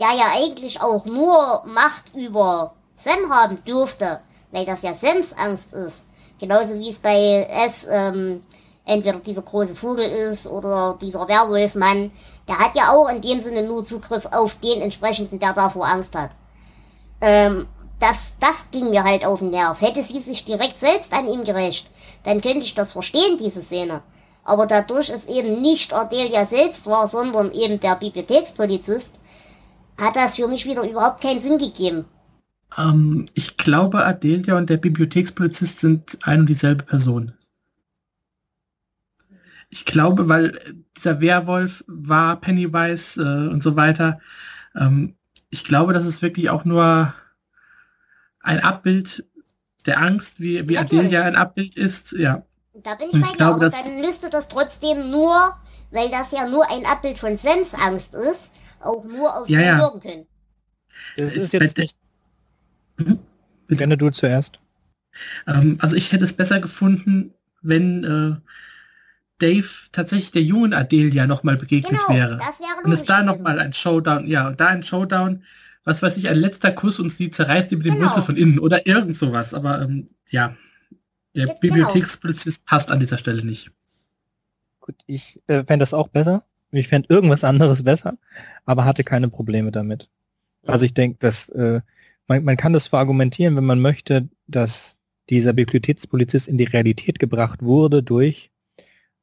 der 0.00 0.08
ja 0.16 0.32
eigentlich 0.34 0.80
auch 0.80 1.04
nur 1.04 1.62
Macht 1.64 2.14
über 2.14 2.74
Sam 2.94 3.30
haben 3.30 3.62
dürfte, 3.64 4.20
weil 4.50 4.64
das 4.64 4.82
ja 4.82 4.94
Sams 4.94 5.32
Angst 5.34 5.72
ist. 5.74 6.06
Genauso 6.40 6.78
wie 6.78 6.88
es 6.88 6.98
bei 6.98 7.46
S 7.48 7.86
ähm, 7.90 8.42
entweder 8.84 9.18
dieser 9.20 9.42
große 9.42 9.76
Vogel 9.76 10.04
ist 10.04 10.46
oder 10.46 10.98
dieser 11.00 11.28
Werwolfmann. 11.28 12.10
Der 12.48 12.58
hat 12.58 12.74
ja 12.74 12.92
auch 12.92 13.08
in 13.08 13.20
dem 13.20 13.40
Sinne 13.40 13.62
nur 13.62 13.84
Zugriff 13.84 14.26
auf 14.26 14.56
den 14.60 14.80
entsprechenden, 14.80 15.38
der 15.38 15.52
davor 15.52 15.86
Angst 15.86 16.14
hat. 16.14 16.30
Ähm, 17.20 17.66
das, 17.98 18.36
das 18.40 18.70
ging 18.70 18.90
mir 18.90 19.04
halt 19.04 19.24
auf 19.24 19.40
den 19.40 19.50
Nerv. 19.50 19.80
Hätte 19.80 20.02
sie 20.02 20.20
sich 20.20 20.44
direkt 20.44 20.78
selbst 20.78 21.12
an 21.12 21.28
ihm 21.28 21.44
gerecht, 21.44 21.90
dann 22.24 22.40
könnte 22.40 22.60
ich 22.60 22.74
das 22.74 22.92
verstehen, 22.92 23.38
diese 23.38 23.62
Szene. 23.62 24.02
Aber 24.44 24.66
dadurch 24.66 25.10
es 25.10 25.26
eben 25.26 25.60
nicht 25.60 25.92
Ardelia 25.92 26.44
selbst 26.44 26.86
war, 26.86 27.06
sondern 27.06 27.50
eben 27.52 27.80
der 27.80 27.96
Bibliothekspolizist, 27.96 29.14
hat 30.00 30.14
das 30.14 30.36
für 30.36 30.46
mich 30.46 30.66
wieder 30.66 30.88
überhaupt 30.88 31.22
keinen 31.22 31.40
Sinn 31.40 31.58
gegeben. 31.58 32.04
Ähm, 32.78 33.26
ich 33.34 33.56
glaube, 33.56 34.04
Adelia 34.04 34.56
und 34.56 34.70
der 34.70 34.76
Bibliothekspolizist 34.76 35.80
sind 35.80 36.18
ein 36.22 36.40
und 36.40 36.48
dieselbe 36.48 36.84
Person. 36.84 37.32
Ich 39.68 39.84
glaube, 39.84 40.28
weil 40.28 40.84
dieser 40.96 41.20
Werwolf 41.20 41.84
war 41.86 42.40
Pennywise 42.40 43.20
äh, 43.20 43.52
und 43.52 43.62
so 43.62 43.76
weiter. 43.76 44.20
Ähm, 44.74 45.16
ich 45.50 45.64
glaube, 45.64 45.92
das 45.92 46.04
ist 46.04 46.22
wirklich 46.22 46.50
auch 46.50 46.64
nur 46.64 47.14
ein 48.40 48.60
Abbild 48.60 49.24
der 49.86 50.00
Angst, 50.00 50.40
wie, 50.40 50.68
wie 50.68 50.78
Adelia 50.78 51.22
ein 51.24 51.36
Abbild 51.36 51.76
ist. 51.76 52.12
Ja. 52.12 52.44
Da 52.74 52.94
bin 52.94 53.08
ich 53.10 53.20
bei 53.20 53.36
dir, 53.36 53.46
aber 53.46 53.70
dann 53.70 54.00
müsste 54.00 54.30
das 54.30 54.48
trotzdem 54.48 55.10
nur, 55.10 55.56
weil 55.90 56.10
das 56.10 56.32
ja 56.32 56.48
nur 56.48 56.70
ein 56.70 56.84
Abbild 56.84 57.18
von 57.18 57.36
Sams 57.36 57.74
Angst 57.74 58.14
ist, 58.14 58.54
auch 58.80 59.04
nur 59.04 59.34
auf 59.36 59.48
ja, 59.48 59.58
sie 59.58 59.64
ja. 59.64 59.78
wirken 59.78 60.00
können. 60.00 60.26
Das 61.16 61.36
ist 61.36 61.52
jetzt 61.52 61.78
nicht. 61.78 61.96
Mhm. 62.98 63.18
Gerne 63.68 63.96
du 63.96 64.10
zuerst. 64.10 64.60
Ähm, 65.46 65.78
also 65.80 65.96
ich 65.96 66.12
hätte 66.12 66.24
es 66.24 66.34
besser 66.34 66.60
gefunden, 66.60 67.34
wenn 67.62 68.04
äh, 68.04 68.36
Dave 69.38 69.68
tatsächlich 69.92 70.30
der 70.32 70.42
jungen 70.42 70.72
Adelia 70.72 71.26
nochmal 71.26 71.56
begegnet 71.56 71.92
Genau, 71.92 72.08
wäre. 72.08 72.38
das 72.38 72.60
wäre 72.60 72.82
Und 72.84 72.92
es 72.92 73.04
da 73.04 73.22
nochmal 73.22 73.58
ein 73.58 73.72
Showdown, 73.72 74.26
ja, 74.26 74.48
und 74.48 74.60
da 74.60 74.68
ein 74.68 74.82
Showdown, 74.82 75.42
was 75.84 76.02
weiß 76.02 76.16
ich, 76.16 76.28
ein 76.28 76.38
letzter 76.38 76.72
Kuss 76.72 76.98
und 76.98 77.10
sie 77.10 77.30
zerreißt 77.30 77.70
ihm 77.72 77.82
den 77.82 77.94
Genau. 77.94 78.04
Muskel 78.04 78.22
von 78.22 78.36
innen 78.36 78.58
oder 78.58 78.86
irgend 78.86 79.16
sowas. 79.16 79.54
Aber 79.54 79.82
ähm, 79.82 80.06
ja, 80.30 80.56
der 81.34 81.46
genau. 81.46 81.58
Bibliothekspolizist 81.60 82.66
passt 82.66 82.90
an 82.90 82.98
dieser 83.00 83.18
Stelle 83.18 83.44
nicht. 83.44 83.70
Gut, 84.80 84.96
ich 85.06 85.40
äh, 85.48 85.64
fände 85.64 85.78
das 85.78 85.94
auch 85.94 86.08
besser. 86.08 86.44
Ich 86.72 86.88
fände 86.88 87.08
irgendwas 87.12 87.44
anderes 87.44 87.82
besser, 87.84 88.16
aber 88.64 88.84
hatte 88.84 89.04
keine 89.04 89.28
Probleme 89.28 89.70
damit. 89.70 90.08
Also 90.66 90.84
ich 90.84 90.94
denke, 90.94 91.18
dass 91.20 91.48
äh, 91.50 91.80
man, 92.26 92.42
man 92.44 92.56
kann 92.56 92.72
das 92.72 92.84
zwar 92.84 93.00
argumentieren, 93.00 93.56
wenn 93.56 93.64
man 93.64 93.80
möchte, 93.80 94.28
dass 94.48 94.96
dieser 95.30 95.52
Bibliothekspolizist 95.52 96.48
in 96.48 96.58
die 96.58 96.64
Realität 96.64 97.18
gebracht 97.18 97.62
wurde 97.62 98.02
durch 98.02 98.50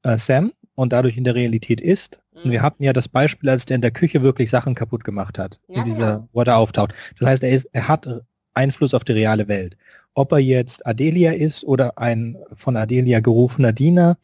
äh, 0.04 0.18
Sam 0.18 0.54
und 0.76 0.94
dadurch 0.94 1.18
in 1.18 1.24
der 1.24 1.36
Realität 1.36 1.82
ist. 1.82 2.22
Und 2.44 2.52
wir 2.52 2.60
Mhm. 2.60 2.64
hatten 2.64 2.84
ja 2.84 2.94
das 2.94 3.08
Beispiel, 3.08 3.50
als 3.50 3.66
der 3.66 3.76
in 3.76 3.82
der 3.82 3.92
Küche 3.92 4.22
wirklich 4.24 4.50
Sachen 4.50 4.76
kaputt 4.76 5.04
gemacht 5.04 5.38
hat, 5.40 5.60
Ja, 5.68 5.80
in 5.80 5.86
dieser, 5.86 6.14
genau. 6.16 6.30
wo 6.34 6.42
er 6.42 6.46
da 6.46 6.56
auftaucht. 6.58 6.94
Das 7.20 7.28
heißt, 7.30 7.44
er, 7.44 7.52
ist, 7.52 7.66
er 7.74 7.88
hat 7.88 8.08
Einfluss 8.54 8.94
auf 8.94 9.04
die 9.04 9.14
reale 9.14 9.48
Welt. 9.48 9.78
Ob 10.16 10.32
er 10.32 10.40
jetzt 10.40 10.86
Adelia 10.86 11.32
ist 11.32 11.64
oder 11.64 11.98
ein 11.98 12.38
von 12.56 12.76
Adelia 12.78 13.20
gerufener 13.20 13.72
Diener, 13.74 14.18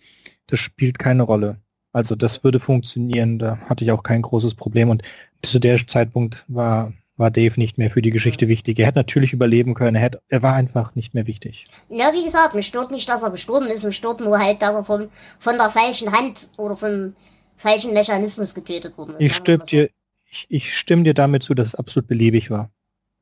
das 0.47 0.59
spielt 0.59 0.99
keine 0.99 1.23
Rolle. 1.23 1.57
Also 1.93 2.15
das 2.15 2.43
würde 2.43 2.59
funktionieren, 2.59 3.39
da 3.39 3.57
hatte 3.61 3.83
ich 3.83 3.91
auch 3.91 4.03
kein 4.03 4.21
großes 4.21 4.53
Problem 4.55 4.89
und 4.89 5.01
zu 5.41 5.59
der 5.59 5.77
Zeitpunkt 5.87 6.45
war, 6.47 6.93
war 7.19 7.29
Dave 7.29 7.59
nicht 7.59 7.77
mehr 7.77 7.89
für 7.89 8.01
die 8.01 8.11
Geschichte 8.11 8.47
wichtig. 8.47 8.79
Er 8.79 8.87
hätte 8.87 8.97
natürlich 8.97 9.33
überleben 9.33 9.73
können, 9.73 9.95
er, 9.95 10.01
hätte, 10.01 10.21
er 10.29 10.41
war 10.41 10.55
einfach 10.55 10.95
nicht 10.95 11.13
mehr 11.13 11.27
wichtig. 11.27 11.65
Ja, 11.89 12.13
wie 12.13 12.23
gesagt, 12.23 12.55
mich 12.55 12.67
stört 12.67 12.91
nicht, 12.91 13.07
dass 13.09 13.23
er 13.23 13.29
gestorben 13.29 13.67
ist, 13.67 13.83
mich 13.83 13.97
stört 13.97 14.21
nur 14.21 14.39
halt, 14.39 14.61
dass 14.61 14.73
er 14.73 14.83
vom, 14.85 15.09
von 15.37 15.57
der 15.57 15.69
falschen 15.69 16.11
Hand 16.11 16.49
oder 16.57 16.77
vom 16.77 17.15
falschen 17.57 17.93
Mechanismus 17.93 18.55
getötet 18.55 18.97
worden 18.97 19.15
ist. 19.15 19.21
Ich 19.21 19.35
stimme 19.35 19.59
so. 19.59 19.65
dir, 19.65 19.89
ich, 20.31 20.45
ich 20.49 20.77
stimme 20.77 21.03
dir 21.03 21.13
damit 21.13 21.43
zu, 21.43 21.53
dass 21.53 21.67
es 21.67 21.75
absolut 21.75 22.07
beliebig 22.07 22.49
war. 22.49 22.69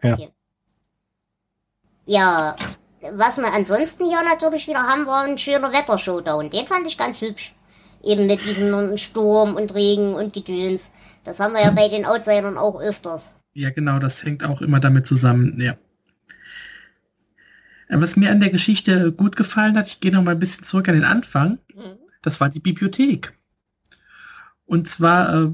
Ja. 0.04 0.18
Ja, 2.06 2.56
was 3.12 3.38
wir 3.38 3.54
ansonsten 3.54 4.06
hier 4.06 4.22
natürlich 4.24 4.68
wieder 4.68 4.84
haben, 4.84 5.06
war 5.08 5.24
ein 5.24 5.38
schöner 5.38 5.74
Wettershowdown. 5.74 6.50
Den 6.50 6.68
fand 6.68 6.88
ich 6.88 6.98
ganz 6.98 7.22
hübsch. 7.22 7.54
Eben 8.04 8.28
mit 8.28 8.46
diesem 8.46 8.96
Sturm 8.96 9.56
und 9.56 9.74
Regen 9.74 10.14
und 10.14 10.34
Gedöns. 10.34 10.94
Das 11.24 11.40
haben 11.40 11.54
wir 11.54 11.62
ja 11.62 11.72
bei 11.72 11.90
den 11.90 12.06
Outsidern 12.06 12.58
auch 12.58 12.80
öfters. 12.80 13.37
Ja, 13.58 13.72
genau, 13.72 13.98
das 13.98 14.24
hängt 14.24 14.44
auch 14.44 14.62
immer 14.62 14.80
damit 14.80 15.08
zusammen, 15.08 15.60
ja. 15.60 15.72
Äh, 17.88 18.00
Was 18.00 18.16
mir 18.16 18.30
an 18.30 18.40
der 18.40 18.52
Geschichte 18.52 19.12
gut 19.12 19.36
gefallen 19.36 19.76
hat, 19.76 19.88
ich 19.88 20.00
gehe 20.00 20.12
noch 20.12 20.22
mal 20.24 20.32
ein 20.36 20.40
bisschen 20.40 20.64
zurück 20.64 20.88
an 20.88 20.94
den 20.94 21.04
Anfang, 21.04 21.58
Mhm. 21.76 21.98
das 22.22 22.40
war 22.40 22.50
die 22.50 22.60
Bibliothek. 22.60 23.34
Und 24.68 24.88
zwar 24.88 25.34
äh, 25.34 25.52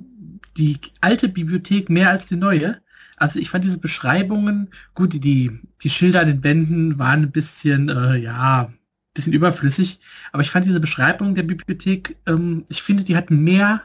die 0.57 0.79
alte 0.99 1.29
Bibliothek 1.29 1.89
mehr 1.89 2.09
als 2.09 2.25
die 2.25 2.35
neue. 2.35 2.81
Also 3.15 3.39
ich 3.39 3.49
fand 3.49 3.63
diese 3.63 3.79
Beschreibungen, 3.79 4.69
gut, 4.95 5.13
die, 5.13 5.21
die, 5.21 5.61
die 5.81 5.89
Schilder 5.89 6.21
an 6.21 6.27
den 6.27 6.43
Wänden 6.43 6.99
waren 6.99 7.21
ein 7.23 7.31
bisschen, 7.31 7.87
äh, 7.87 8.17
ja, 8.17 8.63
ein 8.65 8.77
bisschen 9.13 9.31
überflüssig, 9.31 10.01
aber 10.33 10.41
ich 10.43 10.51
fand 10.51 10.65
diese 10.65 10.81
Beschreibung 10.81 11.35
der 11.35 11.43
Bibliothek, 11.43 12.17
ähm, 12.25 12.65
ich 12.67 12.83
finde, 12.83 13.05
die 13.05 13.15
hat 13.15 13.31
mehr, 13.31 13.81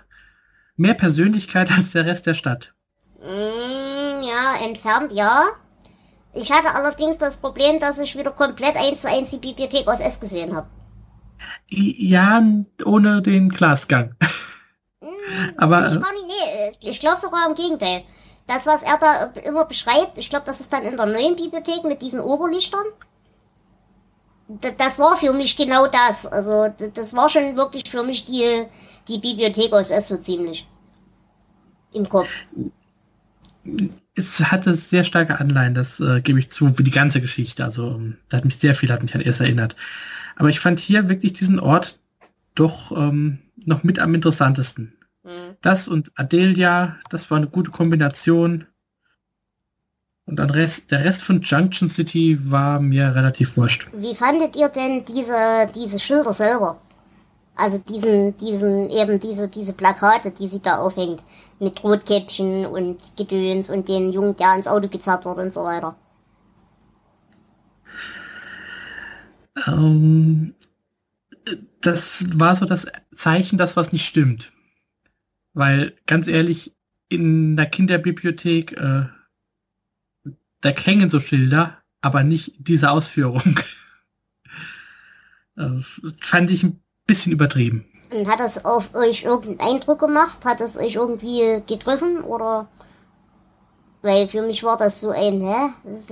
mehr 0.76 0.94
Persönlichkeit 0.94 1.70
als 1.76 1.92
der 1.92 2.04
Rest 2.04 2.26
der 2.26 2.34
Stadt. 2.34 2.74
Mm, 3.20 3.97
ja, 4.22 4.56
entfernt, 4.56 5.12
ja. 5.12 5.44
Ich 6.34 6.52
hatte 6.52 6.74
allerdings 6.74 7.18
das 7.18 7.38
Problem, 7.38 7.80
dass 7.80 7.98
ich 7.98 8.16
wieder 8.16 8.30
komplett 8.30 8.76
eins 8.76 9.02
zu 9.02 9.08
eins 9.08 9.30
die 9.30 9.38
Bibliothek 9.38 9.88
aus 9.88 10.00
S 10.00 10.20
gesehen 10.20 10.54
habe. 10.54 10.68
Ja, 11.68 12.42
ohne 12.84 13.22
den 13.22 13.48
Glasgang. 13.48 14.14
Aber, 15.56 15.86
ich, 15.88 15.94
äh, 15.94 15.98
nicht, 15.98 16.82
nee, 16.82 16.90
ich 16.90 17.00
glaube 17.00 17.20
sogar 17.20 17.46
im 17.48 17.54
Gegenteil. 17.54 18.04
Das, 18.46 18.66
was 18.66 18.82
er 18.82 18.98
da 18.98 19.24
immer 19.40 19.66
beschreibt, 19.66 20.18
ich 20.18 20.30
glaube, 20.30 20.46
das 20.46 20.60
ist 20.60 20.72
dann 20.72 20.84
in 20.84 20.96
der 20.96 21.06
neuen 21.06 21.36
Bibliothek 21.36 21.84
mit 21.84 22.00
diesen 22.00 22.20
Oberlichtern. 22.20 22.86
Das 24.78 24.98
war 24.98 25.16
für 25.16 25.34
mich 25.34 25.56
genau 25.56 25.86
das. 25.86 26.24
Also, 26.24 26.72
das 26.94 27.14
war 27.14 27.28
schon 27.28 27.56
wirklich 27.56 27.88
für 27.88 28.02
mich 28.02 28.24
die, 28.24 28.66
die 29.06 29.18
Bibliothek 29.18 29.72
aus 29.74 29.90
S 29.90 30.08
so 30.08 30.16
ziemlich. 30.16 30.66
Im 31.92 32.08
Kopf. 32.08 32.30
Es 34.18 34.50
hatte 34.50 34.74
sehr 34.74 35.04
starke 35.04 35.38
Anleihen, 35.38 35.74
das 35.74 36.00
äh, 36.00 36.20
gebe 36.20 36.40
ich 36.40 36.50
zu, 36.50 36.76
wie 36.76 36.82
die 36.82 36.90
ganze 36.90 37.20
Geschichte. 37.20 37.64
Also, 37.64 37.94
ähm, 37.94 38.16
da 38.28 38.38
hat 38.38 38.44
mich 38.44 38.56
sehr 38.56 38.74
viel, 38.74 38.90
hat 38.90 39.02
mich 39.02 39.14
an 39.14 39.20
es 39.20 39.40
erinnert. 39.40 39.76
Aber 40.34 40.48
ich 40.48 40.60
fand 40.60 40.80
hier 40.80 41.08
wirklich 41.08 41.32
diesen 41.32 41.60
Ort 41.60 42.00
doch 42.54 42.92
ähm, 42.92 43.38
noch 43.64 43.84
mit 43.84 44.00
am 44.00 44.14
interessantesten. 44.14 44.92
Hm. 45.24 45.56
Das 45.60 45.86
und 45.86 46.10
Adelia, 46.16 46.96
das 47.10 47.30
war 47.30 47.38
eine 47.38 47.46
gute 47.46 47.70
Kombination. 47.70 48.66
Und 50.26 50.36
dann 50.36 50.50
Rest, 50.50 50.90
der 50.90 51.04
Rest 51.04 51.22
von 51.22 51.40
Junction 51.40 51.88
City 51.88 52.38
war 52.50 52.80
mir 52.80 53.14
relativ 53.14 53.56
wurscht. 53.56 53.86
Wie 53.94 54.14
fandet 54.14 54.56
ihr 54.56 54.68
denn 54.68 55.04
diese, 55.04 55.70
diese 55.74 55.98
Schilder 55.98 56.32
selber? 56.32 56.80
Also 57.59 57.78
diesen, 57.78 58.36
diesen, 58.36 58.88
eben 58.88 59.18
diese, 59.18 59.48
diese 59.48 59.74
Plakate, 59.74 60.30
die 60.30 60.46
sie 60.46 60.62
da 60.62 60.78
aufhängt. 60.78 61.24
Mit 61.59 61.82
Rotkäppchen 61.82 62.66
und 62.66 63.16
Gedöns 63.16 63.68
und 63.68 63.88
den 63.88 64.12
Jungen, 64.12 64.36
der 64.36 64.54
ins 64.54 64.68
Auto 64.68 64.88
gezerrt 64.88 65.24
wird 65.24 65.38
und 65.38 65.52
so 65.52 65.64
weiter. 65.64 65.96
Ähm, 69.66 70.54
das 71.80 72.38
war 72.38 72.54
so 72.54 72.64
das 72.64 72.86
Zeichen, 73.12 73.59
dass 73.59 73.76
was 73.76 73.92
nicht 73.92 74.06
stimmt. 74.06 74.52
Weil, 75.52 75.96
ganz 76.06 76.28
ehrlich, 76.28 76.76
in 77.09 77.56
der 77.56 77.66
Kinderbibliothek, 77.66 78.72
äh, 78.72 79.06
da 80.61 80.68
hängen 80.70 81.11
so 81.11 81.18
Schilder, 81.18 81.82
aber 82.02 82.22
nicht 82.22 82.54
diese 82.59 82.92
Ausführung. 82.92 83.59
äh, 85.56 85.80
fand 86.20 86.52
ich 86.52 86.62
ein 86.62 86.80
bisschen 87.09 87.32
übertrieben. 87.32 87.84
Und 88.14 88.28
hat 88.28 88.38
das 88.38 88.64
auf 88.64 88.94
euch 88.94 89.24
irgendeinen 89.24 89.74
Eindruck 89.74 89.98
gemacht? 89.98 90.44
Hat 90.44 90.61
es 90.61 90.78
euch 90.78 90.94
irgendwie 90.94 91.62
gegriffen 91.66 92.22
oder? 92.22 92.68
Weil 94.02 94.28
für 94.28 94.42
mich 94.42 94.62
war 94.62 94.76
das 94.76 95.00
so 95.00 95.11
ein, 95.11 95.40
hä? 95.40 95.70
Das 95.84 96.06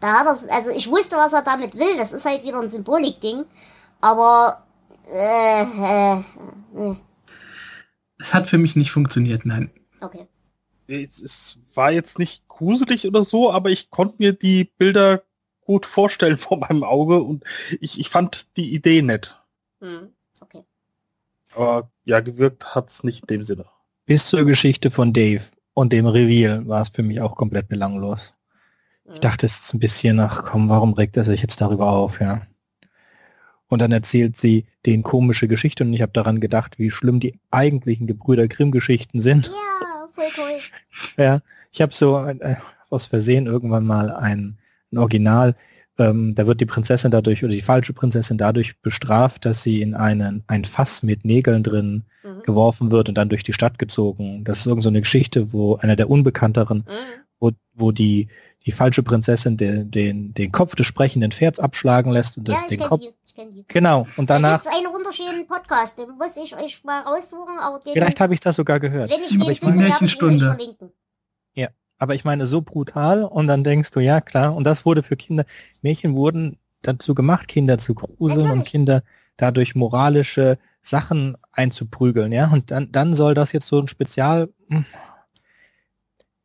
Da 0.00 0.12
hat 0.18 0.26
er, 0.26 0.54
also 0.54 0.72
ich 0.72 0.90
wusste, 0.90 1.16
was 1.16 1.32
er 1.32 1.42
damit 1.42 1.78
will. 1.78 1.96
Das 1.96 2.12
ist 2.12 2.26
halt 2.26 2.42
wieder 2.42 2.60
ein 2.60 2.68
Symbolikding. 2.68 3.44
Aber, 4.00 4.64
äh, 5.12 5.62
äh, 5.62 6.18
äh, 6.76 6.96
Es 8.18 8.34
hat 8.34 8.48
für 8.48 8.58
mich 8.58 8.74
nicht 8.74 8.90
funktioniert, 8.90 9.46
nein. 9.46 9.70
okay. 10.00 10.26
es, 10.88 11.20
es 11.20 11.58
war 11.74 11.92
jetzt 11.92 12.18
nicht 12.18 12.46
gruselig 12.48 13.06
oder 13.06 13.24
so, 13.24 13.52
aber 13.52 13.70
ich 13.70 13.90
konnte 13.90 14.16
mir 14.18 14.32
die 14.32 14.64
Bilder 14.64 15.22
gut 15.60 15.86
vorstellen 15.86 16.38
vor 16.38 16.58
meinem 16.58 16.82
Auge 16.82 17.22
und 17.22 17.44
ich, 17.80 18.00
ich 18.00 18.08
fand 18.10 18.56
die 18.56 18.74
Idee 18.74 19.02
nett. 19.02 19.40
Hm, 19.80 20.12
okay. 20.40 20.64
Aber 21.54 21.90
ja, 22.04 22.20
gewirkt 22.20 22.74
hat 22.74 22.90
es 22.90 23.04
nicht 23.04 23.22
in 23.22 23.26
dem 23.38 23.44
Sinne. 23.44 23.64
Bis 24.06 24.26
zur 24.26 24.44
Geschichte 24.44 24.90
von 24.90 25.12
Dave 25.12 25.44
und 25.74 25.92
dem 25.92 26.06
Reveal 26.06 26.66
war 26.66 26.82
es 26.82 26.88
für 26.88 27.02
mich 27.02 27.20
auch 27.20 27.36
komplett 27.36 27.68
belanglos. 27.68 28.34
Ich 29.04 29.14
hm. 29.14 29.20
dachte, 29.20 29.46
es 29.46 29.60
ist 29.60 29.74
ein 29.74 29.80
bisschen 29.80 30.16
nach, 30.16 30.44
komm, 30.44 30.68
warum 30.68 30.92
regt 30.92 31.16
er 31.16 31.24
sich 31.24 31.40
jetzt 31.40 31.60
darüber 31.60 31.90
auf, 31.90 32.20
ja? 32.20 32.42
Und 33.68 33.82
dann 33.82 33.92
erzählt 33.92 34.36
sie 34.36 34.66
den 34.86 35.02
komische 35.02 35.46
Geschichte 35.46 35.84
und 35.84 35.92
ich 35.92 36.00
habe 36.00 36.12
daran 36.12 36.40
gedacht, 36.40 36.78
wie 36.78 36.90
schlimm 36.90 37.20
die 37.20 37.38
eigentlichen 37.50 38.06
Gebrüder 38.06 38.48
Grimm-Geschichten 38.48 39.20
sind. 39.20 39.48
Ja, 39.48 40.08
voll 40.10 40.24
cool. 40.38 40.58
ja, 41.22 41.42
ich 41.70 41.82
habe 41.82 41.94
so 41.94 42.24
äh, 42.24 42.56
aus 42.88 43.06
Versehen 43.06 43.46
irgendwann 43.46 43.84
mal 43.84 44.10
ein, 44.10 44.58
ein 44.90 44.98
Original, 44.98 45.54
ähm, 45.98 46.34
da 46.34 46.46
wird 46.46 46.60
die 46.60 46.66
Prinzessin 46.66 47.10
dadurch 47.10 47.44
oder 47.44 47.52
die 47.52 47.60
falsche 47.60 47.92
Prinzessin 47.92 48.38
dadurch 48.38 48.80
bestraft, 48.80 49.44
dass 49.44 49.62
sie 49.62 49.82
in 49.82 49.94
einen, 49.94 50.44
ein 50.46 50.64
Fass 50.64 51.02
mit 51.02 51.24
Nägeln 51.24 51.62
drin 51.62 52.04
mhm. 52.22 52.42
geworfen 52.44 52.90
wird 52.90 53.08
und 53.08 53.16
dann 53.16 53.28
durch 53.28 53.42
die 53.42 53.52
Stadt 53.52 53.78
gezogen. 53.78 54.44
Das 54.44 54.60
ist 54.60 54.66
irgend 54.66 54.84
so 54.84 54.88
eine 54.88 55.00
Geschichte, 55.00 55.52
wo 55.52 55.76
einer 55.76 55.96
der 55.96 56.08
unbekannteren, 56.08 56.78
mhm. 56.78 57.22
wo, 57.40 57.50
wo 57.74 57.90
die, 57.90 58.28
die 58.64 58.72
falsche 58.72 59.02
Prinzessin 59.02 59.56
den, 59.56 59.90
den, 59.90 60.34
den 60.34 60.52
Kopf 60.52 60.76
des 60.76 60.86
sprechenden 60.86 61.32
Pferds 61.32 61.58
abschlagen 61.58 62.12
lässt 62.12 62.38
und 62.38 62.48
das 62.48 62.60
ja, 62.62 62.68
den 62.68 62.80
Kopf. 62.80 63.00
Die. 63.00 63.12
Genau, 63.68 64.04
und 64.16 64.30
danach. 64.30 64.64
Da 64.64 64.70
einen 64.76 64.92
wunderschönen 64.92 65.46
Podcast, 65.46 65.96
den 65.98 66.10
muss 66.18 66.36
ich 66.36 66.56
euch 66.56 66.82
mal 66.82 67.02
raussuchen. 67.02 67.54
Den, 67.86 67.92
Vielleicht 67.92 68.18
habe 68.18 68.34
ich 68.34 68.40
das 68.40 68.56
sogar 68.56 68.80
gehört. 68.80 69.12
Wenn 69.12 69.22
ich 69.22 69.30
den 69.30 69.42
aber 69.42 69.52
ich 69.52 69.60
finde, 69.60 69.78
werde 69.78 70.04
ich 70.04 70.22
euch 70.22 70.42
verlinken. 70.42 70.90
Aber 71.98 72.14
ich 72.14 72.24
meine, 72.24 72.46
so 72.46 72.62
brutal 72.62 73.24
und 73.24 73.48
dann 73.48 73.64
denkst 73.64 73.90
du, 73.90 74.00
ja 74.00 74.20
klar, 74.20 74.54
und 74.54 74.64
das 74.64 74.84
wurde 74.84 75.02
für 75.02 75.16
Kinder, 75.16 75.44
Mädchen 75.82 76.16
wurden 76.16 76.58
dazu 76.82 77.14
gemacht, 77.14 77.48
Kinder 77.48 77.78
zu 77.78 77.94
gruseln 77.94 78.42
Natürlich. 78.42 78.58
und 78.58 78.66
Kinder 78.66 79.02
dadurch 79.36 79.74
moralische 79.74 80.58
Sachen 80.82 81.36
einzuprügeln, 81.52 82.32
ja, 82.32 82.50
und 82.50 82.70
dann, 82.70 82.92
dann 82.92 83.14
soll 83.14 83.34
das 83.34 83.52
jetzt 83.52 83.66
so 83.66 83.80
ein 83.80 83.88
Spezial, 83.88 84.48
hm. 84.68 84.86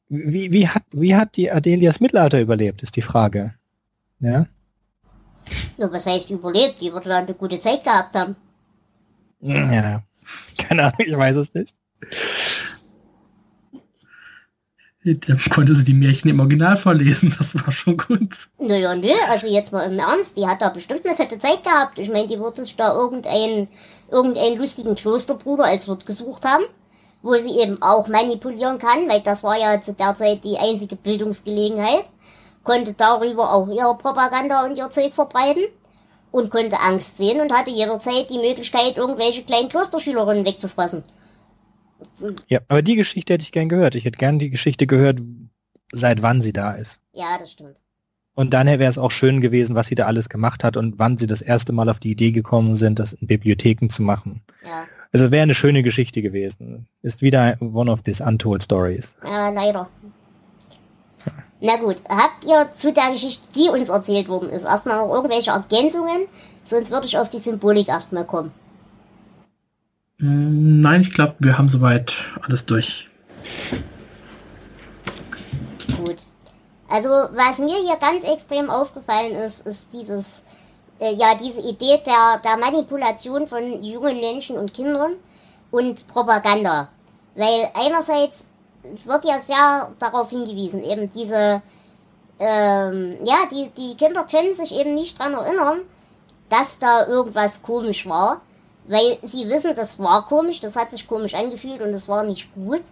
wie, 0.10 0.51
wie 0.51 0.68
hat, 0.68 0.84
wie 0.91 1.16
hat 1.16 1.38
die 1.38 1.51
Adelias 1.51 1.99
Mittelalter 1.99 2.41
überlebt, 2.41 2.84
ist 2.84 2.95
die 2.95 3.01
Frage, 3.01 3.54
ja. 4.20 4.47
Ja, 5.78 5.91
was 5.91 6.06
heißt 6.06 6.30
überlebt? 6.30 6.82
Die 6.82 6.93
wird 6.93 7.06
dann 7.06 7.26
eine 7.26 7.34
gute 7.34 7.60
Zeit 7.60 7.84
gehabt 7.84 8.16
haben. 8.16 8.36
Ja, 9.41 10.04
keine 10.58 10.84
Ahnung, 10.84 10.99
ich 10.99 11.18
weiß 11.18 11.36
es 11.36 11.54
nicht. 11.54 11.76
Dann 15.06 15.39
konnte 15.51 15.76
sie 15.76 15.84
die 15.84 15.93
Märchen 15.93 16.30
im 16.30 16.39
Original 16.39 16.78
vorlesen, 16.78 17.34
das 17.38 17.56
war 17.56 17.72
schon 17.72 17.97
gut. 17.97 18.49
Naja, 18.60 18.95
nö, 18.95 19.12
also 19.30 19.47
jetzt 19.47 19.72
mal 19.72 19.91
im 19.91 19.99
Ernst, 19.99 20.38
die 20.38 20.47
hat 20.47 20.62
da 20.62 20.70
bestimmt 20.70 21.06
eine 21.06 21.16
fette 21.16 21.39
Zeit 21.39 21.64
gehabt. 21.64 21.99
Ich 21.99 22.10
meine, 22.10 22.28
die 22.28 22.39
wird 22.39 22.56
sich 22.56 22.76
da 22.76 22.93
irgendeinen, 22.93 23.68
irgendeinen 24.10 24.58
lustigen 24.58 24.95
Klosterbruder 24.95 25.66
als 25.66 25.88
Wirt 25.88 26.06
gesucht 26.06 26.45
haben, 26.45 26.64
wo 27.22 27.36
sie 27.36 27.60
eben 27.60 27.82
auch 27.82 28.08
manipulieren 28.08 28.80
kann, 28.80 29.10
weil 29.10 29.22
das 29.22 29.43
war 29.43 29.60
ja 29.60 29.82
zu 29.82 29.93
der 29.93 30.16
Zeit 30.16 30.43
die 30.43 30.58
einzige 30.58 30.95
Bildungsgelegenheit 30.95 32.06
konnte 32.64 32.93
darüber 32.93 33.54
auch 33.54 33.68
ihre 33.68 33.95
Propaganda 33.97 34.66
und 34.66 34.78
ihr 34.78 34.89
Zeug 34.89 35.14
verbreiten 35.14 35.64
und 36.32 36.49
konnte 36.49 36.80
Angst 36.80 37.18
sehen 37.18 37.41
und 37.41 37.54
hatte 37.54 37.72
jederzeit 37.72 38.30
die 38.30 38.39
Möglichkeit, 38.39 38.97
irgendwelche 38.97 39.43
kleinen 39.43 39.70
Klosterschülerinnen 39.70 40.45
wegzufressen. 40.45 41.04
Ja, 42.48 42.60
aber 42.68 42.82
die 42.82 42.96
Geschichte 42.96 43.34
hätte 43.34 43.44
ich 43.44 43.52
gern 43.52 43.70
gehört. 43.70 43.96
Ich 43.96 44.06
hätte 44.06 44.18
gern 44.18 44.39
die 44.39 44.50
Geschichte 44.50 44.88
gehört, 44.88 45.20
seit 45.91 46.22
wann 46.22 46.41
sie 46.41 46.54
da 46.54 46.74
ist. 46.74 47.00
Ja, 47.14 47.38
das 47.39 47.52
stimmt. 47.52 47.78
Und 48.36 48.54
dann 48.54 48.68
wäre 48.68 48.86
es 48.86 48.98
auch 48.98 49.12
schön 49.12 49.41
gewesen, 49.41 49.76
was 49.76 49.88
sie 49.88 49.96
da 49.96 50.06
alles 50.06 50.28
gemacht 50.28 50.64
hat 50.64 50.76
und 50.76 50.98
wann 50.98 51.18
sie 51.18 51.28
das 51.28 51.41
erste 51.41 51.72
Mal 51.72 51.88
auf 51.88 52.00
die 52.00 52.12
Idee 52.12 52.32
gekommen 52.32 52.76
sind, 52.78 52.98
das 52.98 53.14
in 53.14 53.28
Bibliotheken 53.28 53.89
zu 53.89 54.02
machen. 54.02 54.41
Ja. 54.64 54.86
Also 55.12 55.30
wäre 55.30 55.44
eine 55.44 55.54
schöne 55.54 55.84
Geschichte 55.84 56.24
gewesen. 56.24 56.88
Ist 57.04 57.22
wieder 57.22 57.58
one 57.60 57.91
of 57.91 58.02
these 58.02 58.24
untold 58.24 58.64
stories. 58.64 59.16
Ja, 59.24 59.50
leider. 59.50 59.88
Na 61.62 61.78
gut, 61.78 61.98
habt 62.10 62.44
ihr 62.46 62.74
zu 62.74 62.91
der 62.91 63.12
Geschichte, 63.12 63.48
die 63.56 63.70
uns 63.70 63.89
erzählt 63.89 64.28
worden 64.28 64.50
ist, 64.50 64.66
erstmal 64.66 64.98
noch 64.98 65.14
irgendwelche 65.14 65.52
Ergänzungen? 65.52 66.26
Sonst 66.66 66.91
würde 66.91 67.06
ich 67.06 67.18
auf 67.18 67.30
die 67.30 67.38
Symbolik 67.38 67.88
erstmal 67.88 68.26
kommen. 68.26 68.52
Nein, 70.20 71.01
ich 71.01 71.14
glaube, 71.14 71.36
wir 71.39 71.57
haben 71.57 71.70
soweit 71.70 72.14
alles 72.41 72.66
durch. 72.66 73.09
Gut. 75.97 76.18
Also, 76.88 77.09
was 77.09 77.59
mir 77.59 77.78
hier 77.78 77.97
ganz 77.97 78.24
extrem 78.24 78.70
aufgefallen 78.70 79.36
ist, 79.36 79.66
ist 79.66 79.93
dieses, 79.93 80.43
äh, 80.99 81.14
ja, 81.16 81.36
diese 81.36 81.61
Idee 81.61 81.99
der, 82.05 82.39
der 82.43 82.57
Manipulation 82.57 83.47
von 83.47 83.84
jungen 83.84 84.20
Menschen 84.20 84.57
und 84.57 84.74
Kindern 84.74 85.14
und 85.72 86.07
Propaganda. 86.07 86.89
Weil 87.36 87.70
einerseits 87.74 88.45
es 88.91 89.07
wird 89.07 89.26
ja 89.26 89.39
sehr 89.39 89.91
darauf 89.99 90.30
hingewiesen, 90.30 90.84
eben 90.84 91.09
diese, 91.09 91.61
ähm, 92.39 93.18
ja, 93.24 93.45
die, 93.51 93.70
die 93.70 93.95
Kinder 93.95 94.24
können 94.30 94.53
sich 94.53 94.74
eben 94.74 94.93
nicht 94.93 95.20
daran 95.20 95.34
erinnern, 95.34 95.82
dass 96.49 96.80
da 96.80 97.07
irgendwas 97.07 97.64
komisch 97.64 98.07
war, 98.07 98.41
weil 98.88 99.18
sie 99.22 99.48
wissen, 99.48 99.76
das 99.76 100.00
war 100.00 100.26
komisch, 100.26 100.60
das 100.60 100.76
hat 100.76 100.92
sich 100.92 101.08
komisch 101.08 101.34
angefühlt 101.34 101.82
und 101.82 101.92
das 101.92 102.08
war 102.08 102.24
nicht 102.24 102.54
gut. 102.54 102.84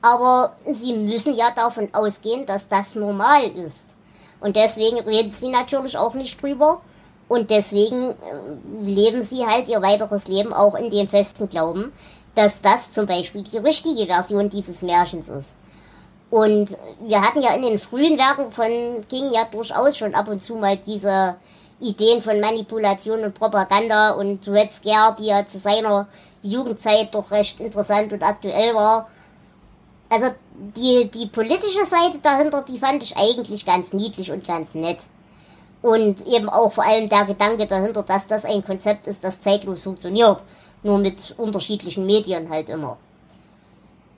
Aber 0.00 0.56
sie 0.64 0.94
müssen 0.94 1.34
ja 1.34 1.50
davon 1.50 1.88
ausgehen, 1.92 2.46
dass 2.46 2.68
das 2.68 2.94
normal 2.94 3.44
ist. 3.50 3.96
Und 4.40 4.56
deswegen 4.56 5.00
reden 5.00 5.32
sie 5.32 5.48
natürlich 5.48 5.96
auch 5.98 6.14
nicht 6.14 6.40
drüber. 6.40 6.80
Und 7.28 7.50
deswegen 7.50 8.10
äh, 8.10 8.14
leben 8.80 9.20
sie 9.20 9.44
halt 9.44 9.68
ihr 9.68 9.82
weiteres 9.82 10.28
Leben 10.28 10.52
auch 10.52 10.74
in 10.74 10.90
dem 10.90 11.06
festen 11.06 11.48
Glauben, 11.48 11.92
dass 12.34 12.62
das 12.62 12.90
zum 12.90 13.06
Beispiel 13.06 13.42
die 13.42 13.58
richtige 13.58 14.06
Version 14.06 14.48
dieses 14.48 14.82
Märchens 14.82 15.28
ist. 15.28 15.56
Und 16.30 16.76
wir 17.00 17.22
hatten 17.22 17.42
ja 17.42 17.54
in 17.54 17.62
den 17.62 17.78
frühen 17.78 18.18
Werken 18.18 18.50
von 18.50 18.66
King 19.08 19.32
ja 19.32 19.44
durchaus 19.44 19.96
schon 19.96 20.14
ab 20.14 20.28
und 20.28 20.42
zu 20.42 20.54
mal 20.56 20.76
diese 20.76 21.36
Ideen 21.80 22.22
von 22.22 22.40
Manipulation 22.40 23.24
und 23.24 23.34
Propaganda 23.34 24.10
und 24.12 24.46
Red 24.48 24.72
Scare, 24.72 25.16
die 25.18 25.26
ja 25.26 25.46
zu 25.46 25.58
seiner 25.58 26.08
Jugendzeit 26.42 27.14
doch 27.14 27.30
recht 27.30 27.60
interessant 27.60 28.12
und 28.12 28.22
aktuell 28.22 28.74
war. 28.74 29.08
Also 30.08 30.26
die, 30.76 31.10
die 31.10 31.26
politische 31.26 31.84
Seite 31.86 32.18
dahinter, 32.22 32.62
die 32.62 32.78
fand 32.78 33.02
ich 33.02 33.16
eigentlich 33.16 33.64
ganz 33.66 33.92
niedlich 33.92 34.32
und 34.32 34.46
ganz 34.46 34.74
nett. 34.74 34.98
Und 35.82 36.26
eben 36.26 36.48
auch 36.48 36.72
vor 36.72 36.84
allem 36.84 37.08
der 37.08 37.24
Gedanke 37.24 37.66
dahinter, 37.66 38.02
dass 38.02 38.26
das 38.26 38.44
ein 38.44 38.64
Konzept 38.64 39.06
ist, 39.06 39.22
das 39.22 39.40
zeitlos 39.40 39.84
funktioniert 39.84 40.38
nur 40.82 40.98
mit 40.98 41.34
unterschiedlichen 41.36 42.06
Medien 42.06 42.48
halt 42.48 42.68
immer. 42.68 42.96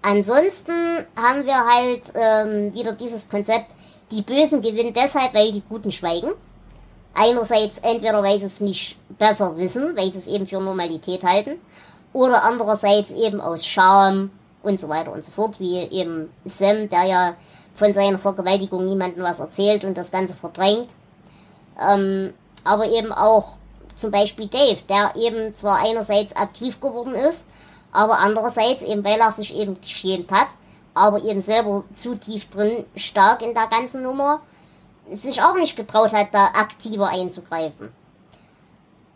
Ansonsten 0.03 0.73
haben 1.17 1.45
wir 1.45 1.65
halt 1.65 2.03
ähm, 2.15 2.75
wieder 2.75 2.95
dieses 2.95 3.29
Konzept, 3.29 3.75
die 4.11 4.23
Bösen 4.23 4.63
gewinnen 4.63 4.93
deshalb, 4.95 5.35
weil 5.35 5.53
die 5.53 5.63
Guten 5.69 5.93
schweigen. 5.93 6.31
Einerseits 7.15 7.79
entweder, 7.79 8.23
weil 8.23 8.39
sie 8.39 8.47
es 8.47 8.61
nicht 8.61 8.97
besser 9.19 9.57
wissen, 9.57 9.97
weil 9.97 10.11
sie 10.11 10.19
es 10.19 10.27
eben 10.27 10.47
für 10.47 10.61
Normalität 10.61 11.25
halten, 11.25 11.61
oder 12.13 12.45
andererseits 12.45 13.13
eben 13.13 13.41
aus 13.41 13.67
Scham 13.67 14.31
und 14.63 14.81
so 14.81 14.89
weiter 14.89 15.13
und 15.13 15.25
so 15.25 15.33
fort, 15.33 15.61
wie 15.61 15.79
eben 15.79 16.31
Sam, 16.45 16.89
der 16.89 17.05
ja 17.05 17.35
von 17.73 17.95
seiner 17.95 18.19
Vergewaltigung 18.19 18.87
niemandem 18.87 19.23
was 19.23 19.41
erzählt 19.41 19.85
und 19.85 19.97
das 19.97 20.11
Ganze 20.11 20.37
verdrängt. 20.37 20.89
Ähm, 21.81 22.35
aber 22.65 22.87
eben 22.87 23.13
auch 23.13 23.57
zum 23.95 24.11
Beispiel 24.11 24.49
Dave, 24.49 24.81
der 24.89 25.15
eben 25.17 25.55
zwar 25.57 25.79
einerseits 25.79 26.35
aktiv 26.35 26.81
geworden 26.81 27.15
ist, 27.15 27.47
aber 27.93 28.19
andererseits 28.19 28.83
eben, 28.83 29.05
weil 29.05 29.21
er 29.21 29.33
sich 29.33 29.55
eben 29.55 29.81
geschämt 29.81 30.31
hat, 30.31 30.49
aber 30.95 31.23
eben 31.23 31.41
selber 31.41 31.85
zu 31.95 32.17
tief 32.17 32.51
drin 32.51 32.85
stark 32.97 33.43
in 33.43 33.55
der 33.55 33.69
ganzen 33.69 34.03
Nummer, 34.03 34.41
sich 35.13 35.43
auch 35.43 35.55
nicht 35.55 35.77
getraut 35.77 36.13
hat, 36.13 36.29
da 36.33 36.47
aktiver 36.47 37.09
einzugreifen. 37.09 37.93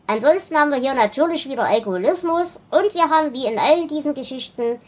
Ansonsten 0.06 0.56
haben 0.56 0.70
wir 0.70 0.78
hier 0.78 0.94
natürlich 0.94 1.48
wieder 1.48 1.64
Alkoholismus 1.64 2.62
und 2.70 2.94
wir 2.94 3.08
haben 3.08 3.32
wie 3.32 3.46
in 3.46 3.58
allen 3.58 3.88
diesen 3.88 4.14
Geschichten 4.14 4.78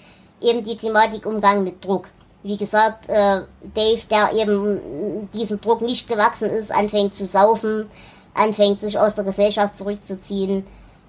eben 0.41 0.63
die 0.63 0.77
Thematik 0.77 1.25
Umgang 1.25 1.65
mit 1.65 1.83
Druck. 1.85 2.09
Wie 2.43 2.57
gesagt, 2.57 3.09
äh, 3.09 3.43
Dave, 3.75 4.03
der 4.11 4.33
eben 4.35 5.29
diesem 5.33 5.61
Druck 5.61 5.81
nicht 5.81 6.07
gewachsen 6.07 6.51
ist, 6.51 6.71
anfängt 6.71 7.15
zu 7.15 7.25
saufen, 7.25 7.91
anfängt, 8.35 8.81
sich 8.81 8.99
aus 8.99 9.15
der 9.15 9.25
Gesellschaft 9.25 9.77
zurückzuziehen. 9.79 10.67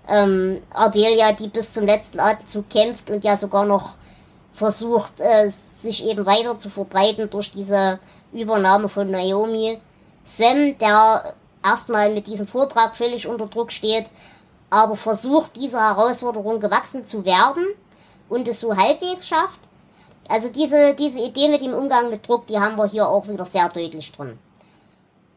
Ähm, 0.07 0.61
Ardelia, 0.73 1.33
die 1.33 1.49
bis 1.49 1.73
zum 1.73 1.85
letzten 1.85 2.19
Atemzug 2.19 2.69
kämpft 2.69 3.09
und 3.09 3.25
ja 3.25 3.35
sogar 3.35 3.65
noch 3.65 3.95
versucht, 4.53 5.19
äh, 5.19 5.49
sich 5.49 6.05
eben 6.05 6.25
weiter 6.25 6.57
zu 6.57 6.69
verbreiten 6.69 7.29
durch 7.29 7.51
diese 7.51 7.99
Übernahme 8.31 8.89
von 8.89 9.09
Naomi. 9.09 9.79
Sam, 10.23 10.77
der 10.77 11.33
erstmal 11.63 12.13
mit 12.13 12.27
diesem 12.27 12.47
Vortrag 12.47 12.95
völlig 12.95 13.27
unter 13.27 13.47
Druck 13.47 13.71
steht, 13.71 14.09
aber 14.69 14.95
versucht, 14.95 15.55
dieser 15.55 15.81
Herausforderung 15.81 16.59
gewachsen 16.59 17.05
zu 17.05 17.25
werden 17.25 17.65
und 18.29 18.47
es 18.47 18.59
so 18.59 18.75
halbwegs 18.75 19.27
schafft. 19.27 19.59
Also 20.29 20.49
diese, 20.49 20.93
diese 20.93 21.19
Idee 21.19 21.47
mit 21.47 21.61
dem 21.61 21.73
Umgang 21.73 22.09
mit 22.09 22.27
Druck, 22.27 22.47
die 22.47 22.59
haben 22.59 22.77
wir 22.77 22.87
hier 22.87 23.07
auch 23.07 23.27
wieder 23.27 23.45
sehr 23.45 23.69
deutlich 23.69 24.11
drin. 24.11 24.37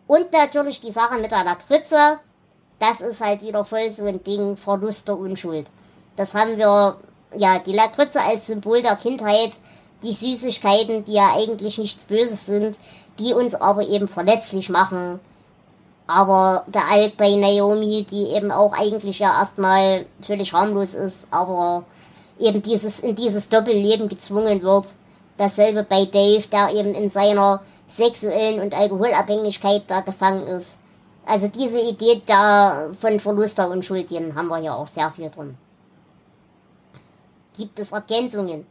Und 0.08 0.32
natürlich 0.32 0.80
die 0.80 0.90
Sache 0.90 1.18
mit 1.18 1.30
der 1.30 1.44
Latritze, 1.44 2.18
das 2.80 3.00
ist 3.00 3.20
halt 3.20 3.42
wieder 3.42 3.64
voll 3.64 3.90
so 3.92 4.06
ein 4.06 4.24
Ding, 4.24 4.56
Verlust 4.56 5.06
der 5.06 5.16
Unschuld. 5.16 5.66
Das 6.16 6.34
haben 6.34 6.56
wir, 6.56 6.96
ja, 7.36 7.60
die 7.60 7.72
Latritze 7.72 8.20
als 8.20 8.48
Symbol 8.48 8.82
der 8.82 8.96
Kindheit, 8.96 9.52
die 10.02 10.12
Süßigkeiten, 10.12 11.04
die 11.04 11.12
ja 11.12 11.34
eigentlich 11.34 11.78
nichts 11.78 12.06
Böses 12.06 12.46
sind, 12.46 12.76
die 13.18 13.34
uns 13.34 13.54
aber 13.54 13.86
eben 13.86 14.08
verletzlich 14.08 14.68
machen. 14.68 15.20
Aber 16.06 16.64
der 16.66 16.88
Alk 16.90 17.16
bei 17.16 17.34
Naomi, 17.34 18.04
die 18.10 18.30
eben 18.30 18.50
auch 18.50 18.72
eigentlich 18.72 19.20
ja 19.20 19.38
erstmal 19.38 20.06
völlig 20.22 20.52
harmlos 20.52 20.94
ist, 20.94 21.28
aber 21.30 21.84
eben 22.38 22.62
dieses, 22.62 23.00
in 23.00 23.14
dieses 23.14 23.48
Doppelleben 23.48 24.08
gezwungen 24.08 24.62
wird. 24.62 24.86
Dasselbe 25.36 25.84
bei 25.84 26.06
Dave, 26.06 26.46
der 26.48 26.70
eben 26.74 26.94
in 26.94 27.08
seiner 27.08 27.62
sexuellen 27.86 28.60
und 28.60 28.74
Alkoholabhängigkeit 28.74 29.82
da 29.86 30.00
gefangen 30.00 30.46
ist. 30.48 30.78
Also 31.24 31.48
diese 31.48 31.80
Idee 31.80 32.22
da 32.26 32.88
von 32.98 33.20
Verlust 33.20 33.58
der 33.58 33.68
Unschuld, 33.70 34.10
den 34.10 34.34
haben 34.34 34.48
wir 34.48 34.58
hier 34.58 34.74
auch 34.74 34.86
sehr 34.86 35.10
viel 35.12 35.30
drin. 35.30 35.56
Gibt 37.56 37.78
es 37.78 37.92
Ergänzungen? 37.92 38.66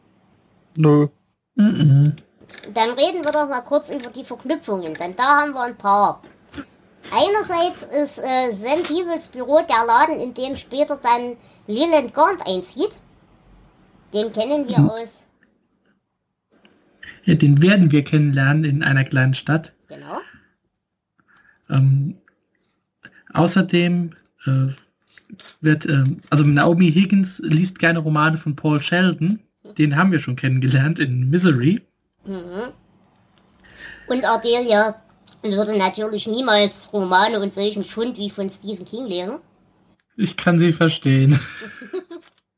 Nö. 0.76 1.08
Mhm. 1.60 2.16
Dann 2.74 2.92
reden 2.92 3.24
wir 3.26 3.32
doch 3.32 3.48
mal 3.50 3.62
kurz 3.62 3.90
über 3.92 4.10
die 4.12 4.24
Verknüpfungen, 4.24 4.94
denn 4.96 5.16
da 5.16 5.42
haben 5.42 5.54
wir 5.54 5.62
ein 5.64 5.78
paar. 5.78 6.22
Einerseits 7.12 7.84
ist 7.84 8.20
äh, 8.20 8.52
Sam 8.52 8.84
Peebles 8.84 9.30
Büro 9.30 9.62
der 9.68 9.86
Laden, 9.86 10.20
in 10.20 10.34
dem 10.34 10.56
später 10.56 10.98
dann 10.98 11.38
Leland 11.68 12.14
Gaunt 12.14 12.46
einzieht. 12.48 13.02
Den 14.14 14.32
kennen 14.32 14.68
wir 14.68 14.80
Mhm. 14.80 14.90
aus, 14.90 15.30
Ja, 17.24 17.36
den 17.36 17.62
werden 17.62 17.92
wir 17.92 18.04
kennenlernen 18.04 18.66
in 18.66 18.84
einer 18.84 19.06
kleinen 19.06 19.34
Stadt. 19.34 19.74
genau. 19.88 20.22
Ähm, 21.70 22.18
außerdem 23.34 24.16
äh, 24.46 24.68
wird, 25.62 25.86
ähm, 25.86 26.22
also 26.30 26.46
Naomi 26.46 26.92
Higgins 26.92 27.40
liest 27.40 27.80
gerne 27.80 28.00
Romane 28.00 28.38
von 28.38 28.56
Paul 28.56 28.82
Sheldon. 28.82 29.40
Den 29.78 29.96
haben 29.96 30.12
wir 30.12 30.20
schon 30.20 30.36
kennengelernt 30.36 31.00
in 31.00 31.30
Misery. 31.30 31.82
Mhm. 32.26 32.74
Und 34.08 34.26
Ardelia 34.26 35.02
würde 35.44 35.78
natürlich 35.78 36.28
niemals 36.28 36.92
Romane 36.94 37.40
und 37.40 37.54
solchen 37.54 37.84
Schund 37.84 38.18
wie 38.18 38.30
von 38.30 38.50
Stephen 38.50 38.86
King 38.86 39.06
lesen. 39.08 39.38
Ich 40.18 40.36
kann 40.36 40.60
sie 40.60 40.74
verstehen. 40.74 41.40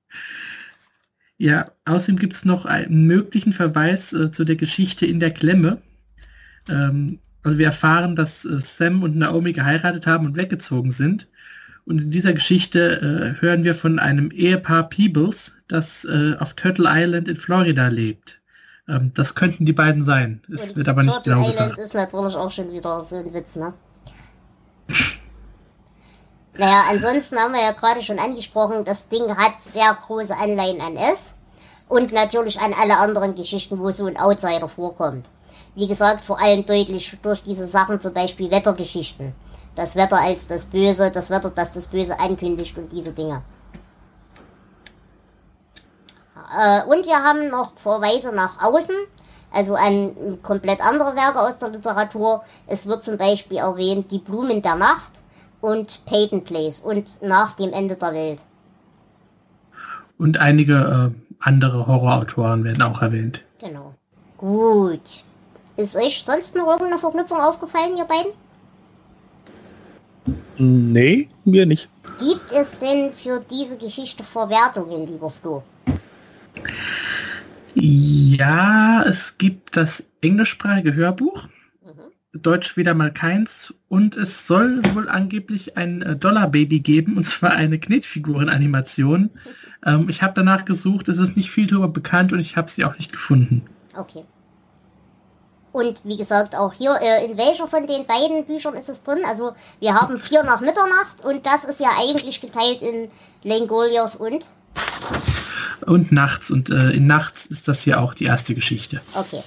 ja, 1.38 1.72
außerdem 1.86 2.18
gibt 2.18 2.34
es 2.34 2.45
noch 2.45 2.66
einen 2.66 3.05
möglichen 3.05 3.53
Verweis 3.53 4.14
äh, 4.14 4.32
zu 4.32 4.45
der 4.45 4.55
Geschichte 4.55 5.05
in 5.05 5.20
der 5.20 5.32
Klemme. 5.32 5.82
Ähm, 6.70 7.20
also 7.43 7.57
wir 7.57 7.68
erfahren, 7.68 8.16
dass 8.16 8.45
äh, 8.45 8.59
Sam 8.59 9.03
und 9.03 9.16
Naomi 9.16 9.53
geheiratet 9.53 10.07
haben 10.07 10.26
und 10.26 10.38
weggezogen 10.38 10.91
sind. 10.91 11.28
Und 11.86 12.01
in 12.01 12.12
dieser 12.12 12.34
Geschichte 12.34 13.36
äh, 13.38 13.41
hören 13.41 13.64
wir 13.64 13.76
von 13.76 13.99
einem 13.99 14.32
Ehepaar 14.32 14.89
Peebles, 14.89 15.55
das 15.72 16.05
äh, 16.05 16.36
auf 16.39 16.53
Turtle 16.53 16.89
Island 16.91 17.28
in 17.28 17.36
Florida 17.36 17.88
lebt. 17.88 18.39
Ähm, 18.88 19.11
das 19.13 19.36
könnten 19.36 19.65
die 19.65 19.74
beiden 19.74 20.03
sein. 20.03 20.41
Es 20.51 20.76
wird 20.76 20.88
aber 20.88 21.03
nicht 21.03 21.13
Turtle 21.15 21.34
genau 21.34 21.47
Island 21.47 21.69
gesagt. 21.72 21.88
ist 21.88 21.93
natürlich 21.93 22.36
auch 22.36 22.51
schon 22.51 22.72
wieder 22.72 23.03
so 23.03 23.17
ein 23.17 23.34
Witz, 23.34 23.55
ne? 23.55 23.74
naja, 26.57 26.84
ansonsten 26.89 27.38
haben 27.38 27.53
wir 27.53 27.61
ja 27.61 27.72
gerade 27.72 28.01
schon 28.01 28.19
angesprochen, 28.19 28.84
das 28.84 29.07
Ding 29.07 29.36
hat 29.38 29.61
sehr 29.61 29.97
große 30.05 30.36
Anleihen 30.36 30.82
an 30.82 30.97
S 30.97 31.38
und 31.88 32.11
natürlich 32.11 32.59
an 32.59 32.74
alle 32.80 32.97
anderen 32.97 33.36
Geschichten, 33.36 33.80
wo 33.80 33.91
so 33.91 34.05
ein 34.05 34.17
Outsider 34.17 34.67
vorkommt. 34.67 35.30
Wie 35.76 35.88
gesagt, 35.88 36.26
vor 36.26 36.41
allem 36.41 36.65
deutlich 36.65 37.17
durch 37.22 37.43
diese 37.43 37.67
Sachen, 37.67 38.01
zum 38.01 38.13
Beispiel 38.13 38.51
Wettergeschichten. 38.51 39.34
Das 39.76 39.95
Wetter 39.95 40.17
als 40.17 40.47
das 40.47 40.65
Böse, 40.65 41.11
das 41.11 41.30
Wetter, 41.30 41.49
das 41.49 41.72
das 41.72 41.88
Böse 41.88 42.19
ankündigt 42.19 42.78
und 42.78 42.91
diese 42.91 43.13
Dinge. 43.13 43.41
Äh, 46.58 46.84
und 46.84 47.06
wir 47.06 47.24
haben 47.24 47.49
noch 47.49 47.74
Verweise 47.78 48.34
nach 48.34 48.64
außen, 48.64 48.95
also 49.52 49.76
an 49.76 50.39
komplett 50.41 50.82
andere 50.82 51.16
Werke 51.16 51.41
aus 51.41 51.60
der 51.60 51.70
Literatur. 51.70 52.43
Es 52.68 52.88
wird 52.88 53.04
zum 53.04 53.18
Beispiel 53.18 53.58
erwähnt 53.58 54.12
Die 54.12 54.20
Blumen 54.20 54.62
der 54.62 54.76
Nacht 54.76 55.12
und 55.62 56.06
Peyton 56.06 56.43
Place 56.43 56.82
und 56.82 57.22
nach 57.22 57.54
dem 57.54 57.72
Ende 57.74 57.95
der 57.95 58.14
Welt. 58.14 58.39
Und 60.18 60.39
einige 60.39 61.14
äh, 61.14 61.36
andere 61.39 61.88
Horrorautoren 61.88 62.64
werden 62.64 62.84
auch 62.84 63.02
erwähnt. 63.02 63.43
Genau. 63.60 63.95
Gut. 64.38 65.24
Ist 65.78 65.95
euch 65.95 66.24
sonst 66.24 66.56
noch 66.56 66.68
irgendeine 66.68 66.99
Verknüpfung 66.99 67.39
aufgefallen, 67.39 67.97
ihr 67.97 68.06
beiden? 68.06 68.32
Nee, 70.58 71.30
mir 71.43 71.66
nicht. 71.66 71.89
Gibt 72.20 72.52
es 72.52 72.78
denn 72.78 73.12
für 73.14 73.43
diese 73.49 73.78
Geschichte 73.78 74.24
Verwertungen, 74.24 75.08
lieber 75.08 75.32
Flo? 75.32 75.64
Ja, 77.74 79.03
es 79.03 79.38
gibt 79.38 79.78
das 79.78 80.09
englischsprachige 80.22 80.93
Hörbuch. 80.93 81.47
Deutsch 82.34 82.78
wieder 82.78 82.93
mal 82.93 83.11
keins. 83.11 83.74
Und 83.89 84.15
es 84.15 84.47
soll 84.47 84.82
wohl 84.93 85.09
angeblich 85.09 85.78
ein 85.78 86.01
äh, 86.01 86.15
Dollar-Baby 86.15 86.80
geben, 86.80 87.17
und 87.17 87.26
zwar 87.26 87.51
eine 87.51 87.80
Knetfiguren-Animation. 87.80 89.30
Ähm, 89.84 90.09
ich 90.09 90.22
habe 90.22 90.34
danach 90.36 90.65
gesucht, 90.65 91.07
es 91.09 91.17
ist 91.17 91.36
nicht 91.36 91.49
viel 91.49 91.65
darüber 91.65 91.88
bekannt 91.88 92.34
und 92.34 92.39
ich 92.39 92.55
habe 92.55 92.69
sie 92.69 92.86
auch 92.86 92.95
nicht 92.99 93.11
gefunden. 93.11 93.65
Okay. 93.97 94.24
Und 95.72 96.03
wie 96.03 96.17
gesagt, 96.17 96.55
auch 96.55 96.74
hier, 96.74 96.99
äh, 97.01 97.26
in 97.26 97.38
welcher 97.38 97.67
von 97.67 97.88
den 97.88 98.05
beiden 98.05 98.45
Büchern 98.45 98.76
ist 98.76 98.89
es 98.89 99.03
drin? 99.03 99.24
Also, 99.26 99.53
wir 99.80 99.93
haben 99.93 100.17
vier 100.17 100.43
nach 100.43 100.61
Mitternacht 100.61 101.24
und 101.24 101.45
das 101.45 101.63
ist 101.63 101.80
ja 101.80 101.89
eigentlich 101.99 102.41
geteilt 102.41 102.82
in 102.82 103.09
Langoliers 103.43 104.17
und. 104.17 104.45
Und 105.86 106.12
nachts. 106.12 106.52
Und 106.52 106.70
äh, 106.70 106.92
in 106.92 107.08
nachts 107.08 107.46
ist 107.46 107.68
das 107.68 107.82
hier 107.82 108.02
auch 108.02 108.14
die 108.14 108.26
erste 108.26 108.56
Geschichte. 108.56 109.02
Okay. 109.14 109.42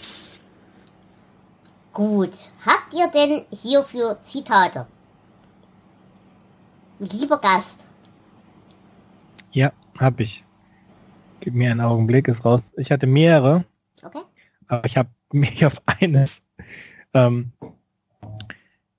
Gut. 1.92 2.32
Habt 2.66 2.92
ihr 2.92 3.08
denn 3.10 3.44
hierfür 3.50 4.18
Zitate? 4.22 4.86
Lieber 6.98 7.38
Gast. 7.38 7.84
Ja, 9.52 9.72
hab 9.98 10.20
ich. 10.20 10.44
Gib 11.40 11.54
mir 11.54 11.70
einen 11.70 11.80
Augenblick, 11.80 12.26
ist 12.28 12.44
raus. 12.44 12.62
Ich 12.76 12.90
hatte 12.90 13.06
mehrere, 13.06 13.64
Okay? 14.02 14.22
aber 14.66 14.84
ich 14.86 14.96
habe 14.96 15.10
mich 15.32 15.64
auf 15.66 15.82
eines, 15.86 16.42
ähm, 17.12 17.52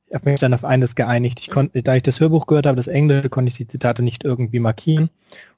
ich 0.07 0.13
habe 0.13 0.29
mich 0.29 0.39
dann 0.39 0.53
auf 0.53 0.63
eines 0.63 0.95
geeinigt. 0.95 1.39
Ich 1.39 1.49
konnte, 1.49 1.81
da 1.81 1.95
ich 1.95 2.03
das 2.03 2.19
Hörbuch 2.19 2.45
gehört 2.45 2.65
habe, 2.67 2.77
das 2.77 2.87
Englische, 2.87 3.29
konnte 3.29 3.49
ich 3.49 3.57
die 3.57 3.67
Zitate 3.67 4.03
nicht 4.03 4.23
irgendwie 4.23 4.59
markieren 4.59 5.09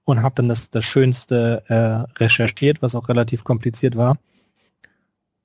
und 0.05 0.21
habe 0.21 0.35
dann 0.35 0.49
das, 0.49 0.69
das 0.71 0.85
Schönste 0.85 1.63
äh, 1.67 2.21
recherchiert, 2.21 2.81
was 2.81 2.95
auch 2.95 3.09
relativ 3.09 3.43
kompliziert 3.43 3.97
war. 3.97 4.17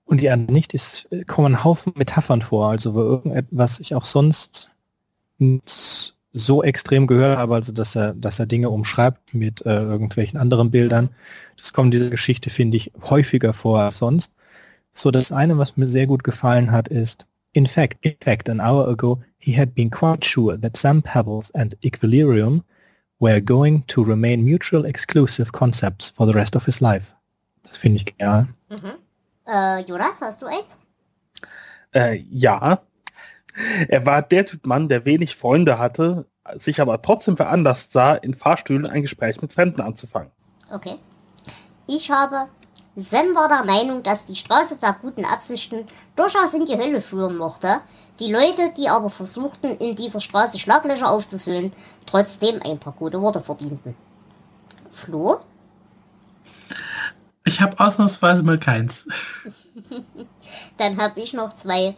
Und 0.05 0.21
die 0.21 0.31
andere 0.31 0.53
nicht, 0.53 0.75
es 0.75 1.09
kommen 1.27 1.55
ein 1.55 1.65
Haufen 1.65 1.93
Metaphern 1.97 2.43
vor, 2.43 2.71
also 2.71 2.95
irgendetwas 2.95 3.81
ich 3.81 3.95
auch 3.95 4.05
sonst 4.05 4.71
so 6.33 6.63
extrem 6.63 7.07
gehört 7.07 7.39
habe, 7.39 7.55
also 7.55 7.73
dass 7.73 7.97
er, 7.97 8.15
dass 8.15 8.39
er 8.39 8.47
Dinge 8.47 8.71
umschreibt 8.71 9.35
mit 9.35 9.65
äh, 9.67 9.81
irgendwelchen 9.83 10.39
anderen 10.39 10.71
Bildern. 10.71 11.11
Das 11.57 11.73
kommt 11.73 11.93
in 11.95 12.01
dieser 12.01 12.11
Geschichte, 12.11 12.51
finde 12.51 12.77
ich, 12.77 12.93
häufiger 13.03 13.53
vor 13.53 13.81
als 13.81 13.99
sonst. 13.99 14.33
So, 14.95 15.11
das 15.11 15.33
eine, 15.33 15.59
was 15.59 15.77
mir 15.77 15.87
sehr 15.87 16.07
gut 16.07 16.25
gefallen 16.25 16.71
hat, 16.71 16.89
ist, 16.89 17.27
in 17.55 17.67
fact, 17.67 17.99
in 18.03 18.17
fact, 18.21 18.49
an 18.49 18.61
hour 18.61 18.89
ago, 18.89 19.21
he 19.39 19.53
had 19.53 19.75
been 19.75 19.91
quite 19.91 20.25
sure 20.25 20.57
that 20.57 20.77
some 20.77 21.03
pebbles 21.03 21.51
and 21.55 21.75
equilibrium 21.85 22.65
were 23.21 23.41
going 23.41 23.85
to 23.87 24.05
remain 24.05 24.45
mutual 24.45 24.85
exclusive 24.85 25.53
concepts 25.53 26.11
for 26.11 26.27
the 26.27 26.33
rest 26.33 26.57
of 26.57 26.65
his 26.65 26.81
life. 26.81 27.13
Das 27.63 27.77
finde 27.77 27.97
ich 27.97 28.05
genial. 28.07 28.49
Äh, 29.47 29.81
Jonas, 29.87 30.21
hast 30.21 30.43
du 30.43 30.47
eins? 30.47 30.79
Äh, 31.95 32.25
ja. 32.31 32.83
Er 33.89 34.07
war 34.07 34.23
der 34.23 34.47
Typ 34.47 34.67
Mann, 34.67 34.89
der 34.89 35.05
wenig 35.05 35.37
Freunde 35.37 35.79
hatte, 35.79 36.27
sich 36.57 36.81
aber 36.81 37.03
trotzdem 37.03 37.37
veranlasst 37.37 37.93
sah, 37.93 38.15
in 38.15 38.35
Fahrstühlen 38.35 38.87
ein 38.87 39.03
Gespräch 39.03 39.43
mit 39.43 39.53
Fremden 39.53 39.83
anzufangen. 39.83 40.31
Okay. 40.71 40.97
Ich 41.87 42.11
habe, 42.11 42.49
Sam 42.95 43.35
war 43.35 43.49
der 43.49 43.65
Meinung, 43.65 44.03
dass 44.03 44.27
die 44.27 44.37
Straße 44.37 44.77
der 44.77 44.93
guten 45.01 45.25
Absichten 45.25 45.87
durchaus 46.15 46.53
in 46.53 46.67
die 46.67 46.77
Hölle 46.77 47.01
führen 47.01 47.39
mochte, 47.39 47.81
die 48.21 48.31
Leute, 48.31 48.75
die 48.77 48.89
aber 48.89 49.09
versuchten, 49.09 49.77
in 49.77 49.97
dieser 49.97 50.21
Straße 50.21 50.59
Schlaglöcher 50.59 51.11
aufzufüllen, 51.11 51.73
trotzdem 52.05 52.61
ein 52.63 52.79
paar 52.79 52.93
gute 52.93 53.23
Worte 53.23 53.41
verdienten. 53.41 53.95
Flo? 54.91 55.41
Ich 57.47 57.63
habe 57.63 57.81
ausnahmsweise 57.81 58.43
mal 58.43 58.61
keins. 58.61 59.07
Dann 60.77 61.01
habe 61.01 61.19
ich 61.21 61.33
noch 61.33 61.57
zwei. 61.57 61.97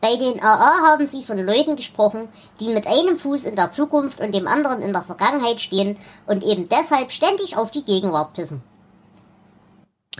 Bei 0.00 0.14
den 0.14 0.40
AA 0.40 0.86
haben 0.86 1.06
sie 1.06 1.24
von 1.24 1.44
Leuten 1.44 1.74
gesprochen, 1.74 2.28
die 2.60 2.68
mit 2.68 2.86
einem 2.86 3.18
Fuß 3.18 3.44
in 3.44 3.56
der 3.56 3.72
Zukunft 3.72 4.20
und 4.20 4.32
dem 4.32 4.46
anderen 4.46 4.80
in 4.82 4.92
der 4.92 5.02
Vergangenheit 5.02 5.60
stehen 5.60 5.98
und 6.26 6.44
eben 6.44 6.68
deshalb 6.68 7.10
ständig 7.10 7.56
auf 7.56 7.72
die 7.72 7.84
Gegenwart 7.84 8.34
pissen. 8.34 8.62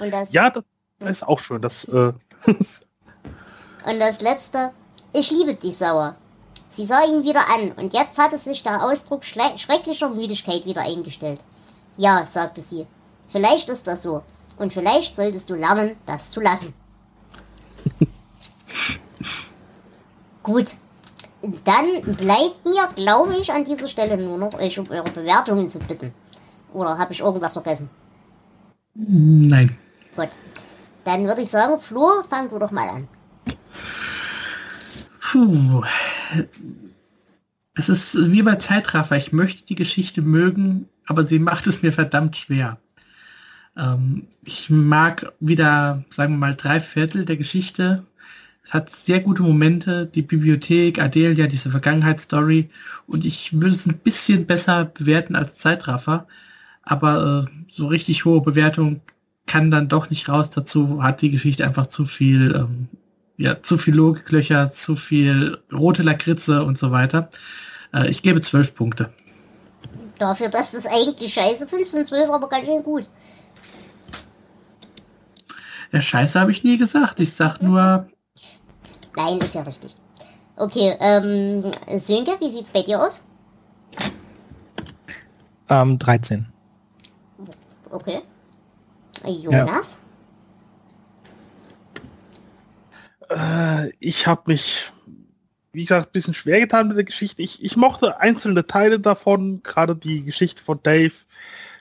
Und 0.00 0.10
das, 0.12 0.32
Ja, 0.32 0.50
das, 0.50 0.64
ist 1.00 1.26
auch 1.26 1.40
schön, 1.40 1.62
das. 1.62 1.84
Äh 1.84 2.12
und 3.84 4.00
das 4.00 4.20
letzte, 4.20 4.72
ich 5.12 5.30
liebe 5.30 5.54
dich, 5.54 5.76
Sauer. 5.76 6.16
Sie 6.68 6.86
sah 6.86 7.04
ihn 7.04 7.24
wieder 7.24 7.40
an, 7.54 7.72
und 7.72 7.94
jetzt 7.94 8.18
hatte 8.18 8.36
sich 8.36 8.62
der 8.62 8.84
Ausdruck 8.84 9.24
schrecklicher 9.24 10.10
Müdigkeit 10.10 10.66
wieder 10.66 10.82
eingestellt. 10.82 11.40
Ja, 11.96 12.26
sagte 12.26 12.60
sie, 12.60 12.86
vielleicht 13.28 13.70
ist 13.70 13.86
das 13.86 14.02
so, 14.02 14.22
und 14.58 14.72
vielleicht 14.72 15.16
solltest 15.16 15.48
du 15.48 15.54
lernen, 15.54 15.96
das 16.04 16.30
zu 16.30 16.40
lassen. 16.40 16.74
Gut, 20.42 20.74
dann 21.64 22.02
bleibt 22.16 22.64
mir, 22.64 22.88
glaube 22.94 23.34
ich, 23.36 23.52
an 23.52 23.64
dieser 23.64 23.88
Stelle 23.88 24.16
nur 24.18 24.38
noch 24.38 24.54
euch 24.54 24.78
um 24.78 24.88
eure 24.90 25.10
Bewertungen 25.10 25.70
zu 25.70 25.78
bitten. 25.78 26.12
Oder 26.72 26.98
habe 26.98 27.12
ich 27.12 27.20
irgendwas 27.20 27.54
vergessen? 27.54 27.88
Nein. 28.94 29.78
Gut. 30.18 30.30
Dann 31.04 31.26
würde 31.26 31.42
ich 31.42 31.48
sagen, 31.48 31.80
Flo, 31.80 32.24
fang 32.28 32.50
du 32.50 32.58
doch 32.58 32.72
mal 32.72 32.88
an. 32.88 33.08
Puh. 35.20 35.84
Es 37.74 37.88
ist 37.88 38.32
wie 38.32 38.42
bei 38.42 38.56
Zeitraffer. 38.56 39.16
Ich 39.16 39.32
möchte 39.32 39.64
die 39.64 39.76
Geschichte 39.76 40.20
mögen, 40.20 40.88
aber 41.06 41.22
sie 41.22 41.38
macht 41.38 41.68
es 41.68 41.82
mir 41.82 41.92
verdammt 41.92 42.36
schwer. 42.36 42.78
Ähm, 43.76 44.26
ich 44.44 44.70
mag 44.70 45.32
wieder, 45.38 46.04
sagen 46.10 46.32
wir 46.34 46.38
mal, 46.38 46.56
drei 46.56 46.80
Viertel 46.80 47.24
der 47.24 47.36
Geschichte. 47.36 48.04
Es 48.64 48.74
hat 48.74 48.90
sehr 48.90 49.20
gute 49.20 49.44
Momente, 49.44 50.06
die 50.06 50.22
Bibliothek, 50.22 51.00
Adelia, 51.00 51.46
diese 51.46 51.70
Vergangenheitsstory. 51.70 52.68
Und 53.06 53.24
ich 53.24 53.52
würde 53.52 53.76
es 53.76 53.86
ein 53.86 53.98
bisschen 53.98 54.46
besser 54.46 54.86
bewerten 54.86 55.36
als 55.36 55.54
Zeitraffer. 55.54 56.26
Aber 56.82 57.46
äh, 57.46 57.50
so 57.70 57.86
richtig 57.86 58.24
hohe 58.24 58.40
Bewertung 58.42 59.00
kann 59.48 59.72
dann 59.72 59.88
doch 59.88 60.10
nicht 60.10 60.28
raus. 60.28 60.50
Dazu 60.50 61.02
hat 61.02 61.22
die 61.22 61.30
Geschichte 61.30 61.64
einfach 61.64 61.88
zu 61.88 62.04
viel, 62.04 62.54
ähm, 62.54 62.88
ja, 63.36 63.60
zu 63.62 63.78
viel 63.78 63.94
Logiklöcher, 63.94 64.70
zu 64.70 64.94
viel 64.94 65.58
rote 65.72 66.02
Lakritze 66.02 66.62
und 66.62 66.78
so 66.78 66.92
weiter. 66.92 67.30
Äh, 67.92 68.08
ich 68.08 68.22
gebe 68.22 68.40
zwölf 68.40 68.74
Punkte. 68.74 69.10
Dafür, 70.18 70.48
dass 70.48 70.72
das 70.72 70.86
eigentlich 70.86 71.34
scheiße 71.34 71.66
findest, 71.66 71.92
sind 71.92 72.06
zwölf 72.06 72.30
aber 72.30 72.48
ganz 72.48 72.66
schön 72.66 72.82
gut. 72.82 73.08
Ja, 75.92 76.02
scheiße 76.02 76.38
habe 76.38 76.50
ich 76.50 76.64
nie 76.64 76.76
gesagt. 76.76 77.18
Ich 77.20 77.32
sag 77.32 77.62
nur. 77.62 78.08
Nein, 79.16 79.38
ist 79.38 79.54
ja 79.54 79.62
richtig. 79.62 79.94
Okay, 80.56 80.96
ähm, 81.00 81.70
Sönke, 81.96 82.32
wie 82.40 82.50
sieht's 82.50 82.72
bei 82.72 82.82
dir 82.82 83.02
aus? 83.02 83.24
Ähm, 85.68 85.98
13. 85.98 86.46
Okay. 87.90 88.20
Jonas? 89.26 89.98
Ja. 93.30 93.84
Äh, 93.84 93.92
ich 93.98 94.26
habe 94.26 94.42
mich, 94.46 94.90
wie 95.72 95.82
gesagt, 95.82 96.08
ein 96.08 96.12
bisschen 96.12 96.34
schwer 96.34 96.60
getan 96.60 96.88
mit 96.88 96.96
der 96.96 97.04
Geschichte. 97.04 97.42
Ich, 97.42 97.62
ich 97.62 97.76
mochte 97.76 98.20
einzelne 98.20 98.66
Teile 98.66 99.00
davon, 99.00 99.62
gerade 99.62 99.94
die 99.94 100.24
Geschichte 100.24 100.62
von 100.62 100.80
Dave. 100.82 101.14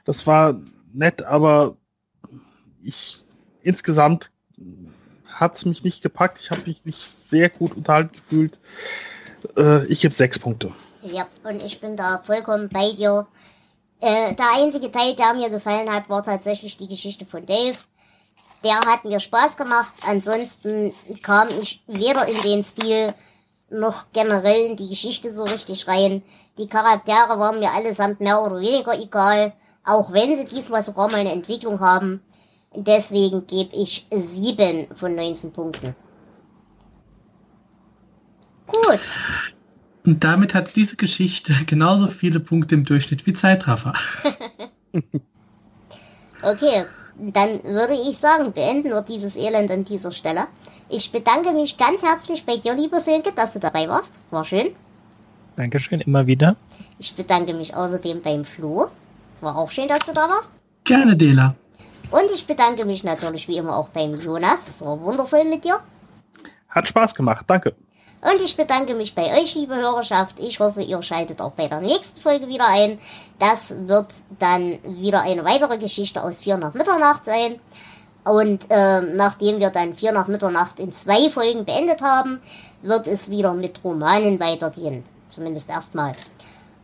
Das 0.05 0.27
war 0.27 0.59
nett, 0.93 1.23
aber 1.23 1.77
ich 2.81 3.23
insgesamt 3.61 4.31
hat 5.25 5.57
es 5.57 5.65
mich 5.65 5.83
nicht 5.83 6.01
gepackt. 6.01 6.39
Ich 6.39 6.51
habe 6.51 6.61
mich 6.65 6.85
nicht 6.85 7.01
sehr 7.01 7.49
gut 7.49 7.75
unterhalten 7.75 8.15
gefühlt. 8.15 8.59
Äh, 9.55 9.85
ich 9.85 10.01
gebe 10.01 10.13
sechs 10.13 10.39
Punkte. 10.39 10.71
Ja, 11.01 11.27
und 11.43 11.63
ich 11.63 11.79
bin 11.79 11.95
da 11.95 12.19
vollkommen 12.19 12.69
bei 12.69 12.91
dir. 12.93 13.27
Äh, 13.99 14.35
der 14.35 14.45
einzige 14.55 14.91
Teil, 14.91 15.15
der 15.15 15.33
mir 15.33 15.49
gefallen 15.49 15.91
hat, 15.91 16.09
war 16.09 16.23
tatsächlich 16.23 16.77
die 16.77 16.87
Geschichte 16.87 17.25
von 17.25 17.45
Dave. 17.45 17.77
Der 18.63 18.79
hat 18.81 19.05
mir 19.05 19.19
Spaß 19.19 19.57
gemacht. 19.57 19.93
Ansonsten 20.07 20.93
kam 21.23 21.47
ich 21.59 21.83
weder 21.87 22.27
in 22.27 22.41
den 22.41 22.63
Stil 22.63 23.13
noch 23.69 24.05
generell 24.13 24.71
in 24.71 24.77
die 24.77 24.87
Geschichte 24.87 25.33
so 25.33 25.43
richtig 25.43 25.87
rein. 25.87 26.23
Die 26.57 26.67
Charaktere 26.67 27.37
waren 27.39 27.59
mir 27.59 27.71
allesamt 27.71 28.19
mehr 28.19 28.41
oder 28.41 28.59
weniger 28.59 28.97
egal, 28.99 29.53
auch 29.83 30.11
wenn 30.11 30.35
sie 30.35 30.45
diesmal 30.45 30.81
sogar 30.81 31.11
mal 31.11 31.19
eine 31.19 31.31
Entwicklung 31.31 31.79
haben. 31.79 32.23
Deswegen 32.75 33.45
gebe 33.47 33.75
ich 33.75 34.07
sieben 34.11 34.87
von 34.95 35.15
19 35.15 35.53
Punkten. 35.53 35.95
Gut. 38.67 38.99
Und 40.07 40.23
damit 40.23 40.55
hat 40.55 40.77
diese 40.77 40.95
Geschichte 40.95 41.53
genauso 41.67 42.07
viele 42.07 42.39
Punkte 42.39 42.75
im 42.75 42.85
Durchschnitt 42.85 43.25
wie 43.25 43.33
Zeitraffer. 43.33 43.93
okay, 46.41 46.85
dann 47.17 47.61
würde 47.65 47.93
ich 48.09 48.17
sagen, 48.17 48.53
beenden 48.53 48.89
wir 48.89 49.01
dieses 49.01 49.35
Elend 49.35 49.69
an 49.69 49.83
dieser 49.83 50.13
Stelle. 50.13 50.47
Ich 50.87 51.11
bedanke 51.11 51.51
mich 51.51 51.77
ganz 51.77 52.03
herzlich 52.03 52.45
bei 52.45 52.55
dir, 52.55 52.73
lieber 52.73 53.01
Sönke, 53.01 53.33
dass 53.33 53.51
du 53.51 53.59
dabei 53.59 53.89
warst. 53.89 54.21
War 54.31 54.45
schön. 54.45 54.69
Dankeschön, 55.57 55.99
immer 55.99 56.25
wieder. 56.25 56.55
Ich 56.99 57.13
bedanke 57.13 57.53
mich 57.53 57.75
außerdem 57.75 58.21
beim 58.21 58.45
Flo. 58.45 58.87
Es 59.35 59.41
war 59.41 59.57
auch 59.57 59.69
schön, 59.69 59.89
dass 59.89 60.05
du 60.05 60.13
da 60.13 60.29
warst. 60.29 60.53
Gerne, 60.85 61.17
Dela. 61.17 61.55
Und 62.11 62.23
ich 62.33 62.47
bedanke 62.47 62.85
mich 62.85 63.03
natürlich 63.03 63.49
wie 63.49 63.57
immer 63.57 63.75
auch 63.75 63.89
beim 63.89 64.13
Jonas. 64.13 64.69
Es 64.69 64.81
war 64.81 65.01
wundervoll 65.01 65.43
mit 65.43 65.65
dir. 65.65 65.81
Hat 66.69 66.87
Spaß 66.87 67.13
gemacht, 67.13 67.43
danke. 67.45 67.75
Und 68.21 68.41
ich 68.41 68.57
bedanke 68.57 68.95
mich 68.95 69.13
bei 69.13 69.39
euch, 69.39 69.53
liebe 69.53 69.75
Hörerschaft. 69.75 70.39
Ich 70.39 70.59
hoffe, 70.59 70.81
ihr 70.81 71.01
schaltet 71.03 71.39
auch 71.39 71.51
bei 71.51 71.67
der 71.67 71.81
nächsten 71.81 72.19
Folge 72.19 72.47
wieder 72.47 72.67
ein. 72.67 72.99
Das 73.37 73.87
wird 73.87 74.07
dann 74.39 74.79
wieder 74.83 75.21
eine 75.21 75.45
weitere 75.45 75.77
Geschichte 75.77 76.23
aus 76.23 76.41
4 76.41 76.57
nach 76.57 76.73
Mitternacht 76.73 77.25
sein. 77.25 77.59
Und 78.23 78.65
äh, 78.69 79.01
nachdem 79.01 79.59
wir 79.59 79.69
dann 79.69 79.93
4 79.93 80.11
nach 80.13 80.27
Mitternacht 80.27 80.79
in 80.79 80.91
zwei 80.91 81.29
Folgen 81.29 81.63
beendet 81.63 82.01
haben, 82.01 82.41
wird 82.81 83.07
es 83.07 83.29
wieder 83.29 83.53
mit 83.53 83.83
Romanen 83.83 84.39
weitergehen. 84.39 85.03
Zumindest 85.29 85.69
erstmal. 85.69 86.13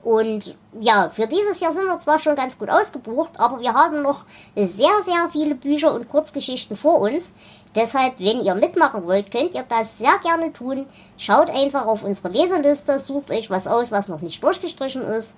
Und 0.04 0.58
ja, 0.80 1.10
für 1.10 1.28
dieses 1.28 1.62
Jahr 1.62 1.72
sind 1.72 1.86
wir 1.86 1.98
zwar 1.98 2.20
schon 2.20 2.36
ganz 2.36 2.60
gut 2.60 2.70
ausgebucht, 2.70 3.40
aber 3.40 3.62
wir 3.62 3.74
haben 3.74 4.02
noch 4.02 4.26
sehr, 4.56 5.02
sehr 5.02 5.30
viele 5.32 5.56
Bücher 5.56 5.94
und 5.94 6.10
Kurzgeschichten 6.10 6.76
vor 6.76 7.00
uns. 7.00 7.34
Deshalb, 7.76 8.20
wenn 8.20 8.44
ihr 8.44 8.56
mitmachen 8.56 9.06
wollt, 9.06 9.32
könnt 9.32 9.56
ihr 9.56 9.64
das 9.68 9.98
sehr 9.98 10.18
gerne 10.22 10.54
tun. 10.54 10.86
Schaut 11.18 11.50
einfach 11.50 11.88
auf 11.88 12.04
unsere 12.04 12.30
Leseliste, 12.30 13.00
sucht 13.00 13.32
euch 13.32 13.50
was 13.50 13.68
aus, 13.68 13.92
was 13.92 14.08
noch 14.08 14.22
nicht 14.22 14.44
durchgestrichen 14.44 15.02
ist. 15.02 15.36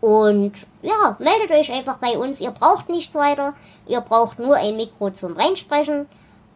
Und 0.00 0.52
ja, 0.82 1.16
meldet 1.18 1.50
euch 1.50 1.72
einfach 1.72 1.98
bei 1.98 2.18
uns. 2.18 2.40
Ihr 2.40 2.50
braucht 2.50 2.88
nichts 2.88 3.16
weiter. 3.16 3.54
Ihr 3.86 4.00
braucht 4.00 4.38
nur 4.38 4.56
ein 4.56 4.76
Mikro 4.76 5.10
zum 5.10 5.34
Reinsprechen 5.34 6.06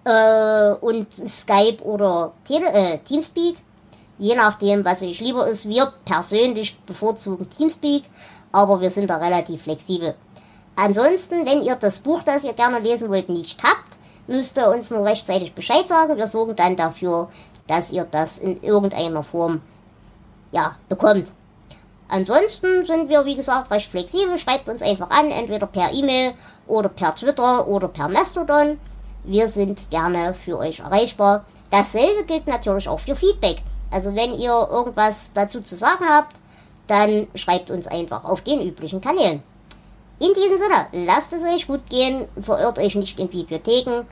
äh, 0.04 0.72
und 0.80 1.12
Skype 1.12 1.82
oder 1.82 2.32
Tele 2.44 2.66
äh, 2.72 2.98
Teamspeak 2.98 3.56
je 4.22 4.36
nachdem, 4.36 4.84
was 4.84 5.02
euch 5.02 5.20
lieber 5.20 5.48
ist. 5.48 5.68
Wir 5.68 5.92
persönlich 6.04 6.78
bevorzugen 6.80 7.50
Teamspeak, 7.50 8.04
aber 8.52 8.80
wir 8.80 8.88
sind 8.88 9.10
da 9.10 9.16
relativ 9.16 9.62
flexibel. 9.62 10.14
Ansonsten, 10.76 11.44
wenn 11.44 11.62
ihr 11.62 11.74
das 11.74 11.98
Buch, 11.98 12.22
das 12.22 12.44
ihr 12.44 12.52
gerne 12.52 12.78
lesen 12.78 13.08
wollt, 13.10 13.28
nicht 13.28 13.62
habt, 13.62 13.98
müsst 14.26 14.58
ihr 14.58 14.68
uns 14.68 14.90
nur 14.90 15.04
rechtzeitig 15.04 15.54
Bescheid 15.54 15.88
sagen. 15.88 16.16
Wir 16.16 16.26
sorgen 16.26 16.56
dann 16.56 16.76
dafür, 16.76 17.28
dass 17.66 17.92
ihr 17.92 18.04
das 18.04 18.38
in 18.38 18.62
irgendeiner 18.62 19.22
Form 19.22 19.60
ja, 20.50 20.76
bekommt. 20.88 21.32
Ansonsten 22.08 22.84
sind 22.84 23.08
wir, 23.08 23.24
wie 23.24 23.36
gesagt, 23.36 23.70
recht 23.70 23.90
flexibel. 23.90 24.38
Schreibt 24.38 24.68
uns 24.68 24.82
einfach 24.82 25.10
an, 25.10 25.30
entweder 25.30 25.66
per 25.66 25.92
E-Mail 25.92 26.34
oder 26.66 26.88
per 26.88 27.14
Twitter 27.14 27.66
oder 27.66 27.88
per 27.88 28.08
Mastodon. 28.08 28.78
Wir 29.24 29.48
sind 29.48 29.88
gerne 29.90 30.34
für 30.34 30.58
euch 30.58 30.80
erreichbar. 30.80 31.44
Dasselbe 31.70 32.24
gilt 32.24 32.46
natürlich 32.46 32.88
auch 32.88 33.00
für 33.00 33.16
Feedback. 33.16 33.62
Also 33.90 34.14
wenn 34.14 34.34
ihr 34.34 34.68
irgendwas 34.70 35.30
dazu 35.32 35.60
zu 35.62 35.76
sagen 35.76 36.04
habt, 36.08 36.36
dann 36.86 37.28
schreibt 37.34 37.70
uns 37.70 37.86
einfach 37.86 38.24
auf 38.24 38.42
den 38.42 38.60
üblichen 38.60 39.00
Kanälen. 39.00 39.42
In 40.22 40.34
diesem 40.34 40.56
Sinne, 40.56 40.86
lasst 41.04 41.32
es 41.32 41.42
euch 41.42 41.66
gut 41.66 41.90
gehen, 41.90 42.28
verirrt 42.40 42.78
euch 42.78 42.94
nicht 42.94 43.18
in 43.18 43.26
Bibliotheken 43.26 44.06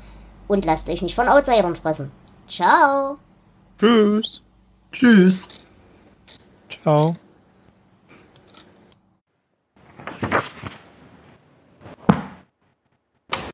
und 0.48 0.64
lasst 0.64 0.88
euch 0.88 1.02
nicht 1.02 1.14
von 1.14 1.28
Outsidern 1.28 1.76
fressen. 1.76 2.10
Ciao. 2.48 3.16
Tschüss. 3.78 4.42
Tschüss. 4.90 5.48
Ciao. 6.68 7.14